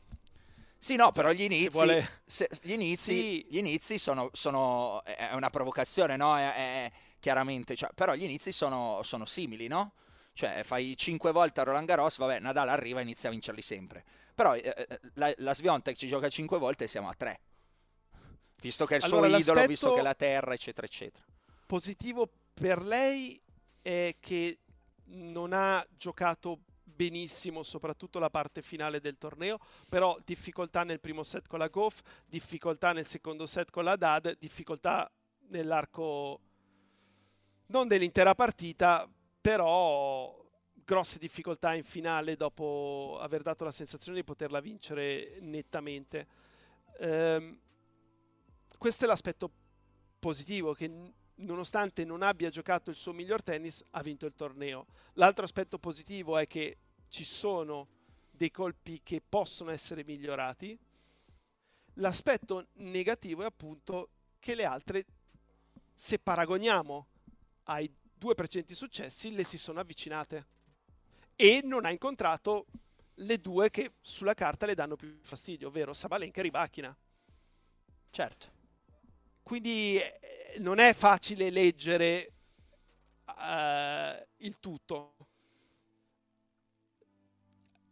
Sì, 0.78 0.96
no, 0.96 1.10
però 1.10 1.32
gli 1.32 1.42
inizi, 1.42 1.68
vuole... 1.70 2.20
se, 2.24 2.48
gli 2.62 2.72
inizi, 2.72 3.12
sì. 3.12 3.46
gli 3.48 3.56
inizi 3.58 3.98
sono, 3.98 4.30
sono, 4.32 5.02
È 5.04 5.32
una 5.32 5.50
provocazione, 5.50 6.16
no? 6.16 6.36
È, 6.36 6.54
è, 6.54 6.92
chiaramente, 7.18 7.74
cioè, 7.74 7.90
però 7.94 8.14
gli 8.14 8.22
inizi 8.22 8.52
sono, 8.52 9.00
sono 9.02 9.24
simili, 9.24 9.66
no? 9.66 9.94
Cioè, 10.32 10.62
fai 10.62 10.96
5 10.96 11.32
volte 11.32 11.60
a 11.60 11.64
Roland 11.64 11.86
Garros, 11.86 12.18
vabbè, 12.18 12.38
Nadal 12.38 12.68
arriva 12.68 13.00
e 13.00 13.02
inizia 13.02 13.28
a 13.28 13.32
vincerli 13.32 13.62
sempre. 13.62 14.04
Però 14.34 14.54
eh, 14.54 14.72
eh 14.76 15.00
la, 15.14 15.32
la 15.38 15.52
Sviontek 15.52 15.96
ci 15.96 16.06
gioca 16.06 16.28
5 16.28 16.58
volte 16.58 16.84
e 16.84 16.86
siamo 16.86 17.08
a 17.08 17.14
3 17.14 17.40
visto 18.60 18.86
che 18.86 18.94
è 18.94 18.98
il 18.98 19.04
allora, 19.04 19.28
suo 19.28 19.38
idolo, 19.38 19.66
visto 19.66 19.92
che 19.92 20.00
è 20.00 20.02
la 20.02 20.14
terra, 20.14 20.52
eccetera, 20.52 20.86
eccetera. 20.86 21.24
Positivo 21.66 22.28
per 22.54 22.82
lei 22.82 23.40
è 23.82 24.14
che 24.20 24.58
non 25.10 25.52
ha 25.52 25.86
giocato 25.96 26.60
benissimo, 26.98 27.62
soprattutto 27.62 28.18
la 28.18 28.28
parte 28.28 28.60
finale 28.60 29.00
del 29.00 29.18
torneo, 29.18 29.60
però 29.88 30.18
difficoltà 30.24 30.82
nel 30.82 30.98
primo 30.98 31.22
set 31.22 31.46
con 31.46 31.60
la 31.60 31.68
Goff, 31.68 32.00
difficoltà 32.26 32.92
nel 32.92 33.06
secondo 33.06 33.46
set 33.46 33.70
con 33.70 33.84
la 33.84 33.94
Dad, 33.94 34.36
difficoltà 34.36 35.08
nell'arco 35.50 36.40
non 37.66 37.86
dell'intera 37.86 38.34
partita, 38.34 39.08
però 39.40 40.36
grosse 40.74 41.20
difficoltà 41.20 41.74
in 41.74 41.84
finale 41.84 42.34
dopo 42.34 43.18
aver 43.20 43.42
dato 43.42 43.62
la 43.62 43.70
sensazione 43.70 44.18
di 44.18 44.24
poterla 44.24 44.58
vincere 44.58 45.38
nettamente. 45.40 46.26
Ehm, 46.98 47.60
questo 48.76 49.04
è 49.04 49.06
l'aspetto 49.06 49.52
positivo 50.18 50.72
che 50.72 50.90
nonostante 51.36 52.04
non 52.04 52.22
abbia 52.22 52.50
giocato 52.50 52.90
il 52.90 52.96
suo 52.96 53.12
miglior 53.12 53.42
tennis, 53.42 53.84
ha 53.90 54.02
vinto 54.02 54.26
il 54.26 54.34
torneo. 54.34 54.86
L'altro 55.12 55.44
aspetto 55.44 55.78
positivo 55.78 56.36
è 56.36 56.46
che 56.48 56.78
ci 57.08 57.24
sono 57.24 57.88
dei 58.30 58.50
colpi 58.50 59.00
che 59.02 59.22
possono 59.26 59.70
essere 59.70 60.04
migliorati. 60.04 60.78
L'aspetto 61.94 62.68
negativo 62.74 63.42
è 63.42 63.46
appunto 63.46 64.10
che 64.38 64.54
le 64.54 64.64
altre, 64.64 65.04
se 65.94 66.18
paragoniamo 66.18 67.06
ai 67.64 67.92
due 68.14 68.34
precedenti 68.34 68.74
successi, 68.74 69.32
le 69.32 69.44
si 69.44 69.58
sono 69.58 69.80
avvicinate. 69.80 70.46
E 71.34 71.60
non 71.64 71.84
ha 71.84 71.90
incontrato 71.90 72.66
le 73.14 73.40
due 73.40 73.70
che 73.70 73.94
sulla 74.00 74.34
carta 74.34 74.66
le 74.66 74.74
danno 74.74 74.96
più 74.96 75.18
fastidio, 75.22 75.68
ovvero 75.68 75.92
Sabalenka 75.92 76.40
e 76.40 76.42
Ribachina. 76.42 76.96
Certo. 78.10 78.56
Quindi 79.42 79.96
eh, 79.96 80.56
non 80.58 80.78
è 80.78 80.92
facile 80.94 81.50
leggere 81.50 82.32
uh, 83.26 84.26
il 84.38 84.58
tutto. 84.60 85.14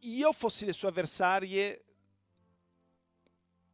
Io 0.01 0.33
fossi 0.33 0.65
le 0.65 0.73
sue 0.73 0.89
avversarie 0.89 1.85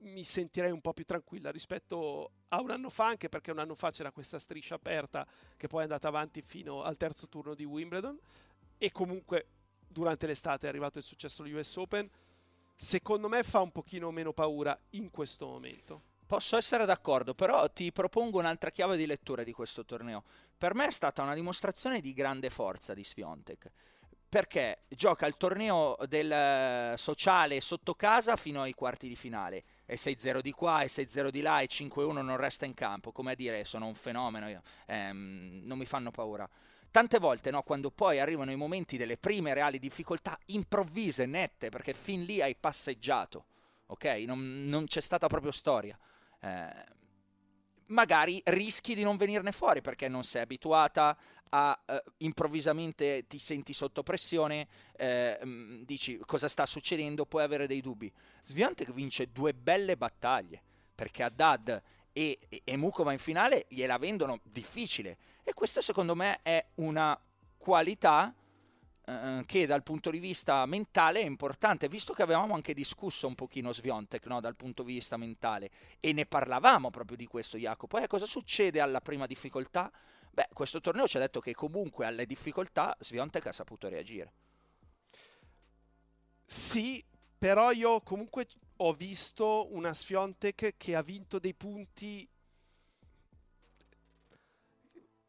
mi 0.03 0.25
sentirei 0.25 0.71
un 0.71 0.81
po' 0.81 0.93
più 0.93 1.05
tranquilla 1.05 1.51
rispetto 1.51 2.31
a 2.49 2.61
un 2.61 2.71
anno 2.71 2.91
fa, 2.91 3.07
anche 3.07 3.29
perché 3.29 3.51
un 3.51 3.59
anno 3.59 3.75
fa 3.75 3.91
c'era 3.91 4.11
questa 4.11 4.39
striscia 4.39 4.75
aperta 4.75 5.27
che 5.57 5.69
poi 5.69 5.81
è 5.81 5.83
andata 5.85 6.09
avanti 6.09 6.43
fino 6.43 6.83
al 6.83 6.97
terzo 6.97 7.29
turno 7.29 7.55
di 7.55 7.65
Wimbledon 7.65 8.19
e 8.79 8.91
comunque 8.91 9.47
durante 9.87 10.27
l'estate 10.27 10.67
è 10.67 10.69
arrivato 10.69 10.99
il 10.99 11.05
successo 11.05 11.43
agli 11.43 11.53
US 11.53 11.77
Open. 11.77 12.11
Secondo 12.75 13.29
me 13.29 13.43
fa 13.45 13.61
un 13.61 13.71
pochino 13.71 14.11
meno 14.11 14.33
paura 14.33 14.79
in 14.91 15.11
questo 15.11 15.47
momento. 15.47 16.11
Posso 16.27 16.57
essere 16.57 16.85
d'accordo, 16.87 17.35
però 17.35 17.71
ti 17.71 17.93
propongo 17.93 18.39
un'altra 18.39 18.71
chiave 18.71 18.97
di 18.97 19.07
lettura 19.07 19.45
di 19.45 19.53
questo 19.53 19.85
torneo. 19.85 20.25
Per 20.57 20.75
me 20.75 20.87
è 20.87 20.91
stata 20.91 21.23
una 21.23 21.35
dimostrazione 21.35 22.01
di 22.01 22.13
grande 22.13 22.49
forza 22.51 22.95
di 22.95 23.05
Sviontek 23.05 23.71
perché 24.33 24.85
gioca 24.89 25.27
il 25.27 25.37
torneo 25.37 25.95
del 26.09 26.33
eh, 26.33 26.95
sociale 26.97 27.61
sotto 27.61 27.93
casa 27.93 28.37
fino 28.37 28.63
ai 28.63 28.73
quarti 28.73 29.07
di 29.07 29.15
finale. 29.15 29.63
E 29.85 29.97
6-0 29.97 30.41
di 30.41 30.53
qua 30.53 30.81
e 30.81 30.87
6-0 30.87 31.29
di 31.29 31.43
là 31.43 31.61
e 31.61 31.69
5-1 31.69 32.23
non 32.23 32.39
resta 32.39 32.65
in 32.65 32.73
campo. 32.73 33.13
Come 33.13 33.33
a 33.33 33.35
dire 33.35 33.65
sono 33.65 33.87
un 33.87 33.95
fenomeno 33.95 34.49
io, 34.49 34.63
ehm, 34.87 35.61
non 35.65 35.77
mi 35.77 35.85
fanno 35.85 36.11
paura. 36.11 36.49
Tante 36.91 37.19
volte 37.19 37.51
no, 37.51 37.63
quando 37.63 37.91
poi 37.91 38.21
arrivano 38.21 38.51
i 38.51 38.57
momenti 38.57 38.97
delle 38.97 39.19
prime 39.19 39.53
reali 39.53 39.79
difficoltà 39.79 40.39
improvvise, 40.47 41.27
nette 41.27 41.69
perché 41.69 41.93
fin 41.93 42.25
lì 42.25 42.41
hai 42.41 42.57
passeggiato 42.57 43.45
ok? 43.89 44.05
Non, 44.27 44.65
non 44.65 44.87
c'è 44.87 45.03
stata 45.03 45.27
proprio 45.27 45.53
storia. 45.53 45.99
Eh, 46.41 47.01
magari 47.93 48.41
rischi 48.47 48.95
di 48.95 49.03
non 49.03 49.17
venirne 49.17 49.53
fuori 49.53 49.81
perché 49.81 50.09
non 50.09 50.25
sei 50.25 50.43
abituata 50.43 51.17
a 51.51 51.79
uh, 51.87 51.95
improvvisamente 52.19 53.27
ti 53.29 53.39
senti 53.39 53.75
sotto 53.75 54.03
pressione, 54.03 54.67
eh, 54.97 55.39
dici 55.85 56.19
cosa 56.25 56.49
sta 56.49 56.65
succedendo, 56.65 57.27
puoi 57.27 57.43
avere 57.43 57.67
dei 57.67 57.83
dubbi. 57.83 58.11
Sviantec 58.45 58.91
vince 58.93 59.31
due 59.31 59.53
belle 59.53 59.99
battaglie 59.99 60.63
perché 60.95 61.23
Haddad 61.23 61.83
e, 62.13 62.39
e, 62.49 62.63
e 62.65 62.77
Mukova 62.77 63.13
in 63.13 63.19
finale 63.19 63.67
gliela 63.69 63.99
vendono 63.99 64.41
difficile 64.45 65.19
e 65.43 65.53
questo 65.53 65.83
secondo 65.83 66.15
me 66.15 66.41
è 66.43 66.65
una 66.77 67.19
qualità 67.59 68.35
eh, 69.05 69.43
che 69.47 69.67
dal 69.67 69.83
punto 69.83 70.11
di 70.11 70.19
vista 70.19 70.65
mentale 70.67 71.21
è 71.21 71.25
importante, 71.25 71.89
visto 71.89 72.13
che 72.13 72.23
avevamo 72.23 72.55
anche 72.55 72.73
discusso 72.75 73.27
un 73.27 73.35
pochino 73.35 73.73
Sviontek 73.73 74.27
no, 74.27 74.41
dal 74.41 74.55
punto 74.55 74.83
di 74.83 74.93
vista 74.93 75.17
mentale 75.17 75.71
e 75.99 76.13
ne 76.13 76.27
parlavamo 76.27 76.91
proprio 76.91 77.17
di 77.17 77.27
questo 77.27 77.57
Jacopo. 77.57 77.99
Eh, 77.99 78.07
cosa 78.07 78.27
succede 78.27 78.81
alla 78.81 79.01
prima 79.01 79.27
difficoltà? 79.27 79.91
Beh, 80.31 80.49
questo 80.53 80.81
torneo 80.81 81.07
ci 81.07 81.17
ha 81.17 81.21
detto 81.21 81.41
che 81.41 81.53
comunque 81.53 82.07
alle 82.07 82.27
difficoltà 82.27 82.97
Sviontek 82.99 83.47
ha 83.47 83.53
saputo 83.53 83.89
reagire. 83.89 84.33
Sì, 86.45 87.05
però 87.37 87.71
io 87.73 88.01
comunque 88.03 88.47
ho 88.77 88.93
visto 88.95 89.75
una 89.75 89.93
Sviontek 89.93 90.75
che 90.77 90.95
ha 90.95 91.03
vinto 91.03 91.39
dei 91.39 91.55
punti 91.55 92.29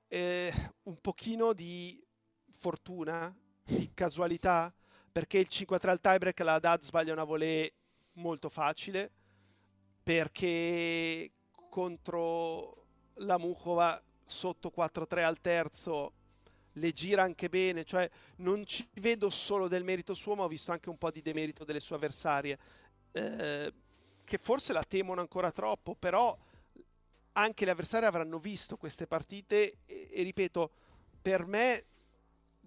eh, 0.07 0.53
un 0.84 1.01
pochino 1.01 1.53
di 1.53 2.01
fortuna 2.55 3.36
di 3.64 3.91
casualità, 3.93 4.74
perché 5.11 5.38
il 5.38 5.47
5-3 5.49 5.89
al 5.89 6.01
tiebreak 6.01 6.39
la 6.39 6.59
Dad 6.59 6.82
sbaglia 6.82 7.14
una 7.14 7.24
volée 7.24 7.74
molto 8.14 8.49
facile, 8.49 9.11
perché 10.03 11.32
contro 11.70 12.86
la 13.16 13.38
Mukova 13.38 14.01
sotto 14.26 14.72
4-3 14.76 15.24
al 15.24 15.39
terzo 15.39 16.14
le 16.74 16.91
gira 16.91 17.24
anche 17.24 17.49
bene, 17.49 17.84
cioè 17.84 18.09
non 18.38 18.66
ci 18.66 18.88
vedo 18.95 19.30
solo 19.30 19.68
del 19.68 19.84
merito 19.84 20.14
suo, 20.14 20.36
ma 20.36 20.43
ho 20.43 20.47
visto 20.47 20.72
anche 20.72 20.89
un 20.89 20.97
po' 20.97 21.11
di 21.11 21.22
demerito 21.22 21.64
delle 21.64 21.80
sue 21.80 21.95
avversarie, 21.95 22.57
eh, 23.11 23.74
che 24.24 24.38
forse 24.38 24.74
la 24.74 24.84
temono 24.84 25.22
ancora 25.22 25.51
troppo, 25.51 25.95
però 25.95 26.36
anche 27.34 27.66
le 27.66 27.72
avversarie 27.72 28.07
avranno 28.07 28.39
visto 28.39 28.78
queste 28.78 29.05
partite 29.05 29.78
e, 29.86 30.09
e 30.11 30.24
ripeto, 30.24 30.72
per 31.22 31.45
me 31.45 31.86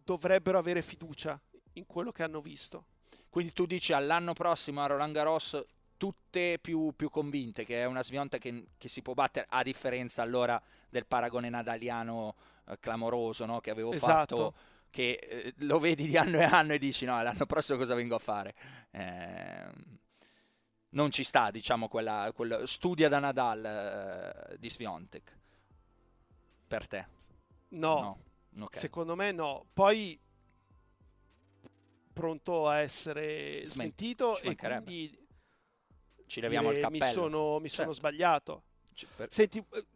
dovrebbero 0.07 0.57
avere 0.57 0.81
fiducia 0.83 1.39
in 1.73 1.85
quello 1.87 2.13
che 2.13 2.23
hanno 2.23 2.41
visto. 2.41 2.87
Quindi 3.29 3.53
tu 3.53 3.67
dici 3.67 3.93
all'anno 3.93 4.33
prossimo 4.33 4.83
a 4.83 4.87
Roland 4.87 5.13
Garros 5.13 5.63
tutte 5.97 6.59
più, 6.61 6.93
più 6.95 7.11
convinte 7.11 7.65
che 7.65 7.81
è 7.81 7.85
una 7.87 8.03
svionta 8.03 8.39
che, 8.39 8.69
che, 8.77 8.89
si 8.89 9.03
può 9.03 9.15
battere 9.15 9.47
a 9.49 9.63
differenza 9.63 10.23
allora 10.23 10.61
del 10.91 11.07
paragone 11.07 11.49
nadaliano 11.49 12.37
eh, 12.67 12.79
clamoroso 12.79 13.47
no? 13.47 13.61
che 13.61 13.71
avevo 13.71 13.93
esatto. 13.93 14.37
fatto 14.37 14.55
che 14.91 15.13
eh, 15.13 15.55
lo 15.61 15.79
vedi 15.79 16.07
di 16.07 16.19
anno 16.19 16.37
e 16.37 16.45
anno 16.45 16.75
e 16.75 16.79
dici 16.79 17.07
no 17.07 17.23
l'anno 17.23 17.47
prossimo 17.47 17.79
cosa 17.79 17.95
vengo 17.95 18.15
a 18.15 18.19
fare 18.19 18.55
eh, 18.91 19.67
non 20.91 21.11
ci 21.11 21.25
sta 21.25 21.51
diciamo 21.51 21.89
quella, 21.89 22.31
quella 22.35 22.67
studia 22.67 23.09
da 23.09 23.19
Nadal 23.19 23.65
eh, 24.53 24.59
di 24.59 24.69
Sviontek 24.69 25.39
per 26.69 26.87
te 26.87 27.07
no, 27.69 28.01
no. 28.01 28.19
Okay. 28.59 28.81
Secondo 28.81 29.15
me 29.15 29.33
no. 29.33 29.67
Poi 29.73 30.19
pronto 32.13 32.67
a 32.67 32.79
essere 32.79 33.63
smentito 33.67 34.39
e 34.41 34.57
quindi 34.57 35.27
ci 36.27 36.41
leviamo 36.41 36.71
il 36.71 36.81
cappello. 36.81 37.05
Mi 37.05 37.11
sono, 37.11 37.59
mi 37.59 37.69
certo. 37.69 37.83
sono 37.83 37.93
sbagliato. 37.93 38.63
Per... 39.17 39.31
Senti, 39.31 39.59
eh, 39.59 39.87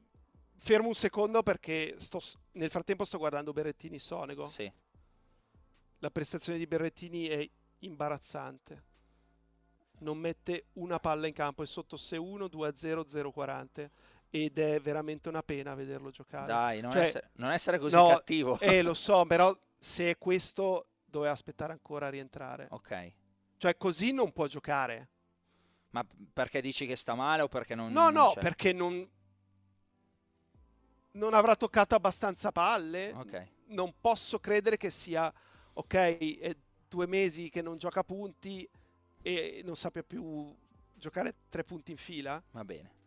fermo 0.58 0.88
un 0.88 0.94
secondo 0.94 1.42
perché 1.42 1.94
sto, 1.98 2.20
nel 2.52 2.70
frattempo 2.70 3.04
sto 3.04 3.18
guardando 3.18 3.52
Berrettini 3.52 3.98
Sonego. 3.98 4.46
Sì. 4.48 4.70
La 5.98 6.10
prestazione 6.10 6.58
di 6.58 6.66
Berrettini 6.66 7.26
è 7.26 7.48
imbarazzante. 7.80 8.88
Non 10.00 10.18
mette 10.18 10.66
una 10.74 10.98
palla 10.98 11.26
in 11.26 11.34
campo, 11.34 11.62
è 11.62 11.66
sotto 11.66 11.96
6-1, 11.96 12.46
2-0, 12.50 13.30
0-40 13.32 13.90
ed 14.30 14.58
è 14.58 14.80
veramente 14.80 15.28
una 15.28 15.42
pena 15.42 15.74
vederlo 15.74 16.10
giocare. 16.10 16.46
Dai, 16.46 16.80
non, 16.80 16.92
cioè, 16.92 17.02
essere, 17.02 17.30
non 17.34 17.50
essere, 17.50 17.78
così 17.78 17.96
no, 17.96 18.08
cattivo. 18.08 18.58
Eh, 18.60 18.80
lo 18.82 18.94
so, 18.94 19.24
però 19.26 19.56
se 19.76 20.10
è 20.10 20.18
questo 20.18 20.86
doveva 21.04 21.32
aspettare 21.32 21.72
ancora 21.72 22.06
a 22.06 22.10
rientrare. 22.10 22.68
Ok. 22.70 23.12
Cioè, 23.56 23.76
così 23.76 24.12
non 24.12 24.32
può 24.32 24.46
giocare. 24.46 25.08
Ma 25.90 26.06
perché 26.32 26.60
dici 26.60 26.86
che 26.86 26.94
sta 26.94 27.14
male 27.14 27.42
o 27.42 27.48
perché 27.48 27.74
non... 27.74 27.92
No, 27.92 28.04
non 28.04 28.12
no, 28.12 28.32
c'è? 28.34 28.40
perché 28.40 28.72
non... 28.72 29.08
Non 31.12 31.34
avrà 31.34 31.56
toccato 31.56 31.96
abbastanza 31.96 32.52
palle. 32.52 33.12
Ok. 33.12 33.48
Non 33.66 33.92
posso 34.00 34.38
credere 34.38 34.76
che 34.76 34.90
sia... 34.90 35.32
Ok, 35.72 35.94
è 35.94 36.56
due 36.88 37.06
mesi 37.06 37.50
che 37.50 37.62
non 37.62 37.78
gioca 37.78 38.04
punti 38.04 38.68
e 39.22 39.62
non 39.64 39.76
sappia 39.76 40.02
più 40.02 40.54
giocare 40.94 41.34
tre 41.48 41.64
punti 41.64 41.90
in 41.90 41.96
fila. 41.96 42.40
Va 42.52 42.64
bene. 42.64 42.98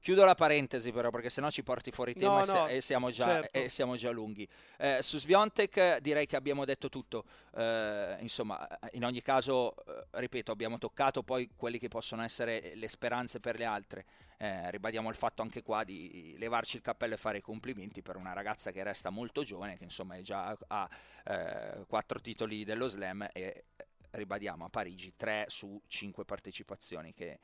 Chiudo 0.00 0.24
la 0.24 0.34
parentesi 0.34 0.92
però 0.92 1.10
perché 1.10 1.30
sennò 1.30 1.50
ci 1.50 1.62
porti 1.62 1.90
fuori 1.90 2.14
tema 2.14 2.44
no, 2.44 2.52
no, 2.52 2.66
e, 2.68 2.80
siamo 2.80 3.10
già, 3.10 3.26
certo. 3.26 3.58
e, 3.58 3.68
siamo 3.68 3.96
già, 3.96 4.10
lunghi. 4.10 4.46
Eh, 4.78 5.02
su 5.02 5.18
Sviontek 5.18 5.98
direi 5.98 6.26
che 6.26 6.36
abbiamo 6.36 6.64
detto 6.64 6.88
tutto, 6.88 7.24
eh, 7.56 8.16
insomma 8.20 8.68
in 8.92 9.04
ogni 9.04 9.20
caso, 9.20 9.74
eh, 9.84 10.06
ripeto, 10.12 10.52
abbiamo 10.52 10.78
toccato 10.78 11.22
poi 11.22 11.50
quelli 11.56 11.78
che 11.78 11.88
possono 11.88 12.22
essere 12.22 12.72
le 12.76 12.88
speranze 12.88 13.40
per 13.40 13.58
le 13.58 13.64
altre. 13.64 14.04
Eh, 14.38 14.70
ribadiamo 14.70 15.08
il 15.08 15.16
fatto 15.16 15.42
anche 15.42 15.62
qua 15.62 15.82
di 15.82 16.36
levarci 16.38 16.76
il 16.76 16.82
cappello 16.82 17.14
e 17.14 17.16
fare 17.16 17.38
i 17.38 17.42
complimenti 17.42 18.02
per 18.02 18.16
una 18.16 18.32
ragazza 18.32 18.70
che 18.70 18.82
resta 18.84 19.10
molto 19.10 19.42
giovane, 19.42 19.76
che 19.76 19.84
insomma 19.84 20.14
è 20.16 20.20
già 20.20 20.56
a 20.68 20.88
eh, 21.24 21.84
quattro 21.88 22.20
titoli 22.20 22.64
dello 22.64 22.86
slam 22.86 23.28
e 23.32 23.64
ribadiamo 24.10 24.64
a 24.64 24.68
Parigi 24.68 25.14
tre 25.16 25.46
su 25.48 25.80
cinque 25.86 26.24
partecipazioni 26.24 27.12
che 27.12 27.38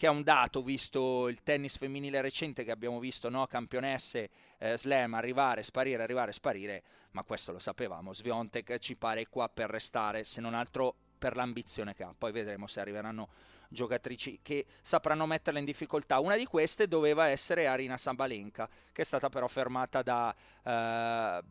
che 0.00 0.06
è 0.06 0.08
un 0.08 0.22
dato 0.22 0.62
visto 0.62 1.28
il 1.28 1.42
tennis 1.42 1.76
femminile 1.76 2.22
recente 2.22 2.64
che 2.64 2.70
abbiamo 2.70 2.98
visto, 2.98 3.28
no? 3.28 3.46
campionesse 3.46 4.30
eh, 4.56 4.78
slam 4.78 5.12
arrivare, 5.12 5.62
sparire, 5.62 6.02
arrivare, 6.02 6.32
sparire, 6.32 6.82
ma 7.10 7.22
questo 7.22 7.52
lo 7.52 7.58
sapevamo, 7.58 8.14
Sviontek 8.14 8.78
ci 8.78 8.96
pare 8.96 9.26
qua 9.26 9.50
per 9.50 9.68
restare, 9.68 10.24
se 10.24 10.40
non 10.40 10.54
altro 10.54 10.94
per 11.18 11.36
l'ambizione 11.36 11.92
che 11.92 12.02
ha. 12.02 12.14
Poi 12.16 12.32
vedremo 12.32 12.66
se 12.66 12.80
arriveranno 12.80 13.28
giocatrici 13.68 14.38
che 14.40 14.64
sapranno 14.80 15.26
metterla 15.26 15.58
in 15.58 15.66
difficoltà. 15.66 16.18
Una 16.18 16.36
di 16.36 16.46
queste 16.46 16.88
doveva 16.88 17.28
essere 17.28 17.66
Arina 17.66 17.98
Sambalenka, 17.98 18.70
che 18.92 19.02
è 19.02 19.04
stata 19.04 19.28
però 19.28 19.48
fermata 19.48 20.00
da, 20.00 20.34
eh, 20.64 21.42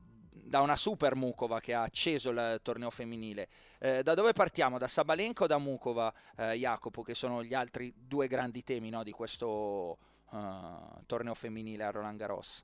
da 0.44 0.62
una 0.62 0.76
super 0.76 1.16
Mukova 1.16 1.60
che 1.60 1.74
ha 1.74 1.84
acceso 1.84 2.30
il 2.30 2.60
torneo 2.62 2.90
femminile. 2.90 3.48
Eh, 3.80 4.04
da 4.04 4.14
dove 4.14 4.34
partiamo? 4.34 4.78
Da 4.78 4.88
Sabalenka 4.88 5.44
o 5.44 5.48
da 5.48 5.58
Mukova, 5.58 6.14
eh, 6.38 6.54
Jacopo, 6.54 7.02
che 7.02 7.16
sono 7.16 7.44
gli 7.44 7.54
altri 7.54 7.94
due 7.96 8.28
grandi 8.28 8.64
temi 8.64 8.90
no, 8.90 9.04
di 9.04 9.12
questo 9.12 9.98
uh, 10.30 11.04
torneo 11.06 11.34
femminile 11.34 11.84
a 11.84 11.92
Roland 11.92 12.18
Garros? 12.18 12.64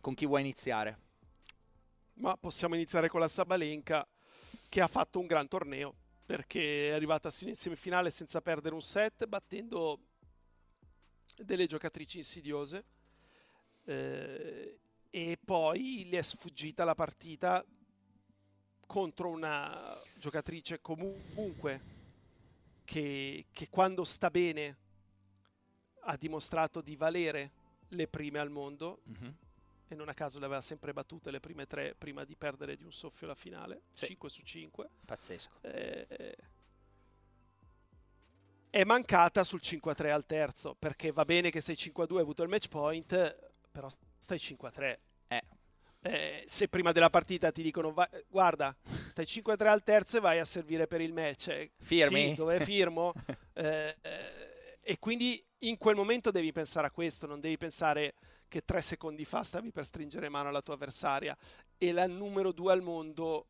Con 0.00 0.14
chi 0.14 0.26
vuoi 0.26 0.40
iniziare? 0.40 0.98
Ma 2.14 2.36
possiamo 2.36 2.74
iniziare 2.74 3.08
con 3.08 3.20
la 3.20 3.28
Sabalenka, 3.28 4.06
che 4.68 4.80
ha 4.80 4.88
fatto 4.88 5.18
un 5.18 5.26
gran 5.26 5.48
torneo 5.48 5.94
perché 6.28 6.90
è 6.90 6.92
arrivata 6.92 7.30
in 7.40 7.56
semifinale 7.56 8.10
senza 8.10 8.42
perdere 8.42 8.74
un 8.74 8.82
set, 8.82 9.24
battendo 9.24 10.00
delle 11.36 11.64
giocatrici 11.64 12.18
insidiose. 12.18 12.84
Eh, 13.84 14.78
e 15.10 15.38
poi 15.42 16.06
le 16.08 16.18
è 16.18 16.22
sfuggita 16.22 16.84
la 16.84 16.94
partita 16.94 17.64
contro 18.86 19.28
una 19.28 19.96
giocatrice 20.16 20.80
comunque 20.80 21.80
che, 22.84 23.46
che 23.52 23.68
quando 23.68 24.04
sta 24.04 24.30
bene 24.30 24.76
ha 26.00 26.16
dimostrato 26.16 26.80
di 26.80 26.96
valere 26.96 27.52
le 27.88 28.08
prime 28.08 28.38
al 28.38 28.50
mondo. 28.50 29.02
Mm-hmm 29.08 29.30
e 29.88 29.94
non 29.94 30.08
a 30.08 30.14
caso 30.14 30.38
le 30.38 30.44
aveva 30.44 30.60
sempre 30.60 30.92
battute 30.92 31.30
le 31.30 31.40
prime 31.40 31.66
tre 31.66 31.94
prima 31.96 32.24
di 32.24 32.36
perdere 32.36 32.76
di 32.76 32.84
un 32.84 32.92
soffio 32.92 33.26
la 33.26 33.34
finale, 33.34 33.84
sì. 33.94 34.06
5 34.06 34.28
su 34.28 34.42
5. 34.42 34.88
Pazzesco. 35.06 35.62
Eh, 35.62 36.36
è 38.68 38.84
mancata 38.84 39.44
sul 39.44 39.60
5-3 39.62 40.10
al 40.10 40.26
terzo, 40.26 40.74
perché 40.78 41.10
va 41.10 41.24
bene 41.24 41.50
che 41.50 41.62
sei 41.62 41.74
5-2 41.74 42.16
hai 42.16 42.20
avuto 42.20 42.42
il 42.42 42.50
match 42.50 42.68
point, 42.68 43.50
però 43.72 43.88
stai 44.18 44.38
5-3. 44.38 44.98
Eh. 45.28 45.42
Eh, 46.00 46.44
se 46.46 46.68
prima 46.68 46.92
della 46.92 47.10
partita 47.10 47.50
ti 47.50 47.62
dicono 47.62 47.92
va, 47.92 48.08
guarda, 48.28 48.74
stai 49.08 49.24
5-3 49.24 49.66
al 49.66 49.82
terzo 49.82 50.18
e 50.18 50.20
vai 50.20 50.38
a 50.38 50.44
servire 50.44 50.86
per 50.86 51.00
il 51.00 51.12
match. 51.12 51.48
Eh, 51.48 51.70
Firmi? 51.78 52.30
Sì, 52.30 52.34
dove 52.34 52.64
firmo? 52.64 53.12
Eh, 53.58 53.96
eh, 54.02 54.78
e 54.80 55.00
quindi 55.00 55.44
in 55.62 55.78
quel 55.78 55.96
momento 55.96 56.30
devi 56.30 56.52
pensare 56.52 56.86
a 56.86 56.92
questo, 56.92 57.26
non 57.26 57.40
devi 57.40 57.56
pensare 57.56 58.14
che 58.46 58.64
tre 58.64 58.80
secondi 58.80 59.24
fa 59.24 59.42
stavi 59.42 59.72
per 59.72 59.84
stringere 59.84 60.28
mano 60.28 60.48
alla 60.48 60.62
tua 60.62 60.74
avversaria 60.74 61.36
e 61.76 61.90
la 61.90 62.06
numero 62.06 62.52
due 62.52 62.70
al 62.70 62.80
mondo 62.80 63.48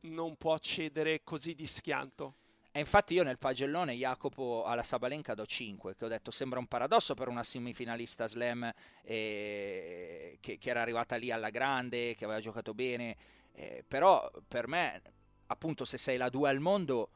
non 0.00 0.36
può 0.36 0.58
cedere 0.58 1.22
così 1.24 1.54
di 1.54 1.66
schianto. 1.66 2.36
E 2.76 2.80
infatti 2.80 3.14
io 3.14 3.22
nel 3.22 3.38
pagellone 3.38 3.94
Jacopo 3.94 4.64
alla 4.64 4.82
Sabalenka 4.82 5.34
do 5.34 5.46
5, 5.46 5.94
che 5.94 6.06
ho 6.06 6.08
detto 6.08 6.32
sembra 6.32 6.58
un 6.58 6.66
paradosso 6.66 7.14
per 7.14 7.28
una 7.28 7.44
semifinalista 7.44 8.26
slam 8.26 8.68
eh, 9.04 10.38
che, 10.40 10.58
che, 10.58 10.70
era 10.70 10.80
arrivata 10.80 11.14
lì 11.14 11.30
alla 11.30 11.50
grande, 11.50 12.16
che 12.16 12.24
aveva 12.24 12.40
giocato 12.40 12.74
bene, 12.74 13.16
eh, 13.52 13.84
però 13.86 14.28
per 14.48 14.66
me 14.66 15.00
appunto 15.46 15.84
se 15.84 15.98
sei 15.98 16.16
la 16.16 16.28
2 16.28 16.48
al 16.48 16.58
mondo 16.58 17.10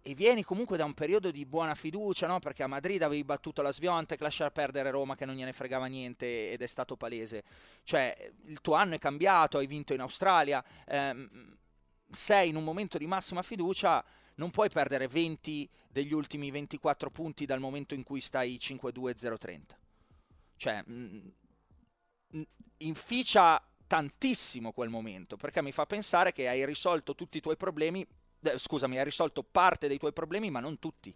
e 0.00 0.14
vieni 0.14 0.42
comunque 0.42 0.78
da 0.78 0.86
un 0.86 0.94
periodo 0.94 1.30
di 1.30 1.44
buona 1.44 1.74
fiducia, 1.74 2.26
no? 2.26 2.38
perché 2.38 2.62
a 2.62 2.66
Madrid 2.66 3.02
avevi 3.02 3.22
battuto 3.22 3.60
la 3.60 3.72
Sviontek, 3.72 4.18
lasciare 4.22 4.50
perdere 4.50 4.90
Roma 4.90 5.14
che 5.14 5.26
non 5.26 5.34
gliene 5.34 5.52
fregava 5.52 5.84
niente 5.88 6.52
ed 6.52 6.62
è 6.62 6.66
stato 6.66 6.96
palese. 6.96 7.44
Cioè, 7.84 8.32
il 8.46 8.62
tuo 8.62 8.76
anno 8.76 8.94
è 8.94 8.98
cambiato, 8.98 9.58
hai 9.58 9.66
vinto 9.66 9.92
in 9.92 10.00
Australia, 10.00 10.64
ehm, 10.86 11.54
sei 12.10 12.48
in 12.48 12.56
un 12.56 12.64
momento 12.64 12.96
di 12.96 13.06
massima 13.06 13.42
fiducia, 13.42 14.02
non 14.36 14.50
puoi 14.50 14.68
perdere 14.68 15.08
20 15.08 15.68
degli 15.88 16.12
ultimi 16.12 16.50
24 16.50 17.10
punti 17.10 17.46
dal 17.46 17.60
momento 17.60 17.94
in 17.94 18.02
cui 18.02 18.20
stai 18.20 18.58
5-2-0-30. 18.60 19.60
Cioè, 20.56 20.82
mh, 20.82 21.32
inficia 22.78 23.62
tantissimo 23.86 24.72
quel 24.72 24.88
momento, 24.88 25.36
perché 25.36 25.62
mi 25.62 25.72
fa 25.72 25.86
pensare 25.86 26.32
che 26.32 26.48
hai 26.48 26.64
risolto 26.64 27.14
tutti 27.14 27.38
i 27.38 27.40
tuoi 27.40 27.56
problemi 27.56 28.06
eh, 28.42 28.58
scusami, 28.58 28.98
hai 28.98 29.04
risolto 29.04 29.42
parte 29.42 29.88
dei 29.88 29.98
tuoi 29.98 30.12
problemi, 30.12 30.50
ma 30.50 30.60
non 30.60 30.78
tutti. 30.78 31.14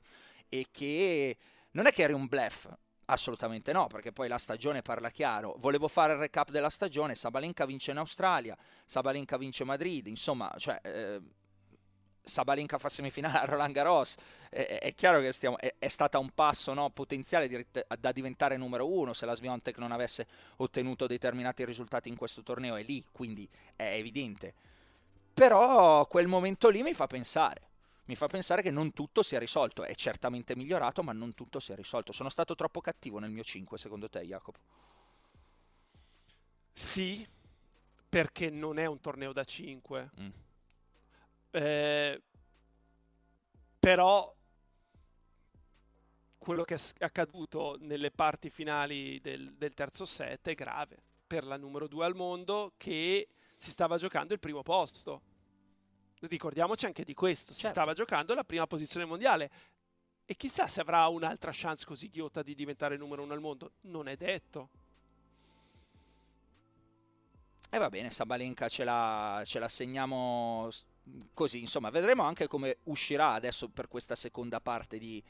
E 0.48 0.66
che 0.70 1.36
non 1.72 1.86
è 1.86 1.92
che 1.92 2.02
eri 2.02 2.12
un 2.12 2.26
bluff, 2.26 2.68
assolutamente 3.06 3.72
no, 3.72 3.86
perché 3.86 4.12
poi 4.12 4.28
la 4.28 4.38
stagione 4.38 4.82
parla 4.82 5.10
chiaro. 5.10 5.56
Volevo 5.58 5.88
fare 5.88 6.12
il 6.12 6.18
recap 6.18 6.50
della 6.50 6.70
stagione, 6.70 7.14
Sabalenka 7.14 7.64
vince 7.64 7.90
in 7.90 7.98
Australia, 7.98 8.56
Sabalenka 8.84 9.36
vince 9.36 9.64
Madrid, 9.64 10.06
insomma, 10.06 10.52
cioè... 10.58 10.78
Eh, 10.82 11.20
Sabalenka 12.24 12.78
fa 12.78 12.88
semifinale 12.88 13.38
a 13.38 13.44
Roland 13.44 13.74
Garros, 13.74 14.14
è, 14.48 14.78
è 14.80 14.94
chiaro 14.94 15.20
che 15.20 15.32
stiamo, 15.32 15.58
è, 15.58 15.74
è, 15.78 15.88
stata 15.88 16.18
un 16.18 16.30
passo 16.30 16.72
no, 16.72 16.88
potenziale 16.90 17.48
di, 17.48 17.66
da 17.98 18.12
diventare 18.12 18.56
numero 18.56 18.88
uno 18.88 19.12
se 19.12 19.26
la 19.26 19.34
Sviontek 19.34 19.76
non 19.78 19.92
avesse 19.92 20.26
ottenuto 20.56 21.06
determinati 21.06 21.64
risultati 21.64 22.08
in 22.08 22.16
questo 22.16 22.42
torneo, 22.42 22.76
è 22.76 22.82
lì, 22.82 23.04
quindi 23.12 23.48
è 23.76 23.94
evidente. 23.94 24.54
Però 25.34 26.06
quel 26.06 26.28
momento 26.28 26.68
lì 26.68 26.82
mi 26.82 26.94
fa 26.94 27.06
pensare. 27.06 27.72
Mi 28.06 28.14
fa 28.14 28.26
pensare 28.26 28.62
che 28.62 28.70
non 28.70 28.92
tutto 28.92 29.22
sia 29.22 29.38
risolto. 29.38 29.82
È 29.82 29.94
certamente 29.94 30.54
migliorato, 30.54 31.02
ma 31.02 31.12
non 31.12 31.34
tutto 31.34 31.58
sia 31.58 31.74
risolto. 31.74 32.12
Sono 32.12 32.28
stato 32.28 32.54
troppo 32.54 32.80
cattivo 32.80 33.18
nel 33.18 33.30
mio 33.30 33.42
5, 33.42 33.78
secondo 33.78 34.08
te, 34.08 34.20
Jacopo? 34.20 34.58
Sì, 36.72 37.26
perché 38.08 38.50
non 38.50 38.78
è 38.78 38.86
un 38.86 39.00
torneo 39.00 39.32
da 39.32 39.42
5. 39.42 40.10
Mm. 40.20 40.28
Eh, 41.54 42.20
però 43.78 44.34
quello 46.36 46.64
che 46.64 46.74
è 46.74 47.04
accaduto 47.04 47.76
nelle 47.78 48.10
parti 48.10 48.50
finali 48.50 49.20
del, 49.20 49.54
del 49.54 49.72
terzo 49.72 50.04
set 50.04 50.48
è 50.48 50.54
grave 50.54 51.00
per 51.24 51.44
la 51.44 51.56
numero 51.56 51.86
2 51.86 52.04
al 52.04 52.16
mondo 52.16 52.72
che 52.76 53.28
si 53.56 53.70
stava 53.70 53.98
giocando 53.98 54.32
il 54.32 54.40
primo 54.40 54.62
posto. 54.64 55.22
Ricordiamoci 56.22 56.86
anche 56.86 57.04
di 57.04 57.14
questo, 57.14 57.52
certo. 57.52 57.66
si 57.66 57.72
stava 57.72 57.92
giocando 57.92 58.34
la 58.34 58.44
prima 58.44 58.66
posizione 58.66 59.06
mondiale. 59.06 59.50
E 60.24 60.34
chissà 60.34 60.66
se 60.66 60.80
avrà 60.80 61.06
un'altra 61.06 61.52
chance 61.54 61.84
così 61.84 62.10
ghiotta 62.10 62.42
di 62.42 62.56
diventare 62.56 62.96
numero 62.96 63.22
uno 63.22 63.32
al 63.32 63.40
mondo. 63.40 63.74
Non 63.82 64.08
è 64.08 64.16
detto. 64.16 64.70
E 67.70 67.78
va 67.78 67.88
bene, 67.90 68.10
Sabalenka 68.10 68.68
ce 68.68 68.82
la, 68.82 69.40
ce 69.44 69.60
la 69.60 69.68
segniamo 69.68 70.68
così. 71.32 71.60
Insomma, 71.60 71.90
vedremo 71.90 72.22
anche 72.22 72.46
come 72.46 72.78
uscirà 72.84 73.32
adesso 73.32 73.68
per 73.68 73.88
questa 73.88 74.14
seconda 74.14 74.60
parte 74.60 74.98
di, 74.98 75.22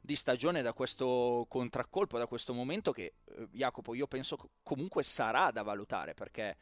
di 0.00 0.16
stagione 0.16 0.62
da 0.62 0.72
questo 0.72 1.46
contraccolpo, 1.48 2.18
da 2.18 2.26
questo 2.26 2.54
momento 2.54 2.92
che, 2.92 3.14
eh, 3.24 3.48
Jacopo, 3.50 3.94
io 3.94 4.06
penso 4.06 4.38
comunque 4.62 5.02
sarà 5.02 5.50
da 5.50 5.62
valutare 5.62 6.14
perché 6.14 6.56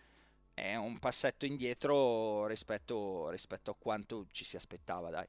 è 0.54 0.74
un 0.74 0.98
passetto 0.98 1.44
indietro 1.44 2.46
rispetto, 2.46 3.28
rispetto, 3.28 3.72
a 3.72 3.76
quanto 3.78 4.26
ci 4.32 4.44
si 4.44 4.56
aspettava, 4.56 5.10
dai. 5.10 5.26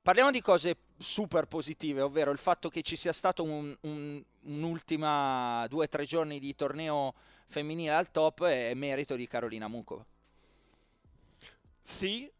Parliamo 0.00 0.30
di 0.30 0.40
cose 0.40 0.76
super 0.98 1.46
positive, 1.46 2.02
ovvero 2.02 2.30
il 2.30 2.38
fatto 2.38 2.68
che 2.68 2.82
ci 2.82 2.96
sia 2.96 3.12
stato 3.12 3.42
un, 3.42 3.74
un, 3.82 4.22
un'ultima 4.40 5.66
due 5.68 5.84
o 5.84 5.88
tre 5.88 6.04
giorni 6.04 6.38
di 6.38 6.54
torneo 6.54 7.14
femminile 7.46 7.94
al 7.94 8.10
top 8.10 8.44
è 8.44 8.74
merito 8.74 9.16
di 9.16 9.26
Carolina 9.26 9.68
Mukova. 9.68 10.04
Sì, 11.82 12.30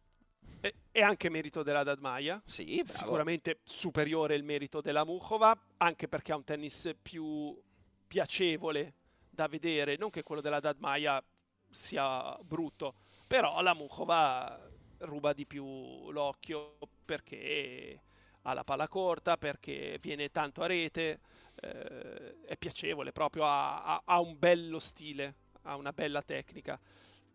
è 0.91 1.03
anche 1.03 1.29
merito 1.29 1.63
della 1.63 1.83
Dadmaia. 1.83 2.41
Sì, 2.47 2.83
Sicuramente 2.85 3.59
superiore 3.65 4.35
il 4.35 4.45
merito 4.45 4.81
della 4.81 5.05
Mukova, 5.05 5.59
anche 5.79 6.09
perché 6.09 6.33
ha 6.33 6.37
un 6.37 6.45
tennis 6.45 6.95
più 7.01 7.61
piacevole 8.07 8.95
da 9.29 9.49
vedere, 9.49 9.97
non 9.97 10.11
che 10.11 10.23
quello 10.23 10.41
della 10.41 10.61
Dadmaia 10.61 11.23
sia 11.69 12.39
brutto, 12.43 12.95
però 13.27 13.61
la 13.61 13.75
Mukova 13.75 14.71
ruba 14.99 15.33
di 15.33 15.45
più 15.45 16.11
l'occhio 16.13 16.79
perché 17.05 18.01
ha 18.43 18.55
la 18.55 18.65
palla 18.65 18.89
corta, 18.89 19.37
perché 19.37 19.99
viene 20.01 20.31
tanto 20.31 20.63
a 20.63 20.67
rete, 20.67 21.21
eh, 21.61 22.43
è 22.43 22.57
piacevole 22.57 23.11
proprio, 23.11 23.45
ha, 23.45 23.83
ha, 23.83 24.03
ha, 24.05 24.21
un 24.21 24.39
bello 24.39 24.79
stile, 24.79 25.35
ha 25.63 25.77
una 25.77 25.93
bella 25.93 26.23
tecnica. 26.23 26.79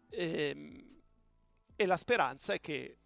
E, 0.10 0.50
ehm, 0.50 0.98
e 1.76 1.86
la 1.86 1.98
speranza 1.98 2.54
è 2.54 2.60
che 2.60 2.99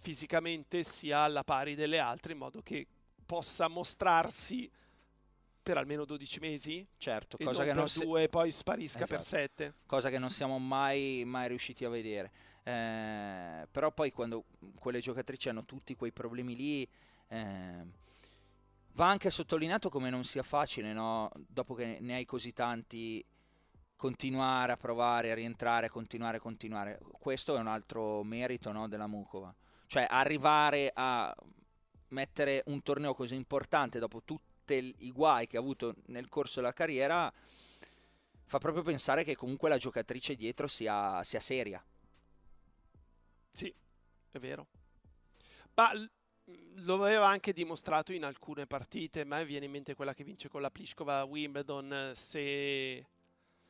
fisicamente 0.00 0.82
sia 0.82 1.20
alla 1.20 1.44
pari 1.44 1.74
delle 1.74 1.98
altre 1.98 2.32
in 2.32 2.38
modo 2.38 2.62
che 2.62 2.86
possa 3.26 3.68
mostrarsi 3.68 4.70
per 5.62 5.76
almeno 5.76 6.04
12 6.06 6.40
mesi. 6.40 6.86
Certo, 6.96 7.36
cosa 7.36 7.58
non 7.58 7.68
che 7.68 7.74
non 7.74 7.88
si... 7.88 8.04
due 8.04 8.22
e 8.22 8.28
poi 8.28 8.50
sparisca 8.50 9.02
esatto. 9.02 9.14
per 9.14 9.22
7. 9.22 9.74
Cosa 9.84 10.08
che 10.08 10.18
non 10.18 10.30
siamo 10.30 10.58
mai, 10.58 11.24
mai 11.26 11.48
riusciti 11.48 11.84
a 11.84 11.90
vedere. 11.90 12.30
Eh, 12.62 13.66
però 13.70 13.92
poi 13.92 14.10
quando 14.10 14.44
quelle 14.78 15.00
giocatrici 15.00 15.48
hanno 15.48 15.64
tutti 15.64 15.94
quei 15.94 16.12
problemi 16.12 16.56
lì, 16.56 16.88
eh, 17.28 17.84
va 18.92 19.08
anche 19.08 19.30
sottolineato 19.30 19.90
come 19.90 20.10
non 20.10 20.24
sia 20.24 20.42
facile, 20.42 20.92
no? 20.92 21.30
dopo 21.36 21.74
che 21.74 21.98
ne 22.00 22.14
hai 22.14 22.24
così 22.24 22.52
tanti, 22.52 23.24
continuare 23.94 24.72
a 24.72 24.76
provare, 24.76 25.30
a 25.30 25.34
rientrare, 25.34 25.88
continuare, 25.88 26.38
continuare. 26.38 26.98
Questo 27.18 27.56
è 27.56 27.58
un 27.58 27.66
altro 27.66 28.22
merito 28.22 28.72
no, 28.72 28.88
della 28.88 29.06
Mukova. 29.06 29.54
Cioè 29.88 30.06
arrivare 30.06 30.92
a 30.94 31.34
mettere 32.08 32.62
un 32.66 32.82
torneo 32.82 33.14
così 33.14 33.34
importante 33.34 33.98
dopo 33.98 34.22
tutti 34.22 34.94
i 34.98 35.12
guai 35.12 35.46
che 35.46 35.56
ha 35.56 35.60
avuto 35.60 35.94
nel 36.08 36.28
corso 36.28 36.60
della 36.60 36.74
carriera 36.74 37.32
fa 38.44 38.58
proprio 38.58 38.82
pensare 38.82 39.24
che 39.24 39.34
comunque 39.34 39.70
la 39.70 39.78
giocatrice 39.78 40.34
dietro 40.34 40.66
sia, 40.66 41.22
sia 41.22 41.40
seria. 41.40 41.82
Sì, 43.50 43.74
è 44.30 44.38
vero. 44.38 44.66
Ma 45.74 45.92
lo 46.76 46.94
aveva 46.94 47.26
anche 47.28 47.52
dimostrato 47.52 48.12
in 48.12 48.24
alcune 48.24 48.66
partite, 48.66 49.24
ma 49.24 49.42
viene 49.42 49.66
in 49.66 49.70
mente 49.70 49.94
quella 49.94 50.14
che 50.14 50.24
vince 50.24 50.48
con 50.48 50.60
la 50.60 50.70
Pliskova 50.70 51.20
a 51.20 51.24
Wimbledon, 51.24 52.12
se, 52.14 53.06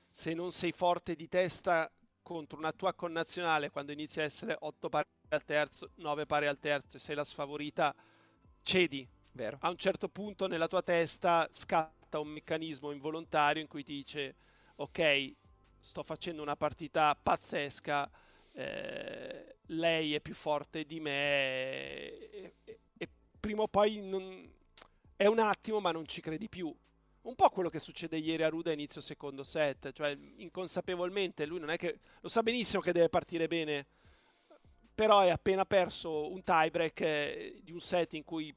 se 0.09 0.35
non 0.35 0.53
sei 0.53 0.73
forte 0.73 1.15
di 1.15 1.29
testa 1.29 1.91
contro 2.29 2.59
una 2.59 2.73
tua 2.73 2.93
connazionale 2.93 3.71
quando 3.71 3.91
inizia 3.91 4.21
a 4.21 4.27
essere 4.27 4.55
8 4.61 4.91
pari 4.91 5.09
al 5.31 5.45
terzo, 5.45 5.93
9 5.95 6.27
pari 6.27 6.47
al 6.47 6.59
terzo 6.59 6.99
e 6.99 7.01
sei 7.01 7.15
la 7.15 7.25
sfavorita, 7.25 7.95
cedi. 8.63 9.09
Vero. 9.33 9.57
A 9.63 9.71
un 9.71 9.79
certo 9.79 10.11
punto 10.11 10.47
nella 10.47 10.69
tua 10.69 10.83
testa 10.83 11.49
scatta 11.51 12.19
un 12.19 12.29
meccanismo 12.29 12.91
involontario 12.91 13.63
in 13.63 13.69
cui 13.69 13.83
ti 13.83 13.95
dice 13.95 14.35
ok, 14.77 15.33
sto 15.81 16.03
facendo 16.03 16.43
una 16.43 16.55
partita 16.55 17.15
pazzesca, 17.15 18.11
eh, 18.53 19.57
lei 19.69 20.15
è 20.15 20.21
più 20.21 20.35
forte 20.35 20.85
di 20.85 21.01
me 21.01 21.13
e, 21.13 22.55
e, 22.63 22.79
e 22.99 23.09
prima 23.41 23.63
o 23.63 23.69
poi 23.69 24.03
non, 24.03 24.53
è 25.17 25.25
un 25.25 25.39
attimo 25.39 25.81
ma 25.81 25.93
non 25.93 26.07
ci 26.07 26.21
credi 26.21 26.49
più. 26.51 26.75
Un 27.23 27.35
po' 27.35 27.51
quello 27.51 27.69
che 27.69 27.79
succede 27.79 28.17
ieri 28.17 28.43
a 28.43 28.49
Ruda 28.49 28.73
inizio 28.73 29.01
secondo 29.01 29.43
set, 29.43 29.93
cioè 29.93 30.17
inconsapevolmente 30.37 31.45
lui 31.47 31.59
non 31.59 31.71
è 31.71 31.77
che 31.77 31.99
lo 32.21 32.29
sa 32.29 32.43
benissimo 32.43 32.81
che 32.81 32.93
deve 32.93 33.09
partire 33.09 33.49
bene, 33.49 33.87
però 34.95 35.21
è 35.21 35.31
appena 35.31 35.65
perso 35.65 36.31
un 36.31 36.43
tiebreak 36.43 37.01
eh, 37.01 37.61
di 37.63 37.73
un 37.73 37.81
set 37.81 38.15
in 38.15 38.25
cui 38.25 38.55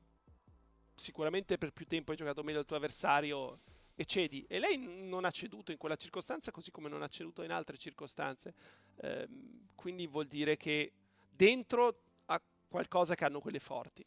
sicuramente 0.95 1.57
per 1.57 1.72
più 1.72 1.86
tempo 1.86 2.12
hai 2.12 2.18
giocato 2.18 2.43
meglio 2.43 2.59
il 2.59 2.66
tuo 2.66 2.78
avversario 2.78 3.57
e 3.95 4.05
cedi. 4.05 4.45
E 4.47 4.59
lei 4.59 4.78
non 4.78 5.26
ha 5.26 5.32
ceduto 5.32 5.72
in 5.72 5.78
quella 5.78 5.95
circostanza, 5.95 6.51
così 6.51 6.72
come 6.72 6.89
non 6.89 7.01
ha 7.01 7.07
ceduto 7.07 7.43
in 7.43 7.51
altre 7.51 7.78
circostanze. 7.78 8.53
Eh, 8.97 9.28
quindi 9.76 10.07
vuol 10.07 10.28
dire 10.28 10.57
che 10.57 10.93
dentro 11.30 12.01
ha 12.26 12.41
qualcosa 12.68 13.16
che 13.16 13.26
hanno 13.26 13.39
quelle 13.39 13.59
forti. 13.59 14.05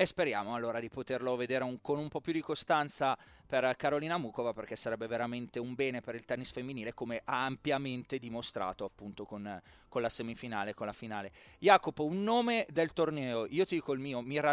E 0.00 0.06
speriamo 0.06 0.54
allora 0.54 0.80
di 0.80 0.88
poterlo 0.88 1.36
vedere 1.36 1.62
un, 1.62 1.82
con 1.82 1.98
un 1.98 2.08
po' 2.08 2.22
più 2.22 2.32
di 2.32 2.40
costanza 2.40 3.18
per 3.46 3.76
Carolina 3.76 4.16
Mukova 4.16 4.54
perché 4.54 4.74
sarebbe 4.74 5.06
veramente 5.06 5.58
un 5.58 5.74
bene 5.74 6.00
per 6.00 6.14
il 6.14 6.24
tennis 6.24 6.52
femminile 6.52 6.94
come 6.94 7.20
ha 7.22 7.44
ampiamente 7.44 8.18
dimostrato 8.18 8.86
appunto 8.86 9.26
con, 9.26 9.60
con 9.88 10.00
la 10.00 10.08
semifinale, 10.08 10.72
con 10.72 10.86
la 10.86 10.94
finale. 10.94 11.30
Jacopo, 11.58 12.06
un 12.06 12.22
nome 12.22 12.66
del 12.70 12.94
torneo, 12.94 13.44
io 13.50 13.66
ti 13.66 13.74
dico 13.74 13.92
il 13.92 14.00
mio, 14.00 14.22
Mira 14.22 14.50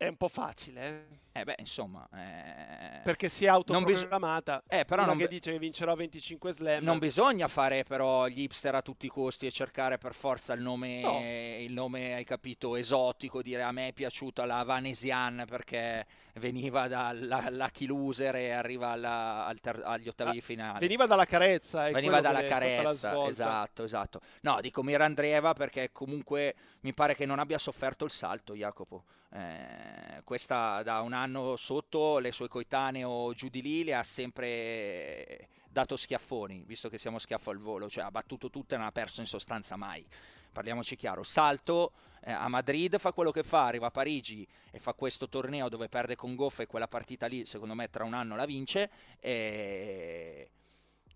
È 0.00 0.06
un 0.06 0.16
po' 0.16 0.28
facile, 0.28 1.10
eh? 1.32 1.40
Eh 1.40 1.44
beh, 1.44 1.56
insomma... 1.58 2.08
Eh... 2.14 3.00
Perché 3.02 3.28
si 3.28 3.44
è 3.44 3.48
autoprogramata. 3.48 4.62
Bis- 4.66 4.80
eh, 4.80 4.84
però 4.86 5.04
non 5.04 5.18
che 5.18 5.24
be- 5.24 5.28
dice 5.28 5.52
che 5.52 5.58
vincerò 5.58 5.94
25 5.94 6.52
slam. 6.52 6.82
Non 6.82 6.98
bisogna 6.98 7.48
fare 7.48 7.82
però 7.82 8.26
gli 8.26 8.40
hipster 8.40 8.74
a 8.74 8.80
tutti 8.80 9.04
i 9.04 9.10
costi 9.10 9.44
e 9.46 9.50
cercare 9.50 9.98
per 9.98 10.14
forza 10.14 10.54
il 10.54 10.62
nome, 10.62 11.02
no. 11.02 11.20
il 11.20 11.72
nome 11.74 12.14
hai 12.14 12.24
capito, 12.24 12.76
esotico, 12.76 13.42
dire 13.42 13.62
a 13.62 13.72
me 13.72 13.88
è 13.88 13.92
piaciuta 13.92 14.46
la 14.46 14.62
Vanesian 14.62 15.44
perché 15.46 16.06
veniva 16.36 16.88
dalla 16.88 17.50
Lucky 17.50 17.84
Loser 17.84 18.36
e 18.36 18.52
arriva 18.52 18.92
alla, 18.92 19.44
al 19.44 19.60
ter- 19.60 19.82
agli 19.84 20.08
ottavi 20.08 20.30
di 20.32 20.40
finale. 20.40 20.78
Veniva 20.78 21.04
dalla 21.04 21.26
carezza. 21.26 21.90
Veniva 21.90 22.22
dalla 22.22 22.42
carezza, 22.44 23.26
esatto, 23.26 23.84
esatto. 23.84 24.20
No, 24.40 24.62
dico 24.62 24.82
Mira 24.82 25.04
Andreeva 25.04 25.52
perché 25.52 25.92
comunque 25.92 26.54
mi 26.80 26.94
pare 26.94 27.14
che 27.14 27.26
non 27.26 27.38
abbia 27.38 27.58
sofferto 27.58 28.06
il 28.06 28.10
salto, 28.10 28.54
Jacopo. 28.54 29.04
Eh, 29.32 29.89
questa 30.24 30.82
da 30.82 31.00
un 31.00 31.12
anno 31.12 31.56
sotto 31.56 32.18
le 32.18 32.32
sue 32.32 32.48
coetanee 32.48 33.04
o 33.04 33.32
giù 33.32 33.48
di 33.48 33.62
lì 33.62 33.84
le 33.84 33.94
ha 33.94 34.02
sempre 34.02 35.48
dato 35.70 35.96
schiaffoni, 35.96 36.64
visto 36.66 36.88
che 36.88 36.98
siamo 36.98 37.18
schiaffo 37.18 37.50
al 37.50 37.58
volo, 37.58 37.88
cioè 37.88 38.04
ha 38.04 38.10
battuto 38.10 38.50
tutte 38.50 38.74
e 38.74 38.78
non 38.78 38.86
ha 38.86 38.92
perso 38.92 39.20
in 39.20 39.26
sostanza 39.26 39.76
mai. 39.76 40.04
Parliamoci 40.52 40.96
chiaro, 40.96 41.22
salto 41.22 41.92
eh, 42.22 42.32
a 42.32 42.48
Madrid 42.48 42.98
fa 42.98 43.12
quello 43.12 43.30
che 43.30 43.44
fa, 43.44 43.66
arriva 43.66 43.86
a 43.86 43.90
Parigi 43.90 44.46
e 44.70 44.78
fa 44.78 44.94
questo 44.94 45.28
torneo 45.28 45.68
dove 45.68 45.88
perde 45.88 46.16
con 46.16 46.34
Goff 46.34 46.58
e 46.60 46.66
quella 46.66 46.88
partita 46.88 47.26
lì, 47.26 47.46
secondo 47.46 47.74
me 47.74 47.88
tra 47.88 48.04
un 48.04 48.14
anno 48.14 48.34
la 48.34 48.46
vince 48.46 48.90
e 49.20 50.50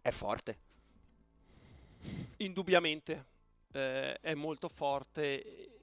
è 0.01 0.11
forte. 0.11 0.59
Indubbiamente 2.39 3.25
eh, 3.73 4.19
è 4.21 4.35
molto 4.35 4.69
forte 4.69 5.74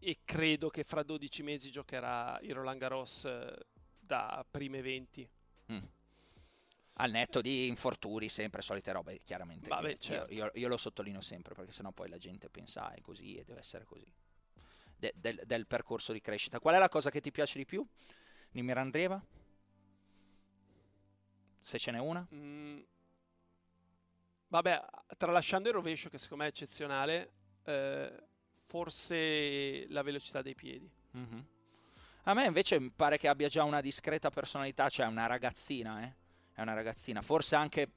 e 0.00 0.20
credo 0.24 0.70
che 0.70 0.82
fra 0.82 1.02
12 1.02 1.42
mesi 1.42 1.70
giocherà 1.70 2.38
il 2.40 2.54
Roland 2.54 2.78
Garros 2.78 3.26
eh, 3.26 3.54
da 3.98 4.44
prime 4.50 4.80
20. 4.80 5.30
Mm. 5.72 5.78
Al 6.94 7.10
netto 7.10 7.40
di 7.40 7.66
infortuni, 7.66 8.28
sempre 8.28 8.62
solite 8.62 8.92
robe, 8.92 9.20
chiaramente. 9.22 9.68
Vabbè, 9.68 9.96
certo. 9.98 10.32
io, 10.32 10.44
io, 10.44 10.50
io, 10.54 10.68
lo 10.68 10.76
sottolineo 10.76 11.20
sempre 11.20 11.54
perché 11.54 11.72
sennò 11.72 11.92
poi 11.92 12.08
la 12.08 12.18
gente 12.18 12.48
pensa 12.50 12.88
ah, 12.88 12.92
è 12.92 13.00
così 13.00 13.36
e 13.36 13.44
deve 13.44 13.60
essere 13.60 13.84
così. 13.84 14.10
De, 14.96 15.12
del, 15.16 15.42
del, 15.46 15.66
percorso 15.66 16.12
di 16.12 16.20
crescita. 16.20 16.60
Qual 16.60 16.74
è 16.74 16.78
la 16.78 16.88
cosa 16.88 17.10
che 17.10 17.20
ti 17.20 17.30
piace 17.30 17.56
di 17.56 17.64
più 17.64 17.86
di 18.50 18.62
Mirandreva? 18.62 19.22
Se 21.60 21.78
ce 21.78 21.90
n'è 21.90 21.98
una? 21.98 22.26
Mm. 22.34 22.80
Vabbè, 24.48 24.84
tralasciando 25.16 25.68
il 25.68 25.74
rovescio 25.74 26.08
che 26.08 26.18
secondo 26.18 26.42
me 26.42 26.50
è 26.50 26.52
eccezionale, 26.52 27.32
eh, 27.64 28.29
forse 28.70 29.84
la 29.88 30.02
velocità 30.02 30.42
dei 30.42 30.54
piedi. 30.54 30.88
Mm-hmm. 31.16 31.40
A 32.24 32.34
me 32.34 32.44
invece 32.44 32.80
pare 32.94 33.18
che 33.18 33.26
abbia 33.26 33.48
già 33.48 33.64
una 33.64 33.80
discreta 33.80 34.30
personalità, 34.30 34.88
cioè 34.88 35.06
una 35.06 35.26
ragazzina, 35.26 36.04
eh? 36.04 36.14
È 36.54 36.62
una 36.62 36.74
ragazzina. 36.74 37.20
Forse 37.20 37.56
anche 37.56 37.88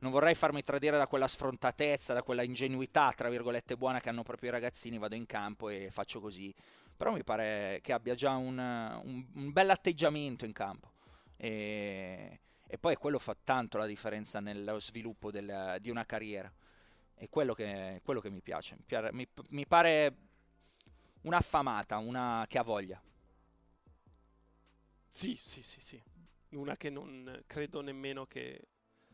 non 0.00 0.10
vorrei 0.10 0.34
farmi 0.34 0.62
tradire 0.62 0.98
da 0.98 1.06
quella 1.06 1.26
sfrontatezza, 1.26 2.12
da 2.12 2.22
quella 2.22 2.42
ingenuità, 2.42 3.14
tra 3.16 3.30
virgolette, 3.30 3.78
buona 3.78 3.98
che 4.00 4.10
hanno 4.10 4.22
proprio 4.22 4.50
i 4.50 4.52
ragazzini, 4.52 4.98
vado 4.98 5.14
in 5.14 5.24
campo 5.24 5.70
e 5.70 5.88
faccio 5.90 6.20
così. 6.20 6.54
Però 6.94 7.12
mi 7.12 7.24
pare 7.24 7.80
che 7.82 7.94
abbia 7.94 8.14
già 8.14 8.36
un, 8.36 8.58
un, 8.58 9.26
un 9.32 9.52
bel 9.52 9.70
atteggiamento 9.70 10.44
in 10.44 10.52
campo. 10.52 10.92
E, 11.38 12.40
e, 12.66 12.76
poi 12.76 12.94
quello 12.96 13.18
fa 13.18 13.34
tanto 13.42 13.78
la 13.78 13.86
differenza 13.86 14.38
nello 14.40 14.78
sviluppo 14.80 15.30
del, 15.30 15.78
di 15.80 15.88
una 15.88 16.04
carriera. 16.04 16.52
È 17.20 17.28
quello 17.28 17.52
che, 17.52 18.00
quello 18.02 18.18
che 18.18 18.30
mi 18.30 18.40
piace. 18.40 18.78
Mi, 19.10 19.28
mi 19.50 19.66
pare 19.66 20.16
un'affamata, 21.20 21.98
una 21.98 22.46
che 22.48 22.56
ha 22.56 22.62
voglia. 22.62 22.98
Sì, 25.06 25.38
sì, 25.44 25.62
sì, 25.62 25.82
sì. 25.82 26.02
Una 26.52 26.78
che 26.78 26.88
non 26.88 27.42
credo 27.46 27.82
nemmeno 27.82 28.24
che 28.24 28.68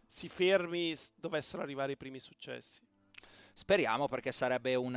si 0.07 0.28
fermi 0.28 0.94
dovessero 1.16 1.62
arrivare 1.62 1.92
i 1.92 1.96
primi 1.96 2.20
successi. 2.20 2.80
Speriamo 3.52 4.07
perché 4.07 4.30
sarebbe 4.30 4.76
un, 4.76 4.94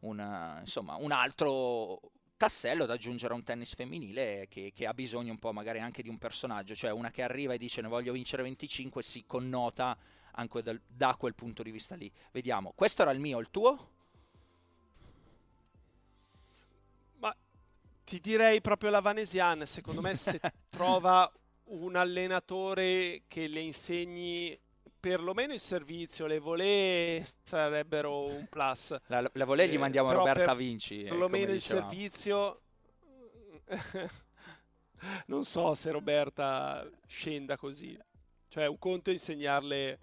un, 0.00 0.56
insomma, 0.60 0.96
un 0.96 1.10
altro 1.10 2.12
tassello 2.36 2.84
da 2.84 2.92
aggiungere 2.92 3.32
a 3.32 3.36
un 3.36 3.44
tennis 3.44 3.74
femminile 3.74 4.46
che, 4.50 4.72
che, 4.74 4.86
ha 4.86 4.92
bisogno 4.92 5.32
un 5.32 5.38
po' 5.38 5.54
magari 5.54 5.80
anche 5.80 6.02
di 6.02 6.10
un 6.10 6.18
personaggio, 6.18 6.74
cioè 6.74 6.90
una 6.90 7.10
che 7.10 7.22
arriva 7.22 7.54
e 7.54 7.58
dice 7.58 7.80
ne 7.80 7.88
voglio 7.88 8.12
vincere 8.12 8.42
25 8.42 9.02
si 9.02 9.24
connota 9.24 9.96
anche 10.38 10.62
dal, 10.62 10.80
da 10.86 11.14
quel 11.18 11.34
punto 11.34 11.62
di 11.62 11.70
vista 11.70 11.94
lì. 11.94 12.10
Vediamo, 12.32 12.72
questo 12.74 13.02
era 13.02 13.10
il 13.10 13.20
mio, 13.20 13.38
il 13.38 13.50
tuo? 13.50 13.90
Ma 17.16 17.36
ti 18.04 18.20
direi 18.20 18.60
proprio 18.60 18.90
la 18.90 19.00
Vanesian, 19.00 19.66
secondo 19.66 20.00
me 20.00 20.14
se 20.14 20.40
trova 20.70 21.30
un 21.64 21.96
allenatore 21.96 23.22
che 23.26 23.46
le 23.48 23.60
insegni 23.60 24.58
perlomeno 24.98 25.52
il 25.52 25.60
servizio, 25.60 26.26
le 26.26 26.38
volée 26.38 27.24
sarebbero 27.42 28.26
un 28.26 28.46
plus. 28.48 28.96
La, 29.06 29.28
la 29.32 29.44
volée 29.44 29.68
gli 29.68 29.74
eh, 29.74 29.78
mandiamo 29.78 30.10
eh, 30.10 30.14
Roberta 30.14 30.46
per, 30.46 30.56
Vinci. 30.56 31.04
Eh, 31.04 31.08
perlomeno 31.08 31.52
il 31.52 31.60
servizio... 31.60 32.62
non 35.26 35.44
so 35.44 35.74
se 35.74 35.90
Roberta 35.90 36.88
scenda 37.06 37.56
così. 37.56 37.98
Cioè, 38.48 38.66
un 38.66 38.78
conto 38.78 39.10
è 39.10 39.12
insegnarle 39.12 39.98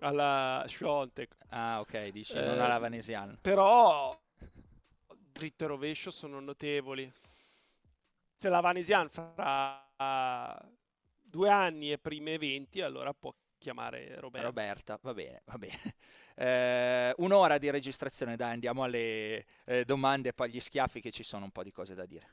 alla 0.00 0.64
Schwontek. 0.66 1.36
Ah, 1.48 1.80
ok, 1.80 2.08
dici, 2.08 2.32
eh, 2.32 2.42
non 2.42 2.60
alla 2.60 2.78
Vanesiana. 2.78 3.36
Però 3.40 4.18
dritto 5.38 5.64
e 5.64 5.66
rovescio 5.66 6.10
sono 6.10 6.40
notevoli. 6.40 7.10
Se 8.36 8.48
la 8.48 8.60
Vanesian 8.60 9.08
farà 9.08 10.58
due 11.20 11.50
anni 11.50 11.92
e 11.92 11.98
prime 11.98 12.38
20, 12.38 12.80
allora 12.80 13.12
può 13.12 13.34
chiamare 13.58 14.18
Roberta. 14.20 14.46
Roberta, 14.46 14.98
va 15.02 15.14
bene, 15.14 15.42
va 15.44 15.58
bene. 15.58 15.78
Eh, 16.38 17.12
un'ora 17.16 17.58
di 17.58 17.68
registrazione, 17.68 18.36
dai, 18.36 18.52
andiamo 18.52 18.84
alle 18.84 19.44
eh, 19.64 19.84
domande 19.84 20.28
e 20.28 20.32
poi 20.32 20.46
agli 20.46 20.60
schiaffi 20.60 21.00
che 21.00 21.10
ci 21.10 21.24
sono 21.24 21.42
un 21.42 21.50
po' 21.50 21.64
di 21.64 21.72
cose 21.72 21.96
da 21.96 22.06
dire. 22.06 22.28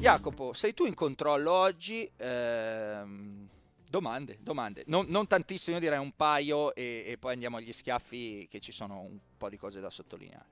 Jacopo, 0.00 0.52
sei 0.52 0.74
tu 0.74 0.84
in 0.84 0.94
controllo 0.94 1.52
oggi. 1.52 2.10
Ehm, 2.16 3.43
Domande, 3.94 4.38
domande. 4.40 4.82
Non, 4.88 5.06
non 5.06 5.28
tantissimo, 5.28 5.76
io 5.76 5.82
direi 5.82 6.00
un 6.00 6.16
paio 6.16 6.74
e, 6.74 7.04
e, 7.06 7.16
poi 7.16 7.32
andiamo 7.32 7.58
agli 7.58 7.72
schiaffi 7.72 8.48
che 8.50 8.58
ci 8.58 8.72
sono 8.72 8.98
un 8.98 9.20
po' 9.36 9.48
di 9.48 9.56
cose 9.56 9.78
da 9.78 9.88
sottolineare. 9.88 10.46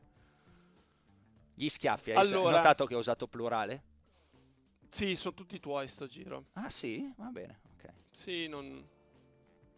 Gli 1.53 1.69
schiaffi, 1.69 2.13
hai 2.13 2.19
allora, 2.19 2.59
notato 2.59 2.87
che 2.87 2.95
ho 2.95 3.01
usato 3.01 3.27
plurale? 3.27 3.83
Sì, 4.91 5.17
sono 5.17 5.35
tutti 5.35 5.59
tuoi 5.59 5.89
sto 5.89 6.07
giro. 6.07 6.51
Ah 6.53 6.71
sì? 6.71 7.13
Va 7.17 7.31
bene, 7.31 7.59
ok. 7.73 7.93
Sì, 8.13 8.47
non... 8.47 8.89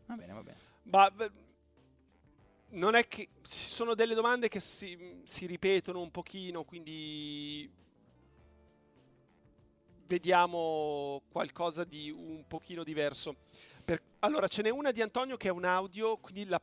Va 0.04 0.14
bene, 0.14 0.32
va 0.34 0.42
bene. 0.42 0.58
Ma 0.82 1.10
non 2.72 2.94
è 2.94 3.08
che 3.08 3.30
ci 3.48 3.70
sono 3.70 3.94
delle 3.94 4.14
domande 4.14 4.48
che 4.48 4.60
si, 4.60 5.22
si 5.24 5.46
ripetono 5.46 6.02
un 6.02 6.10
pochino, 6.10 6.64
quindi 6.64 7.72
vediamo 10.06 11.22
qualcosa 11.30 11.84
di 11.84 12.10
un 12.10 12.44
pochino 12.46 12.84
diverso. 12.84 13.36
Per... 13.84 14.00
Allora, 14.20 14.48
ce 14.48 14.62
n'è 14.62 14.70
una 14.70 14.90
di 14.90 15.02
Antonio 15.02 15.36
che 15.36 15.48
è 15.48 15.50
un 15.50 15.64
audio, 15.64 16.16
quindi 16.16 16.44
la 16.46 16.60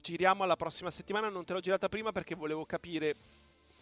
giriamo 0.00 0.42
alla 0.42 0.56
prossima 0.56 0.90
settimana. 0.90 1.28
Non 1.28 1.44
te 1.44 1.52
l'ho 1.52 1.60
girata 1.60 1.88
prima 1.88 2.12
perché 2.12 2.34
volevo 2.34 2.64
capire 2.64 3.14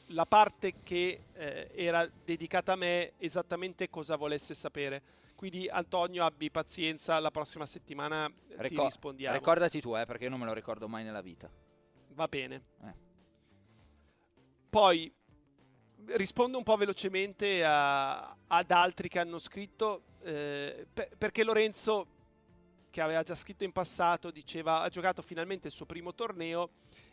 la 0.09 0.26
parte 0.26 0.74
che 0.82 1.24
eh, 1.32 1.70
era 1.74 2.07
dedicata 2.24 2.72
a 2.72 2.76
me 2.76 3.12
esattamente 3.18 3.88
cosa 3.88 4.16
volesse 4.16 4.55
sapere. 4.55 5.02
Quindi 5.34 5.68
Antonio 5.68 6.24
abbi 6.24 6.50
pazienza, 6.50 7.18
la 7.18 7.30
prossima 7.30 7.66
settimana 7.66 8.26
Ricor- 8.26 8.68
ti 8.68 8.76
rispondiamo. 8.76 9.36
Ricordati 9.36 9.80
tu, 9.80 9.96
eh, 9.96 10.07
perché 10.07 10.24
io 10.24 10.30
non 10.30 10.38
me 10.38 10.46
lo 10.46 10.52
ricordo 10.52 10.88
mai 10.88 11.05
nella 11.05 11.22
vita. 11.22 11.50
Va 12.11 12.28
bene. 12.28 12.61
Eh. 12.82 12.94
Poi 14.70 15.12
rispondo 16.12 16.59
un 16.59 16.64
po' 16.64 16.76
velocemente 16.76 17.64
a, 17.64 18.36
ad 18.46 18.70
altri 18.70 19.09
che 19.09 19.18
hanno 19.18 19.38
scritto, 19.38 20.02
eh, 20.22 20.86
per, 20.92 21.11
perché 21.16 21.44
Lorenzo, 21.44 22.07
che 22.90 23.00
aveva 23.00 23.22
già 23.22 23.34
scritto 23.34 23.64
in 23.64 23.72
passato, 23.72 24.30
diceva 24.30 24.80
ha 24.80 24.88
giocato 24.88 25.22
finalmente 25.22 25.66
il 25.68 25.72
suo 25.72 25.86
primo 25.86 26.14
torneo 26.14 26.70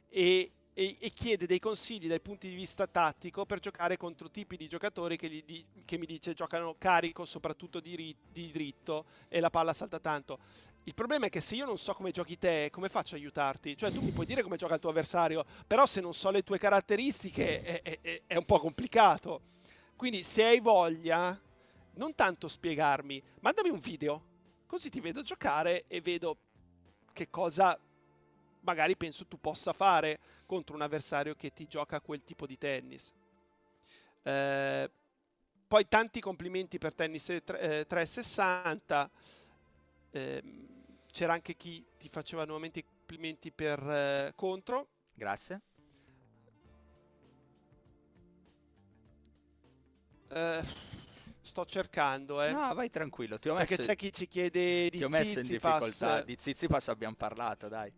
e, 0.09 0.51
e, 0.73 0.97
e 0.99 1.09
chiede 1.11 1.45
dei 1.45 1.59
consigli 1.59 2.07
dal 2.07 2.21
punto 2.21 2.47
di 2.47 2.55
vista 2.55 2.87
tattico 2.87 3.45
per 3.45 3.59
giocare 3.59 3.97
contro 3.97 4.29
tipi 4.29 4.57
di 4.57 4.67
giocatori 4.67 5.17
che, 5.17 5.29
gli, 5.29 5.65
che 5.85 5.97
mi 5.97 6.05
dice 6.05 6.33
giocano 6.33 6.75
carico, 6.77 7.25
soprattutto 7.25 7.79
di, 7.79 8.15
di 8.31 8.51
dritto 8.51 9.05
e 9.27 9.39
la 9.39 9.49
palla 9.49 9.73
salta 9.73 9.99
tanto. 9.99 10.39
Il 10.83 10.95
problema 10.95 11.27
è 11.27 11.29
che 11.29 11.41
se 11.41 11.55
io 11.55 11.65
non 11.65 11.77
so 11.77 11.93
come 11.93 12.11
giochi 12.11 12.39
te, 12.39 12.69
come 12.71 12.89
faccio 12.89 13.15
a 13.15 13.17
aiutarti? 13.19 13.77
Cioè, 13.77 13.91
tu 13.91 14.01
mi 14.01 14.11
puoi 14.11 14.25
dire 14.25 14.41
come 14.41 14.57
gioca 14.57 14.73
il 14.73 14.79
tuo 14.79 14.89
avversario, 14.89 15.45
però 15.67 15.85
se 15.85 16.01
non 16.01 16.13
so 16.13 16.31
le 16.31 16.41
tue 16.41 16.57
caratteristiche 16.57 17.61
è, 17.61 17.99
è, 18.01 18.21
è 18.25 18.35
un 18.35 18.45
po' 18.45 18.57
complicato. 18.57 19.41
Quindi, 19.95 20.23
se 20.23 20.43
hai 20.43 20.59
voglia, 20.59 21.39
non 21.93 22.15
tanto 22.15 22.47
spiegarmi, 22.47 23.21
mandami 23.41 23.69
un 23.69 23.77
video, 23.77 24.25
così 24.65 24.89
ti 24.89 24.99
vedo 24.99 25.21
giocare 25.21 25.83
e 25.87 26.01
vedo 26.01 26.37
che 27.13 27.29
cosa 27.29 27.77
magari 28.61 28.95
penso 28.95 29.25
tu 29.25 29.39
possa 29.39 29.73
fare 29.73 30.19
contro 30.45 30.75
un 30.75 30.81
avversario 30.81 31.35
che 31.35 31.51
ti 31.53 31.67
gioca 31.67 32.01
quel 32.01 32.23
tipo 32.23 32.45
di 32.45 32.57
tennis. 32.57 33.13
Eh, 34.23 34.91
poi 35.67 35.87
tanti 35.87 36.19
complimenti 36.19 36.77
per 36.77 36.93
Tennis 36.93 37.25
360. 37.25 39.09
Eh, 40.11 40.43
c'era 41.11 41.33
anche 41.33 41.55
chi 41.55 41.85
ti 41.97 42.09
faceva 42.09 42.43
nuovamente 42.43 42.79
i 42.79 42.83
complimenti 42.83 43.51
per 43.51 43.79
eh, 43.79 44.33
contro. 44.35 44.87
Grazie. 45.13 45.61
Eh, 50.27 50.63
sto 51.41 51.65
cercando, 51.65 52.41
eh. 52.41 52.51
No, 52.51 52.73
vai 52.73 52.89
tranquillo. 52.89 53.39
Ti 53.39 53.49
ho 53.49 53.55
Perché 53.55 53.75
messo... 53.77 53.87
c'è 53.87 53.95
chi 53.95 54.11
ci 54.11 54.27
chiede 54.27 54.89
di 54.89 54.97
Ti 54.97 55.03
ho 55.03 55.09
messo 55.09 55.39
in 55.39 55.47
difficoltà. 55.47 56.21
Di 56.21 56.35
Zizipas 56.37 56.87
abbiamo 56.89 57.15
parlato, 57.15 57.67
dai. 57.67 57.91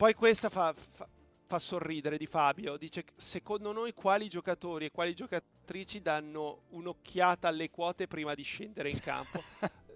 Poi 0.00 0.14
questa 0.14 0.48
fa, 0.48 0.72
fa, 0.72 1.06
fa, 1.44 1.58
sorridere 1.58 2.16
di 2.16 2.24
Fabio. 2.24 2.78
Dice: 2.78 3.04
Secondo 3.16 3.70
noi, 3.70 3.92
quali 3.92 4.28
giocatori 4.30 4.86
e 4.86 4.90
quali 4.90 5.14
giocatrici 5.14 6.00
danno 6.00 6.62
un'occhiata 6.70 7.48
alle 7.48 7.68
quote 7.68 8.06
prima 8.06 8.34
di 8.34 8.42
scendere 8.42 8.88
in 8.88 8.98
campo? 8.98 9.42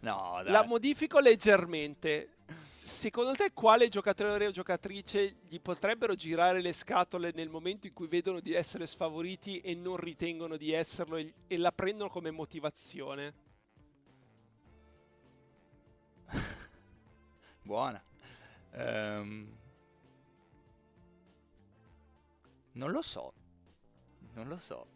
No, 0.00 0.40
dai. 0.42 0.50
La 0.50 0.64
modifico 0.64 1.20
leggermente. 1.20 2.38
Secondo 2.82 3.34
te 3.34 3.52
quale 3.52 3.88
giocatore 3.88 4.48
o 4.48 4.50
giocatrice 4.50 5.36
gli 5.46 5.60
potrebbero 5.60 6.16
girare 6.16 6.60
le 6.60 6.72
scatole 6.72 7.30
nel 7.32 7.48
momento 7.48 7.86
in 7.86 7.92
cui 7.92 8.08
vedono 8.08 8.40
di 8.40 8.52
essere 8.52 8.84
sfavoriti 8.88 9.60
e 9.60 9.76
non 9.76 9.96
ritengono 9.96 10.56
di 10.56 10.72
esserlo 10.72 11.18
e, 11.18 11.32
e 11.46 11.56
la 11.56 11.70
prendono 11.70 12.10
come 12.10 12.32
motivazione? 12.32 13.34
Buona. 17.62 18.02
Um... 18.74 19.60
Non 22.72 22.90
lo 22.90 23.02
so. 23.02 23.32
Non 24.34 24.48
lo 24.48 24.56
so. 24.56 24.86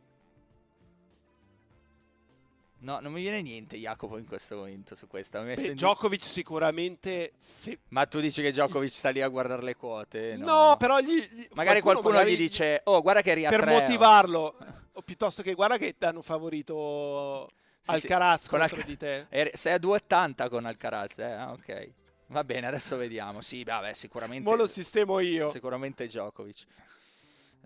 No, 2.79 3.01
non 3.01 3.13
mi 3.13 3.23
viene 3.23 3.43
niente 3.43 3.77
Jacopo 3.77 4.19
in 4.19 4.27
questo 4.27 4.57
momento 4.57 4.95
su 4.95 5.07
questa. 5.07 5.41
Beh, 5.41 5.55
in... 5.61 5.75
Djokovic 5.75 6.23
sicuramente... 6.23 7.33
Se... 7.39 7.79
Ma 7.89 8.07
tu 8.07 8.21
dici 8.21 8.43
che 8.43 8.51
Djokovic 8.51 8.91
sta 8.91 9.11
lì 9.11 9.23
a 9.23 9.29
guardare 9.29 9.63
le 9.63 9.77
quote? 9.77 10.37
No, 10.37 10.47
no 10.47 10.77
però 10.77 11.01
gli, 11.01 11.29
gli... 11.31 11.49
Magari 11.55 11.81
qualcuno, 11.81 12.11
magari 12.11 12.35
gli 12.35 12.37
dice, 12.37 12.83
oh 12.85 13.03
guarda 13.03 13.23
che 13.23 13.35
ria 13.35 13.49
Per 13.49 13.67
motivarlo, 13.67 14.57
o 14.93 15.03
piuttosto 15.03 15.43
che 15.43 15.55
guarda 15.55 15.79
che 15.79 15.97
ti 15.97 16.05
hanno 16.05 16.23
favorito 16.23 17.49
sì, 17.81 17.91
Alcaraz 17.91 18.43
sì, 18.43 18.49
contro 18.51 18.77
Alca... 18.77 18.87
di 18.87 18.97
te. 18.97 19.27
Sei 19.55 19.73
a 19.73 19.79
2,80 19.79 20.49
con 20.49 20.65
Alcaraz, 20.67 21.19
eh? 21.19 21.33
Ah, 21.33 21.53
ok. 21.53 21.91
Va 22.29 22.43
bene, 22.45 22.67
adesso 22.67 22.97
vediamo. 22.97 23.41
Sì, 23.41 23.63
vabbè, 23.63 23.93
sicuramente... 23.93 24.49
Mo 24.49 24.57
lo 24.57 24.67
sistemo 24.67 25.21
io. 25.21 25.49
Sicuramente 25.51 26.07
Djokovic. 26.07 26.67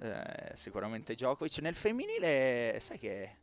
Eh, 0.00 0.50
sicuramente 0.54 1.14
Djokovic. 1.14 1.58
Nel 1.58 1.74
femminile, 1.74 2.78
sai 2.80 2.98
che 2.98 3.36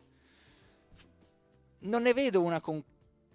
non 1.80 2.03
ne 2.03 2.13
vedo 2.13 2.41
una 2.41 2.59
con, 2.59 2.84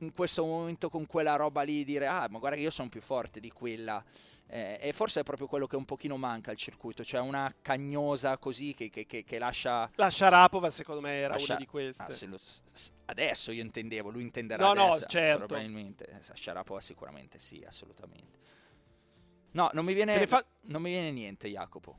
in 0.02 0.12
questo 0.12 0.44
momento 0.44 0.90
con 0.90 1.06
quella 1.06 1.36
roba 1.36 1.62
lì 1.62 1.84
dire 1.84 2.06
ah 2.06 2.26
ma 2.28 2.38
guarda 2.38 2.56
che 2.56 2.62
io 2.62 2.70
sono 2.70 2.88
più 2.88 3.00
forte 3.00 3.40
di 3.40 3.50
quella. 3.50 4.04
Eh, 4.46 4.78
e 4.82 4.92
forse 4.92 5.20
è 5.20 5.22
proprio 5.22 5.46
quello 5.46 5.66
che 5.66 5.76
un 5.76 5.86
pochino 5.86 6.18
manca 6.18 6.50
al 6.50 6.58
circuito 6.58 7.02
cioè 7.02 7.20
una 7.20 7.54
cagnosa 7.62 8.36
così 8.36 8.74
che, 8.74 8.90
che, 8.90 9.06
che, 9.06 9.24
che 9.24 9.38
lascia 9.38 9.90
la 9.94 10.10
Sharapova 10.10 10.68
secondo 10.68 11.00
me 11.00 11.12
era 11.12 11.34
lascia... 11.34 11.52
una 11.52 11.60
di 11.60 11.66
queste. 11.66 12.02
Ah, 12.02 12.26
lo... 12.26 12.38
adesso 13.06 13.50
io 13.50 13.62
intendevo 13.62 14.10
lui 14.10 14.22
intenderà 14.22 14.74
no 14.74 14.88
adesso, 14.88 14.98
no 15.00 15.06
certo. 15.06 15.46
Probabilmente 15.46 16.20
Sharapova 16.34 16.80
sicuramente 16.80 17.38
sì 17.38 17.64
assolutamente. 17.66 18.38
No 19.52 19.70
non 19.72 19.86
mi 19.86 19.94
viene, 19.94 20.26
fa... 20.26 20.44
non 20.62 20.82
mi 20.82 20.90
viene 20.90 21.12
niente 21.12 21.48
Jacopo 21.48 21.96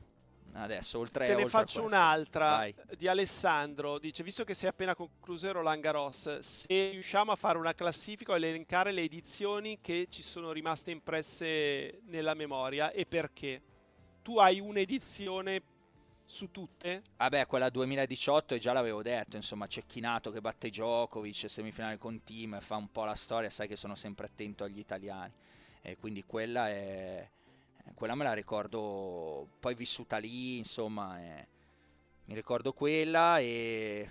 adesso, 0.62 0.98
oltre 0.98 1.26
Te 1.26 1.34
ne 1.34 1.48
faccio 1.48 1.82
un'altra 1.82 2.50
Vai. 2.50 2.74
di 2.96 3.08
Alessandro. 3.08 3.98
Dice: 3.98 4.22
Visto 4.22 4.44
che 4.44 4.54
si 4.54 4.66
è 4.66 4.68
appena 4.68 4.94
concluso 4.94 5.50
Roland 5.52 6.38
se 6.40 6.90
riusciamo 6.90 7.32
a 7.32 7.36
fare 7.36 7.58
una 7.58 7.74
classifica 7.74 8.32
o 8.32 8.36
elencare 8.36 8.92
le 8.92 9.02
edizioni 9.02 9.78
che 9.80 10.06
ci 10.08 10.22
sono 10.22 10.52
rimaste 10.52 10.90
impresse 10.90 12.00
nella 12.06 12.34
memoria 12.34 12.90
e 12.90 13.06
perché? 13.06 13.60
Tu 14.22 14.38
hai 14.38 14.60
un'edizione 14.60 15.62
su 16.24 16.50
tutte? 16.50 17.02
Vabbè, 17.16 17.46
quella 17.46 17.68
2018 17.68 18.56
già 18.56 18.72
l'avevo 18.72 19.02
detto, 19.02 19.36
insomma, 19.36 19.66
Cecchinato 19.66 20.30
che 20.30 20.40
batte 20.40 20.70
Djokovic, 20.70 21.50
semifinale 21.50 21.98
con 21.98 22.22
team, 22.24 22.58
fa 22.60 22.76
un 22.76 22.90
po' 22.90 23.04
la 23.04 23.14
storia, 23.14 23.50
sai 23.50 23.68
che 23.68 23.76
sono 23.76 23.94
sempre 23.94 24.26
attento 24.26 24.64
agli 24.64 24.78
italiani. 24.78 25.32
E 25.82 25.98
quindi 25.98 26.24
quella 26.24 26.68
è 26.70 27.28
quella 27.92 28.14
me 28.14 28.24
la 28.24 28.32
ricordo 28.32 29.48
poi 29.60 29.74
vissuta 29.74 30.16
lì, 30.16 30.58
insomma, 30.58 31.20
eh, 31.20 31.48
mi 32.26 32.34
ricordo 32.34 32.72
quella 32.72 33.38
e... 33.38 34.08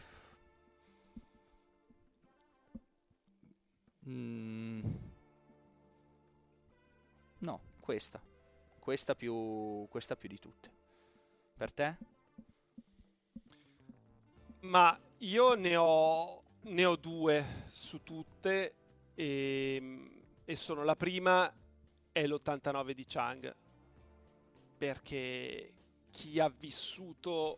Mm. 4.08 4.82
No, 7.40 7.62
questa. 7.80 8.22
Questa 8.80 9.16
più, 9.16 9.88
questa 9.90 10.16
più 10.16 10.30
di 10.30 10.40
tutte. 10.40 10.72
Per 11.56 11.72
te? 11.72 11.98
Ma 14.62 14.98
io 15.20 15.54
ne 15.56 15.76
ho, 15.76 16.44
ne 16.62 16.86
ho 16.86 16.96
due 16.96 17.66
su 17.70 18.04
tutte 18.04 18.76
e, 19.16 20.22
e 20.46 20.56
sono 20.56 20.84
la 20.84 20.96
prima 20.96 21.52
è 22.12 22.26
l'89 22.26 22.92
di 22.92 23.06
Chang 23.08 23.56
perché 24.84 25.72
chi 26.12 26.42
ha 26.42 26.50
vissuto 26.50 27.58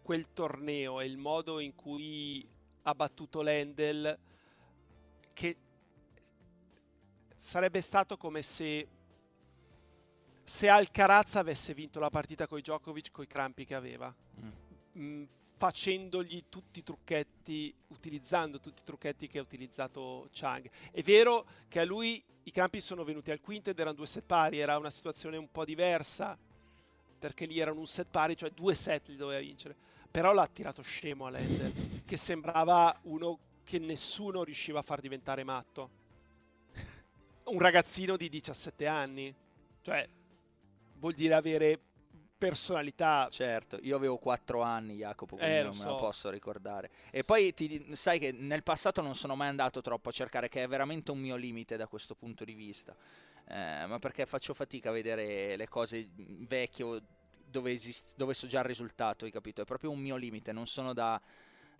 quel 0.00 0.32
torneo 0.32 0.98
e 1.02 1.04
il 1.04 1.18
modo 1.18 1.60
in 1.60 1.74
cui 1.74 2.48
ha 2.84 2.94
battuto 2.94 3.42
Lendl 3.42 4.18
che 5.34 5.56
sarebbe 7.34 7.82
stato 7.82 8.16
come 8.16 8.40
se 8.40 8.88
se 10.42 10.68
Alcaraz 10.70 11.34
avesse 11.34 11.74
vinto 11.74 12.00
la 12.00 12.08
partita 12.08 12.46
con 12.46 12.60
Djokovic 12.60 13.10
con 13.10 13.24
i 13.24 13.26
crampi 13.26 13.66
che 13.66 13.74
aveva 13.74 14.14
mm. 14.96 15.22
Facendogli 15.58 16.44
tutti 16.48 16.80
i 16.80 16.82
trucchetti, 16.82 17.74
utilizzando 17.88 18.60
tutti 18.60 18.82
i 18.82 18.84
trucchetti 18.84 19.26
che 19.26 19.38
ha 19.38 19.42
utilizzato 19.42 20.28
Chang. 20.32 20.68
È 20.90 21.00
vero 21.02 21.46
che 21.68 21.80
a 21.80 21.84
lui 21.84 22.22
i 22.42 22.50
campi 22.50 22.80
sono 22.80 23.04
venuti 23.04 23.30
al 23.30 23.40
quinto 23.40 23.70
ed 23.70 23.78
erano 23.78 23.96
due 23.96 24.06
set 24.06 24.24
pari, 24.24 24.58
era 24.58 24.76
una 24.76 24.90
situazione 24.90 25.36
un 25.36 25.50
po' 25.50 25.64
diversa, 25.64 26.36
perché 27.18 27.46
lì 27.46 27.58
erano 27.58 27.80
un 27.80 27.86
set 27.86 28.08
pari, 28.10 28.36
cioè 28.36 28.50
due 28.50 28.74
set 28.74 29.08
li 29.08 29.16
doveva 29.16 29.40
vincere. 29.40 29.74
Però 30.10 30.32
l'ha 30.32 30.46
tirato 30.46 30.82
scemo 30.82 31.26
a 31.26 31.30
Lender, 31.30 31.72
che 32.04 32.16
sembrava 32.16 32.96
uno 33.04 33.38
che 33.64 33.78
nessuno 33.78 34.44
riusciva 34.44 34.78
a 34.78 34.82
far 34.82 35.00
diventare 35.00 35.42
matto. 35.42 35.90
un 37.44 37.58
ragazzino 37.58 38.16
di 38.16 38.28
17 38.28 38.86
anni. 38.86 39.34
Cioè, 39.82 40.08
vuol 40.98 41.14
dire 41.14 41.34
avere 41.34 41.80
personalità. 42.36 43.28
Certo, 43.30 43.78
io 43.82 43.96
avevo 43.96 44.18
4 44.18 44.60
anni, 44.62 44.96
Jacopo, 44.96 45.36
quindi 45.36 45.56
Eh, 45.56 45.62
non 45.62 45.70
lo 45.70 45.72
me 45.72 45.78
so. 45.78 45.88
lo 45.90 45.94
posso 45.96 46.30
ricordare. 46.30 46.90
E 47.10 47.24
poi 47.24 47.54
ti, 47.54 47.94
sai 47.94 48.18
che 48.18 48.32
nel 48.32 48.62
passato 48.62 49.00
non 49.02 49.14
sono 49.14 49.34
mai 49.36 49.48
andato 49.48 49.80
troppo 49.80 50.08
a 50.10 50.12
cercare, 50.12 50.48
che 50.48 50.62
è 50.62 50.68
veramente 50.68 51.10
un 51.10 51.18
mio 51.18 51.36
limite 51.36 51.76
da 51.76 51.86
questo 51.86 52.14
punto 52.14 52.44
di 52.44 52.54
vista. 52.54 52.94
Eh, 53.48 53.86
ma 53.86 53.98
perché 53.98 54.26
faccio 54.26 54.54
fatica 54.54 54.88
a 54.90 54.92
vedere 54.92 55.56
le 55.56 55.68
cose 55.68 56.08
vecchie 56.14 56.84
o 56.84 57.00
dove, 57.48 57.72
esist- 57.72 58.14
dove 58.16 58.34
so 58.34 58.46
già 58.46 58.58
il 58.60 58.64
risultato, 58.66 59.24
hai 59.24 59.30
capito? 59.30 59.62
È 59.62 59.64
proprio 59.64 59.90
un 59.90 60.00
mio 60.00 60.16
limite, 60.16 60.52
non 60.52 60.66
sono 60.66 60.92
da, 60.92 61.20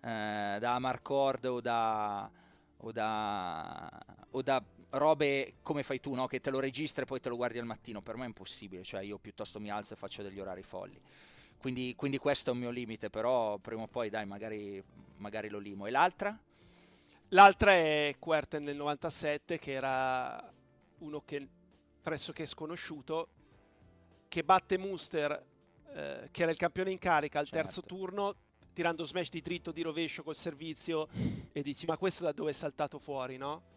eh, 0.01 0.57
da 0.59 0.75
Amarcord 0.75 1.45
o 1.45 1.61
da, 1.61 2.29
o 2.77 2.91
da 2.91 3.89
o 4.31 4.41
da 4.41 4.63
robe 4.91 5.55
come 5.61 5.83
fai 5.83 5.99
tu, 5.99 6.13
no? 6.13 6.27
che 6.27 6.39
te 6.39 6.49
lo 6.49 6.59
registri 6.59 7.03
e 7.03 7.05
poi 7.05 7.19
te 7.19 7.29
lo 7.29 7.35
guardi 7.35 7.59
al 7.59 7.65
mattino. 7.65 8.01
Per 8.01 8.15
me 8.15 8.23
è 8.23 8.27
impossibile, 8.27 8.83
cioè 8.83 9.01
io 9.01 9.17
piuttosto 9.17 9.59
mi 9.59 9.69
alzo 9.69 9.93
e 9.93 9.97
faccio 9.97 10.21
degli 10.21 10.39
orari 10.39 10.63
folli. 10.63 10.99
Quindi, 11.57 11.95
quindi 11.95 12.17
questo 12.17 12.51
è 12.51 12.53
un 12.53 12.59
mio 12.59 12.69
limite, 12.69 13.09
però 13.09 13.57
prima 13.57 13.81
o 13.83 13.87
poi 13.87 14.09
dai, 14.09 14.25
magari, 14.25 14.81
magari 15.17 15.49
lo 15.49 15.57
limo. 15.57 15.87
E 15.87 15.91
l'altra? 15.91 16.37
L'altra 17.29 17.73
è 17.73 18.15
Querten 18.19 18.63
nel 18.63 18.77
97, 18.77 19.59
che 19.59 19.71
era 19.71 20.53
uno 20.99 21.21
che 21.25 21.45
pressoché 22.01 22.45
sconosciuuto, 22.45 23.27
che 24.29 24.43
batte 24.43 24.77
Munster, 24.77 25.45
eh, 25.93 26.29
che 26.31 26.41
era 26.43 26.51
il 26.51 26.57
campione 26.57 26.91
in 26.91 26.99
carica 26.99 27.39
al 27.39 27.49
terzo 27.49 27.81
Certo. 27.81 27.95
turno, 27.95 28.35
tirando 28.71 29.03
smash 29.03 29.29
di 29.29 29.41
dritto, 29.41 29.71
di 29.71 29.81
rovescio 29.81 30.23
col 30.23 30.35
servizio, 30.35 31.09
e 31.51 31.61
dici, 31.63 31.85
ma 31.85 31.97
questo 31.97 32.23
da 32.23 32.31
dove 32.31 32.51
è 32.51 32.53
saltato 32.53 32.99
fuori, 32.99 33.35
no? 33.35 33.75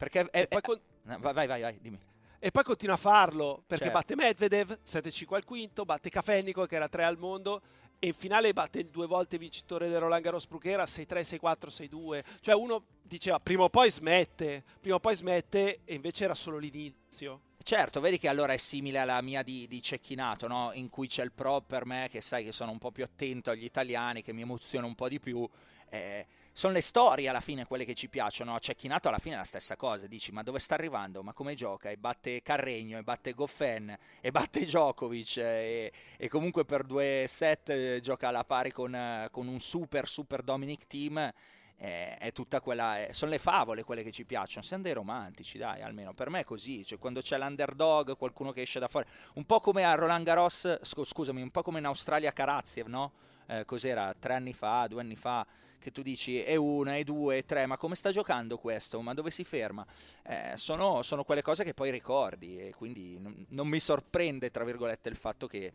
Perché 0.00 0.20
è, 0.30 0.48
poi, 0.48 0.58
è- 0.58 0.62
con- 0.62 0.80
no, 1.02 1.18
vai, 1.18 1.34
vai, 1.34 1.46
vai, 1.46 1.60
vai, 1.60 1.78
dimmi. 1.78 1.98
e 2.38 2.50
poi 2.50 2.62
continua 2.62 2.94
a 2.94 2.98
farlo, 2.98 3.62
perché 3.66 3.84
Certo. 3.84 3.98
batte 3.98 4.16
Medvedev, 4.16 4.78
7-5 4.82 5.34
al 5.34 5.44
quinto, 5.44 5.84
batte 5.84 6.08
Cafennico, 6.08 6.64
che 6.64 6.76
era 6.76 6.88
3 6.88 7.04
al 7.04 7.18
mondo, 7.18 7.60
e 7.98 8.06
in 8.06 8.14
finale 8.14 8.54
batte 8.54 8.78
il 8.78 8.88
due 8.88 9.06
volte 9.06 9.36
vincitore 9.36 9.90
del 9.90 10.00
Roland 10.00 10.22
Garros 10.22 10.46
Bruchera 10.46 10.84
6-3, 10.84 11.20
6-4, 11.20 11.68
6-2. 11.68 12.24
Cioè 12.40 12.54
uno 12.54 12.82
diceva 13.02 13.38
prima 13.40 13.64
o 13.64 13.68
poi 13.68 13.90
smette, 13.90 14.64
prima 14.80 14.96
o 14.96 15.00
poi 15.00 15.14
smette 15.14 15.80
e 15.84 15.94
invece 15.94 16.24
era 16.24 16.34
solo 16.34 16.56
l'inizio. 16.56 17.42
Certo, 17.62 18.00
vedi 18.00 18.16
che 18.16 18.28
allora 18.28 18.54
è 18.54 18.56
simile 18.56 19.00
alla 19.00 19.20
mia 19.20 19.42
di, 19.42 19.68
di 19.68 19.82
Cecchinato, 19.82 20.46
no? 20.48 20.70
in 20.72 20.88
cui 20.88 21.08
c'è 21.08 21.22
il 21.22 21.32
pro 21.32 21.60
per 21.60 21.84
me, 21.84 22.08
che 22.10 22.22
sai 22.22 22.42
che 22.42 22.52
sono 22.52 22.70
un 22.70 22.78
po' 22.78 22.90
più 22.90 23.04
attento 23.04 23.50
agli 23.50 23.64
italiani, 23.64 24.22
che 24.22 24.32
mi 24.32 24.40
emoziona 24.40 24.86
un 24.86 24.94
po' 24.94 25.10
di 25.10 25.20
più. 25.20 25.46
Eh, 25.90 26.26
sono 26.60 26.74
le 26.74 26.82
storie 26.82 27.26
alla 27.26 27.40
fine 27.40 27.64
quelle 27.64 27.86
che 27.86 27.94
ci 27.94 28.10
piacciono. 28.10 28.60
Cecchinato 28.60 29.08
alla 29.08 29.16
fine 29.16 29.34
è 29.34 29.38
la 29.38 29.44
stessa 29.44 29.76
cosa, 29.76 30.06
dici 30.06 30.30
ma 30.30 30.42
dove 30.42 30.58
sta 30.58 30.74
arrivando? 30.74 31.22
Ma 31.22 31.32
come 31.32 31.54
gioca? 31.54 31.88
E 31.88 31.96
batte 31.96 32.42
Carregno, 32.42 32.98
e 32.98 33.02
batte 33.02 33.32
Goffen, 33.32 33.96
e 34.20 34.30
batte 34.30 34.60
Djokovic, 34.66 35.38
e, 35.38 35.90
e 36.18 36.28
comunque 36.28 36.66
per 36.66 36.82
due 36.82 37.24
set 37.28 37.70
eh, 37.70 38.00
gioca 38.02 38.28
alla 38.28 38.44
pari 38.44 38.72
con, 38.72 38.94
eh, 38.94 39.28
con 39.30 39.48
un 39.48 39.58
super 39.58 40.06
super 40.06 40.42
Dominic 40.42 40.86
Team. 40.86 41.32
eh, 41.78 42.18
è 42.18 42.30
tutta 42.32 42.60
quella. 42.60 43.06
sono 43.12 43.30
le 43.30 43.38
favole 43.38 43.82
quelle 43.82 44.02
che 44.02 44.10
ci 44.10 44.26
piacciono. 44.26 44.62
Siamo 44.62 44.82
dei 44.82 44.92
romantici, 44.92 45.56
dai, 45.56 45.80
almeno 45.80 46.12
per 46.12 46.28
me 46.28 46.40
è 46.40 46.44
così. 46.44 46.84
Cioè, 46.84 46.98
quando 46.98 47.22
c'è 47.22 47.38
l'underdog, 47.38 48.18
qualcuno 48.18 48.52
che 48.52 48.60
esce 48.60 48.78
da 48.78 48.88
fuori, 48.88 49.06
un 49.34 49.46
po' 49.46 49.60
come 49.60 49.84
a 49.84 49.94
Roland 49.94 50.26
Garros, 50.26 50.80
scu- 50.82 51.06
scusami, 51.06 51.40
un 51.40 51.50
po' 51.50 51.62
come 51.62 51.78
in 51.78 51.86
Australia 51.86 52.32
Karaziev, 52.34 52.86
no? 52.86 53.12
Eh, 53.46 53.64
cos'era? 53.64 54.14
Tre 54.18 54.34
anni 54.34 54.52
fa, 54.52 54.86
due 54.88 55.00
anni 55.00 55.16
fa, 55.16 55.46
che 55.80 55.90
tu 55.90 56.02
dici 56.02 56.40
è 56.40 56.54
una, 56.56 56.96
è 56.96 57.02
due, 57.02 57.38
è 57.38 57.44
tre, 57.44 57.66
ma 57.66 57.76
come 57.76 57.96
sta 57.96 58.12
giocando 58.12 58.58
questo? 58.58 59.00
Ma 59.00 59.14
dove 59.14 59.30
si 59.30 59.42
ferma? 59.44 59.84
Eh, 60.22 60.52
sono, 60.54 61.02
sono 61.02 61.24
quelle 61.24 61.42
cose 61.42 61.64
che 61.64 61.74
poi 61.74 61.90
ricordi 61.90 62.58
e 62.58 62.74
quindi 62.74 63.18
non, 63.18 63.46
non 63.48 63.66
mi 63.66 63.80
sorprende, 63.80 64.50
tra 64.50 64.64
virgolette, 64.64 65.08
il 65.08 65.16
fatto 65.16 65.46
che 65.46 65.72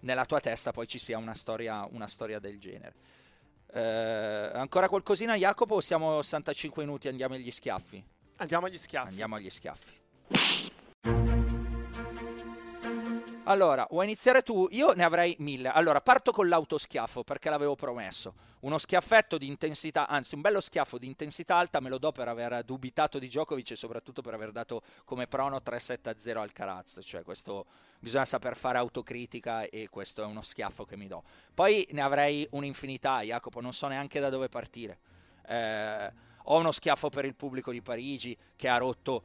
nella 0.00 0.24
tua 0.24 0.40
testa 0.40 0.72
poi 0.72 0.88
ci 0.88 0.98
sia 0.98 1.18
una 1.18 1.34
storia, 1.34 1.86
una 1.90 2.06
storia 2.06 2.38
del 2.38 2.58
genere. 2.58 2.94
Eh, 3.72 3.80
ancora 3.80 4.88
qualcosina, 4.88 5.36
Jacopo? 5.36 5.76
O 5.76 5.80
siamo 5.80 6.20
65 6.22 6.84
minuti 6.84 7.08
andiamo 7.08 7.34
agli 7.34 7.50
schiaffi? 7.50 8.04
Andiamo 8.36 8.66
agli 8.66 8.78
schiaffi. 8.78 9.08
Andiamo 9.08 9.36
agli 9.36 9.50
schiaffi. 9.50 11.40
Allora, 13.44 13.84
vuoi 13.90 14.04
iniziare 14.04 14.42
tu? 14.42 14.68
Io 14.70 14.92
ne 14.92 15.02
avrei 15.02 15.34
mille. 15.40 15.68
Allora, 15.68 16.00
parto 16.00 16.30
con 16.30 16.46
l'autoschiaffo 16.46 17.24
perché 17.24 17.50
l'avevo 17.50 17.74
promesso. 17.74 18.34
Uno 18.60 18.78
schiaffetto 18.78 19.36
di 19.36 19.48
intensità, 19.48 20.06
anzi 20.06 20.36
un 20.36 20.42
bello 20.42 20.60
schiaffo 20.60 20.96
di 20.96 21.06
intensità 21.06 21.56
alta 21.56 21.80
me 21.80 21.88
lo 21.88 21.98
do 21.98 22.12
per 22.12 22.28
aver 22.28 22.62
dubitato 22.62 23.18
di 23.18 23.26
Djokovic 23.26 23.72
e 23.72 23.76
soprattutto 23.76 24.22
per 24.22 24.34
aver 24.34 24.52
dato 24.52 24.82
come 25.04 25.26
prono 25.26 25.56
3-7-0 25.56 26.38
al 26.38 26.52
Caraz. 26.52 27.00
Cioè, 27.02 27.24
questo 27.24 27.66
bisogna 27.98 28.24
saper 28.24 28.56
fare 28.56 28.78
autocritica 28.78 29.62
e 29.62 29.88
questo 29.90 30.22
è 30.22 30.24
uno 30.24 30.42
schiaffo 30.42 30.84
che 30.84 30.96
mi 30.96 31.08
do. 31.08 31.24
Poi 31.52 31.84
ne 31.90 32.00
avrei 32.00 32.46
un'infinità, 32.52 33.22
Jacopo, 33.22 33.60
non 33.60 33.72
so 33.72 33.88
neanche 33.88 34.20
da 34.20 34.28
dove 34.28 34.48
partire. 34.48 34.98
Eh, 35.48 36.12
ho 36.44 36.58
uno 36.58 36.70
schiaffo 36.70 37.08
per 37.08 37.24
il 37.24 37.34
pubblico 37.34 37.72
di 37.72 37.82
Parigi 37.82 38.38
che 38.54 38.68
ha 38.68 38.76
rotto, 38.76 39.24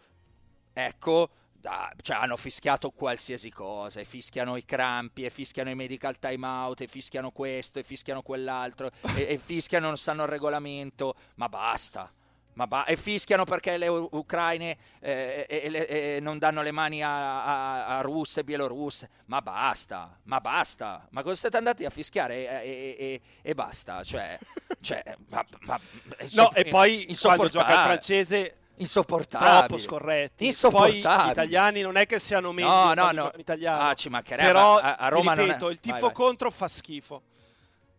ecco, 0.73 1.29
da- 1.67 1.91
cioè 2.01 2.15
hanno 2.17 2.37
fischiato 2.37 2.91
qualsiasi 2.91 3.51
cosa, 3.51 3.99
e 3.99 4.05
fischiano 4.05 4.55
i 4.55 4.63
crampi, 4.63 5.23
e 5.25 5.29
fischiano 5.29 5.69
i 5.69 5.75
medical 5.75 6.17
timeout, 6.17 6.81
e 6.81 6.87
fischiano 6.87 7.31
questo, 7.31 7.79
e 7.79 7.83
fischiano 7.83 8.21
quell'altro, 8.21 8.89
e, 9.15 9.27
e 9.27 9.37
fischiano 9.37 9.87
non 9.87 9.97
sanno 9.97 10.23
il 10.23 10.29
regolamento, 10.29 11.15
ma 11.35 11.49
basta. 11.49 12.09
Ma 12.53 12.65
ba- 12.65 12.85
e 12.85 12.95
fischiano 12.97 13.43
perché 13.43 13.77
le 13.77 13.87
u- 13.87 14.09
ucraine 14.13 14.75
eh, 14.99 15.45
e- 15.47 15.61
e 15.65 15.69
le- 15.69 15.87
e 16.15 16.19
non 16.19 16.39
danno 16.39 16.63
le 16.63 16.71
mani 16.71 17.03
a, 17.03 17.43
a, 17.43 17.97
a 17.99 18.01
russe 18.01 18.39
e 18.39 18.43
bielorusse. 18.43 19.09
Ma 19.25 19.43
basta, 19.43 20.17
ma 20.23 20.39
basta. 20.41 21.05
Ma 21.11 21.21
cosa 21.21 21.35
siete 21.35 21.57
andati 21.57 21.85
a 21.85 21.91
fischiare 21.91 22.63
e, 22.63 23.21
basta? 23.53 24.03
Cioè, 24.03 24.39
cioè 24.81 25.03
ma, 25.27 25.45
ma- 25.65 25.79
è 26.17 26.25
No, 26.33 26.51
e 26.53 26.63
poi 26.65 27.05
quando 27.21 27.47
gioca 27.49 27.67
il 27.67 27.77
francese 27.83 28.55
Insopportabile. 28.77 29.49
troppo 29.57 29.77
scorretti. 29.77 30.35
Poi 30.37 30.47
Insopportabile. 30.47 31.27
gli 31.27 31.31
italiani 31.31 31.81
non 31.81 31.97
è 31.97 32.05
che 32.05 32.19
siano 32.19 32.51
meglio 32.51 32.69
No, 32.69 32.93
no, 32.93 33.11
no. 33.11 33.31
italiano. 33.37 33.89
Ah, 33.89 33.93
ci 33.93 34.09
mancherebbe. 34.09 34.47
Però 34.47 34.77
A- 34.77 34.95
a 34.95 35.07
Roma 35.09 35.33
non 35.33 35.45
è- 35.45 35.47
ripeto, 35.47 35.69
il 35.69 35.79
vai, 35.81 35.93
tifo 35.93 36.05
vai. 36.07 36.13
contro 36.15 36.51
fa 36.51 36.67
schifo. 36.67 37.21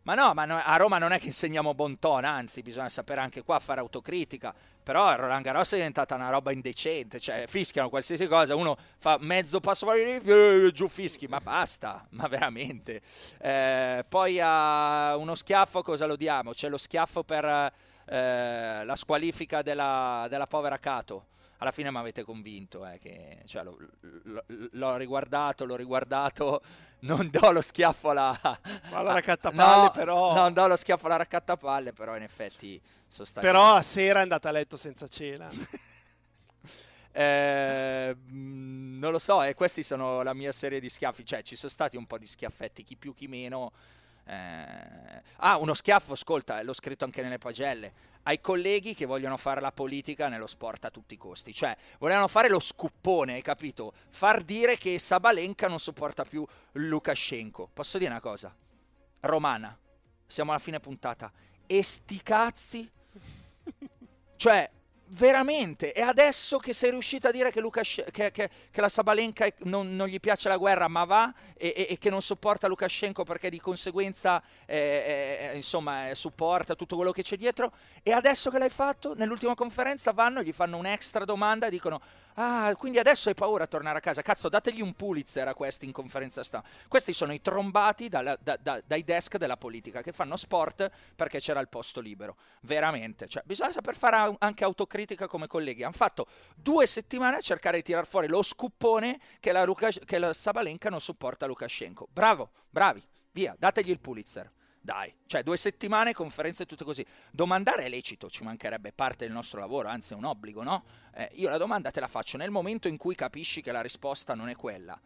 Ma 0.03 0.15
no, 0.15 0.33
ma 0.33 0.47
no- 0.47 0.63
a 0.65 0.77
Roma 0.77 0.97
non 0.97 1.13
è 1.13 1.19
che 1.19 1.27
insegniamo 1.27 1.75
bon 1.75 1.99
ton, 1.99 2.25
anzi 2.25 2.63
bisogna 2.63 2.89
sapere 2.89 3.21
anche 3.21 3.43
qua 3.43 3.59
fare 3.59 3.81
autocritica. 3.81 4.55
Però 4.83 5.15
Roland 5.17 5.45
Garros 5.45 5.71
è 5.73 5.77
diventata 5.77 6.15
una 6.15 6.31
roba 6.31 6.51
indecente, 6.51 7.21
cioè 7.21 7.45
fischiano 7.47 7.91
qualsiasi 7.91 8.27
cosa, 8.27 8.55
uno 8.57 8.75
fa 8.97 9.19
mezzo 9.21 9.61
passo 9.61 9.85
fuori 9.85 10.19
di 10.21 10.31
eh, 10.31 10.71
giù 10.73 10.89
fischi, 10.89 11.27
ma 11.27 11.41
basta, 11.41 12.07
ma 12.13 12.27
veramente. 12.27 13.03
Eh, 13.39 14.03
poi 14.09 14.41
a 14.41 15.15
uno 15.17 15.35
schiaffo 15.35 15.83
cosa 15.83 16.07
lo 16.07 16.17
diamo? 16.17 16.53
C'è 16.53 16.71
lo 16.71 16.79
schiaffo 16.79 17.23
per 17.23 17.71
eh, 18.09 18.85
la 18.85 18.97
squalifica 18.97 19.63
della, 19.63 20.27
della 20.29 20.47
povera 20.47 20.79
Cato. 20.79 21.27
Alla 21.61 21.73
fine 21.73 21.91
mi 21.91 21.97
avete 21.99 22.23
convinto, 22.23 22.87
eh, 22.87 22.99
che, 23.01 23.39
cioè, 23.47 23.65
lo- 23.65 23.77
lo- 24.25 24.45
l'ho 24.47 24.97
riguardato, 24.97 25.65
l'ho 25.65 25.75
riguardato, 25.75 26.63
non 27.01 27.29
do 27.31 27.51
lo 27.51 27.61
schiaffo 27.61 28.11
alla, 28.11 28.39
Alla 28.93 29.13
raccattapalle, 29.15 29.83
No, 29.85 29.91
però- 29.91 30.35
Non 30.35 30.53
do 30.53 30.67
lo 30.69 30.77
schiaffo 30.77 31.07
alla 31.07 31.17
raccattapalle, 31.17 31.93
però 31.93 32.17
in 32.17 32.23
effetti 32.23 32.81
sono 33.09 33.27
stati... 33.27 33.45
Però 33.45 33.75
a 33.75 33.83
sera 33.83 34.21
è 34.21 34.23
andata 34.23 34.49
a 34.49 34.53
letto 34.53 34.77
senza 34.77 35.09
cena. 35.09 35.49
Eh, 37.11 38.15
mh, 38.15 38.99
non 38.99 39.11
lo 39.11 39.19
so, 39.19 39.43
e 39.43 39.55
questi 39.55 39.83
sono 39.83 40.23
la 40.23 40.35
mia 40.35 40.53
serie 40.53 40.79
di 40.79 40.89
schiaffi. 40.89 41.25
Cioè, 41.25 41.43
ci 41.43 41.57
sono 41.57 41.73
stati 41.73 41.97
un 41.97 42.07
po' 42.07 42.19
di 42.19 42.27
schiaffetti, 42.27 42.85
chi 42.85 42.97
più 42.97 43.13
chi 43.15 43.27
meno. 43.27 43.73
Eh, 44.29 45.09
Ah, 45.41 45.57
uno 45.59 45.75
schiaffo, 45.75 46.15
ascolta, 46.15 46.61
l'ho 46.63 46.73
scritto 46.73 47.05
anche 47.05 47.23
nelle 47.23 47.39
pagelle. 47.39 47.93
Ai 48.25 48.41
colleghi 48.41 48.95
che 48.95 49.07
vogliono 49.07 49.37
fare 49.37 49.61
la 49.61 49.71
politica 49.71 50.29
nello 50.29 50.49
sport 50.49 50.87
a 50.87 50.91
tutti 50.91 51.15
i 51.15 51.17
costi. 51.17 51.55
Cioè, 51.55 51.77
volevano 51.99 52.27
fare 52.27 52.49
lo 52.49 52.59
scuppone, 52.59 53.35
hai 53.35 53.43
capito? 53.43 53.93
Far 54.11 54.43
dire 54.43 54.77
che 54.77 54.99
Sabalenka 54.99 55.69
non 55.69 55.79
sopporta 55.79 56.25
più 56.25 56.45
Lukashenko. 56.73 57.71
Posso 57.73 57.99
dire 57.99 58.11
una 58.11 58.21
cosa? 58.21 58.53
Romana, 59.21 59.77
siamo 60.27 60.51
alla 60.51 60.61
fine 60.61 60.81
puntata. 60.81 61.31
E 61.67 61.83
sti 61.83 62.23
cazzi? 62.23 62.91
Cioè, 64.39 64.71
veramente, 65.11 65.93
e 65.93 66.01
adesso 66.03 66.59
che 66.59 66.73
sei 66.73 66.91
riuscito 66.91 67.29
a 67.29 67.31
dire 67.31 67.51
che, 67.51 67.61
Lukash- 67.61 68.11
che, 68.11 68.31
che, 68.31 68.51
che 68.71 68.81
la 68.81 68.89
Sabalenka 68.89 69.47
non, 69.61 69.97
non, 69.97 70.09
gli 70.09 70.21
piace 70.21 70.49
la 70.49 70.57
guerra, 70.57 70.89
ma 70.89 71.05
va 71.05 71.33
e, 71.57 71.73
e, 71.77 71.87
e 71.91 71.99
che 71.99 72.11
non 72.11 72.23
sopporta 72.23 72.69
Lukashenko 72.69 73.25
perché 73.25 73.51
di 73.51 73.61
conseguenza 73.61 74.43
eh, 74.67 75.51
eh, 75.53 75.57
insomma 75.57 76.15
supporta 76.15 76.75
tutto 76.75 76.97
quello 76.97 77.13
che 77.13 77.23
c'è 77.23 77.37
dietro, 77.37 77.73
e 78.03 78.13
adesso 78.13 78.51
che 78.51 78.59
l'hai 78.59 78.71
fatto, 78.71 79.15
nell'ultima 79.15 79.55
conferenza 79.55 80.13
vanno, 80.13 80.43
gli 80.43 80.53
fanno 80.53 80.77
un'extra 80.77 81.25
domanda 81.25 81.67
e 81.67 81.71
dicono 81.71 82.01
Ah, 82.41 82.73
quindi 82.77 83.01
adesso 83.01 83.29
hai 83.29 83.35
paura 83.35 83.65
a 83.65 83.67
tornare 83.67 83.99
a 83.99 84.01
casa. 84.01 84.23
Cazzo, 84.23 84.49
dategli 84.49 84.81
un 84.81 84.93
Pulitzer 84.93 85.49
a 85.49 85.55
questi 85.55 85.87
in 85.87 85.91
conferenza 85.91 86.45
stampa. 86.45 86.69
Questi 86.87 87.13
sono 87.13 87.33
i 87.33 87.41
trombati 87.41 88.09
dalla, 88.09 88.39
da, 88.41 88.57
da, 88.57 88.81
dai 88.87 89.03
desk 89.03 89.39
della 89.39 89.57
politica 89.57 90.03
che 90.03 90.13
fanno 90.13 90.37
sport 90.37 90.89
perché 91.17 91.41
c'era 91.41 91.59
il 91.59 91.67
posto 91.67 92.01
libero. 92.01 92.37
Veramente. 92.61 93.27
Cioè, 93.27 93.43
bisogna 93.45 93.73
saper 93.73 93.97
fare 93.97 94.37
anche 94.39 94.63
autocritica 94.63 94.98
come 95.27 95.47
colleghi. 95.47 95.83
Hanno 95.83 95.93
fatto 95.93 96.27
due 96.55 96.87
settimane 96.87 97.37
a 97.37 97.41
cercare 97.41 97.79
di 97.79 97.83
tirar 97.83 98.07
fuori 98.07 98.27
lo 98.29 98.43
scuppone 98.43 99.21
che 99.41 99.53
la, 99.53 99.65
Lukash- 99.65 100.05
che 100.05 100.19
la 100.19 100.33
Sabalenka 100.33 100.91
non 100.91 101.01
supporta 101.01 101.47
Lukashenko. 101.47 102.09
Bravo, 102.11 102.51
bravi. 102.71 103.03
Via, 103.33 103.55
dategli 103.59 103.91
il 103.91 104.01
Pulitzer. 104.01 104.51
Dai, 104.81 105.13
cioè 105.27 105.43
due 105.43 105.57
settimane, 105.57 106.15
conferenze 106.15 106.65
tutte 106.65 106.85
così. 106.85 107.05
Domandare 107.31 107.85
è 107.85 107.89
lecito, 107.89 108.31
ci 108.31 108.43
mancherebbe 108.43 108.93
parte 108.93 109.27
del 109.27 109.35
nostro 109.35 109.61
lavoro, 109.61 109.89
anzi 109.89 110.15
è 110.15 110.17
un 110.17 110.25
obbligo, 110.25 110.63
no? 110.63 110.85
Eh, 111.13 111.29
io 111.35 111.51
la 111.51 111.59
domanda 111.59 111.91
te 111.91 112.01
la 112.01 112.09
faccio 112.09 112.39
nel 112.39 112.51
momento 112.51 112.89
in 112.89 112.97
cui 112.97 113.15
capisci 113.15 113.61
che 113.61 113.71
la 113.71 113.83
risposta 113.83 114.35
non 114.35 114.49
è 114.49 114.57
quella. 114.57 114.99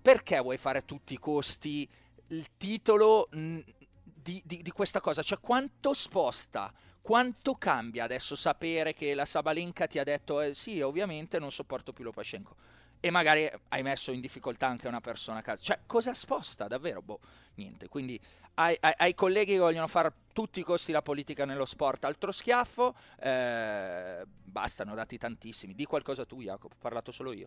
Perché 0.00 0.38
vuoi 0.38 0.58
fare 0.58 0.78
a 0.78 0.82
tutti 0.82 1.14
i 1.14 1.18
costi 1.18 1.88
il 2.28 2.46
titolo 2.56 3.28
mh, 3.32 3.58
di, 4.04 4.40
di, 4.44 4.62
di 4.62 4.70
questa 4.70 5.00
cosa? 5.00 5.22
Cioè 5.22 5.40
quanto 5.40 5.92
sposta 5.92 6.72
quanto 7.06 7.54
cambia 7.54 8.02
adesso 8.02 8.34
sapere 8.34 8.92
che 8.92 9.14
la 9.14 9.24
Sabalenka 9.24 9.86
ti 9.86 10.00
ha 10.00 10.02
detto 10.02 10.40
eh, 10.40 10.54
sì, 10.54 10.80
ovviamente 10.80 11.38
non 11.38 11.52
sopporto 11.52 11.92
più 11.92 12.02
Lopashenko 12.02 12.56
e 12.98 13.10
magari 13.10 13.48
hai 13.68 13.84
messo 13.84 14.10
in 14.10 14.20
difficoltà 14.20 14.66
anche 14.66 14.88
una 14.88 15.00
persona 15.00 15.38
a 15.38 15.42
casa. 15.42 15.62
Cioè, 15.62 15.78
cosa 15.86 16.12
sposta 16.14 16.66
davvero? 16.66 17.02
Boh, 17.02 17.20
niente. 17.54 17.86
Quindi 17.86 18.20
ai, 18.54 18.76
ai, 18.80 18.94
ai, 18.96 19.14
colleghi 19.14 19.52
che 19.52 19.60
vogliono 19.60 19.86
fare 19.86 20.12
tutti 20.32 20.58
i 20.58 20.64
costi 20.64 20.90
la 20.90 21.00
politica 21.00 21.44
nello 21.44 21.64
sport, 21.64 22.06
altro 22.06 22.32
schiaffo, 22.32 22.96
eh, 23.20 24.24
bastano 24.26 24.96
dati 24.96 25.16
tantissimi. 25.16 25.76
Di 25.76 25.84
qualcosa 25.84 26.24
tu, 26.24 26.40
Jacopo, 26.40 26.74
ho 26.74 26.78
parlato 26.80 27.12
solo 27.12 27.32
io. 27.32 27.46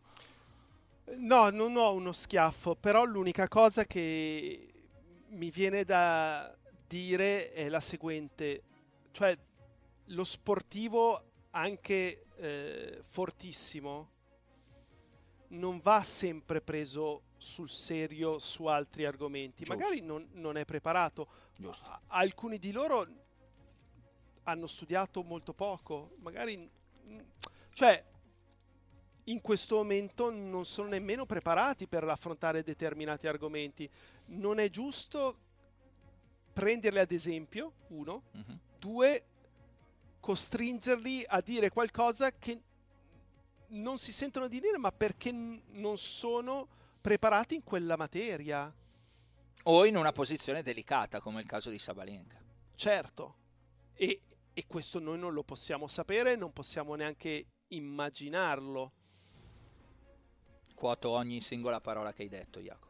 No, 1.17 1.49
non 1.49 1.75
ho 1.75 1.91
uno 1.91 2.13
schiaffo, 2.13 2.75
però 2.75 3.03
l'unica 3.03 3.49
cosa 3.49 3.83
che 3.83 4.71
mi 5.31 5.51
viene 5.51 5.83
da 5.83 6.55
dire 6.87 7.51
è 7.51 7.67
la 7.67 7.81
seguente, 7.81 8.61
cioè 9.11 9.37
lo 10.09 10.23
sportivo 10.23 11.23
anche 11.51 12.25
eh, 12.35 12.99
fortissimo 13.01 14.11
non 15.49 15.79
va 15.79 16.03
sempre 16.03 16.61
preso 16.61 17.23
sul 17.37 17.69
serio 17.69 18.37
su 18.37 18.65
altri 18.65 19.05
argomenti. 19.05 19.63
Giusto. 19.63 19.77
Magari 19.77 20.01
non, 20.01 20.27
non, 20.33 20.57
è 20.57 20.65
preparato. 20.65 21.27
Alcuni 22.07 22.59
di 22.59 22.71
loro 22.71 23.07
hanno 24.43 24.67
studiato 24.67 25.23
molto 25.23 25.53
poco. 25.53 26.11
Magari... 26.19 26.69
Cioè, 27.71 28.03
in 29.25 29.41
questo 29.41 29.75
momento 29.75 30.29
non 30.31 30.65
sono 30.65 30.89
nemmeno 30.89 31.25
preparati 31.25 31.87
per 31.87 32.03
affrontare 32.03 32.63
determinati 32.63 33.27
argomenti. 33.27 33.89
Non 34.27 34.59
è 34.59 34.69
giusto 34.69 35.37
prenderli 36.53 36.99
ad 36.99 37.11
esempio, 37.11 37.73
uno. 37.87 38.23
Uh-huh. 38.33 38.59
Due, 38.77 39.28
costringerli 40.19 41.23
a 41.27 41.41
dire 41.41 41.69
qualcosa 41.69 42.31
che 42.31 42.61
non 43.69 43.97
si 43.97 44.11
sentono 44.11 44.47
di 44.47 44.59
dire, 44.59 44.77
ma 44.77 44.91
perché 44.91 45.31
n- 45.31 45.61
non 45.71 45.97
sono 45.97 46.67
preparati 47.01 47.55
in 47.55 47.63
quella 47.63 47.95
materia. 47.95 48.73
O 49.63 49.85
in 49.85 49.97
una 49.97 50.11
posizione 50.11 50.63
delicata, 50.63 51.19
come 51.19 51.41
il 51.41 51.47
caso 51.47 51.69
di 51.69 51.79
Sabalenka. 51.79 52.37
Certo, 52.75 53.35
e, 53.93 54.21
e 54.53 54.67
questo 54.67 54.99
noi 54.99 55.19
non 55.19 55.33
lo 55.33 55.43
possiamo 55.43 55.87
sapere, 55.87 56.35
non 56.35 56.53
possiamo 56.53 56.95
neanche 56.95 57.45
immaginarlo. 57.67 58.93
Quoto 60.73 61.09
ogni 61.09 61.41
singola 61.41 61.81
parola 61.81 62.13
che 62.13 62.23
hai 62.23 62.29
detto, 62.29 62.59
Jacopo. 62.59 62.87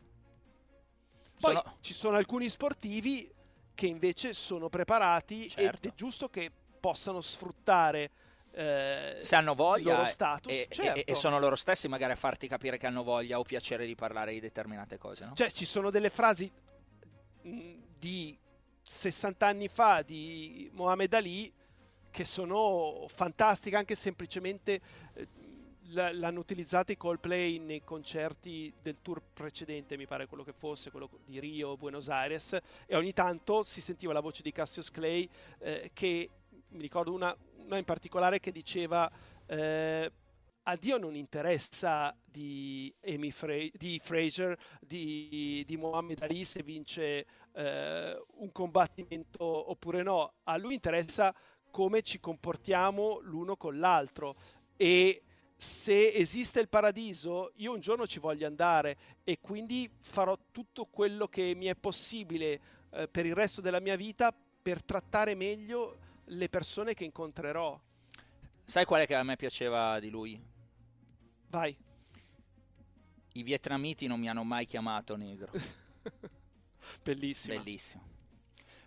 Poi 1.39 1.53
sono... 1.53 1.77
ci 1.81 1.93
sono 1.93 2.17
alcuni 2.17 2.49
sportivi 2.49 3.33
che 3.73 3.87
invece 3.87 4.33
sono 4.33 4.69
preparati 4.69 5.49
certo. 5.49 5.87
ed 5.87 5.93
è 5.93 5.95
giusto 5.95 6.29
che 6.29 6.51
possano 6.79 7.21
sfruttare 7.21 8.11
eh, 8.51 9.17
se 9.19 9.35
hanno 9.35 9.53
voglia 9.53 10.05
status, 10.05 10.51
e, 10.51 10.67
certo. 10.69 10.99
e, 10.99 11.03
e, 11.05 11.15
sono 11.15 11.39
loro 11.39 11.55
stessi 11.55 11.87
magari 11.87 12.13
a 12.13 12.15
farti 12.15 12.47
capire 12.47 12.77
che 12.77 12.87
hanno 12.87 13.03
voglia 13.03 13.39
o 13.39 13.43
piacere 13.43 13.85
di 13.85 13.95
parlare 13.95 14.33
di 14.33 14.39
determinate 14.39 14.97
cose. 14.97 15.25
No? 15.25 15.33
Cioè 15.35 15.51
ci 15.51 15.65
sono 15.65 15.91
delle 15.91 16.09
frasi 16.09 16.51
di 17.41 18.37
60 18.81 19.45
anni 19.45 19.67
fa 19.67 20.01
di 20.01 20.69
Mohamed 20.73 21.13
Ali 21.13 21.53
che 22.11 22.25
sono 22.25 23.05
fantastiche 23.07 23.75
anche 23.75 23.95
semplicemente 23.95 24.81
eh, 25.13 25.27
l'hanno 25.91 26.39
utilizzata 26.39 26.91
i 26.91 26.97
Coldplay 26.97 27.59
nei 27.59 27.83
concerti 27.83 28.73
del 28.81 28.97
tour 29.01 29.21
precedente, 29.33 29.97
mi 29.97 30.05
pare 30.05 30.27
quello 30.27 30.43
che 30.43 30.53
fosse, 30.53 30.91
quello 30.91 31.09
di 31.25 31.39
Rio, 31.39 31.77
Buenos 31.77 32.09
Aires, 32.09 32.57
e 32.85 32.95
ogni 32.95 33.13
tanto 33.13 33.63
si 33.63 33.81
sentiva 33.81 34.13
la 34.13 34.19
voce 34.19 34.41
di 34.41 34.51
Cassius 34.51 34.91
Clay 34.91 35.27
eh, 35.59 35.89
che 35.93 36.29
mi 36.69 36.81
ricordo 36.81 37.13
una, 37.13 37.35
una 37.65 37.77
in 37.77 37.85
particolare 37.85 38.39
che 38.39 38.51
diceva 38.51 39.09
eh, 39.45 40.11
a 40.63 40.75
Dio 40.75 40.97
non 40.97 41.15
interessa 41.15 42.15
di, 42.23 42.93
Amy 43.05 43.31
Fra- 43.31 43.67
di 43.73 43.99
Fraser, 44.03 44.57
di, 44.79 45.63
di 45.65 45.77
Muhammad 45.77 46.21
Ali 46.21 46.43
se 46.43 46.61
vince 46.61 47.25
eh, 47.53 48.23
un 48.35 48.51
combattimento 48.51 49.43
oppure 49.43 50.03
no, 50.03 50.33
a 50.43 50.57
lui 50.57 50.75
interessa 50.75 51.33
come 51.71 52.01
ci 52.01 52.19
comportiamo 52.19 53.19
l'uno 53.21 53.55
con 53.55 53.79
l'altro. 53.79 54.35
E 54.75 55.23
se 55.55 56.13
esiste 56.13 56.59
il 56.59 56.69
paradiso 56.69 57.51
io 57.55 57.73
un 57.73 57.79
giorno 57.79 58.07
ci 58.07 58.19
voglio 58.19 58.47
andare 58.47 58.97
e 59.23 59.39
quindi 59.41 59.89
farò 60.01 60.37
tutto 60.51 60.85
quello 60.85 61.27
che 61.27 61.53
mi 61.55 61.65
è 61.65 61.75
possibile 61.75 62.61
eh, 62.91 63.07
per 63.09 63.25
il 63.25 63.35
resto 63.35 63.59
della 63.59 63.81
mia 63.81 63.97
vita 63.97 64.33
per 64.61 64.83
trattare 64.83 65.35
meglio 65.35 65.97
le 66.29 66.49
persone 66.49 66.93
che 66.93 67.05
incontrerò. 67.05 67.79
Sai 68.63 68.85
qual 68.85 69.01
è 69.01 69.07
che 69.07 69.15
a 69.15 69.23
me 69.23 69.35
piaceva 69.35 69.99
di 69.99 70.09
lui? 70.09 70.39
Vai. 71.47 71.75
I 73.33 73.43
vietnamiti 73.43 74.05
non 74.05 74.19
mi 74.19 74.29
hanno 74.29 74.43
mai 74.43 74.65
chiamato 74.65 75.15
negro. 75.15 75.51
Bellissima. 77.01 77.55
Bellissimo. 77.55 78.03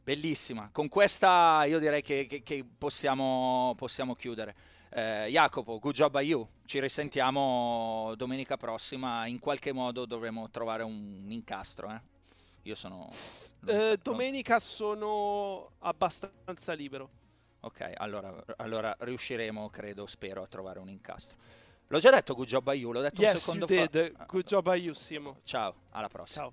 Bellissima. 0.05 0.69
Con 0.73 0.89
questa 0.89 1.65
io 1.65 1.79
direi 1.79 2.03
che, 2.03 2.27
che, 2.27 2.43
che 2.43 2.65
possiamo, 2.65 3.75
possiamo, 3.77 4.15
chiudere. 4.15 4.55
Eh, 4.91 5.29
Jacopo, 5.31 5.79
good 5.79 5.95
job 5.95 6.15
a 6.17 6.21
you. 6.21 6.47
Ci 6.65 6.81
risentiamo 6.81 8.15
domenica 8.17 8.57
prossima. 8.57 9.27
In 9.27 9.39
qualche 9.39 9.73
modo 9.73 10.05
dovremo 10.05 10.51
trovare 10.51 10.83
un 10.83 11.27
incastro. 11.29 11.91
Eh? 11.91 12.01
Io 12.63 12.75
sono... 12.75 13.09
Eh, 13.67 13.99
domenica 14.01 14.61
sono 14.61 15.73
abbastanza 15.79 16.73
libero. 16.75 17.11
Ok, 17.65 17.93
allora, 17.95 18.35
allora, 18.57 18.97
riusciremo, 18.99 19.71
credo, 19.71 20.07
spero, 20.07 20.43
a 20.43 20.47
trovare 20.47 20.81
un 20.81 20.89
incastro. 20.89 21.37
L'ho 21.87 21.99
già 21.99 22.11
detto 22.11 22.35
good 22.35 22.49
job 22.49 22.67
a 22.69 22.73
you, 22.75 22.91
l'ho 22.91 23.01
detto 23.01 23.21
yes, 23.21 23.35
un 23.35 23.39
secondo 23.39 23.73
you 23.73 23.87
did. 23.87 24.17
fa. 24.17 24.25
Good 24.25 24.45
job 24.47 24.67
a 24.67 24.75
you, 24.75 24.95
Simo. 24.95 25.39
Ciao, 25.45 25.75
alla 25.91 26.09
prossima. 26.09 26.45
Ciao. 26.45 26.53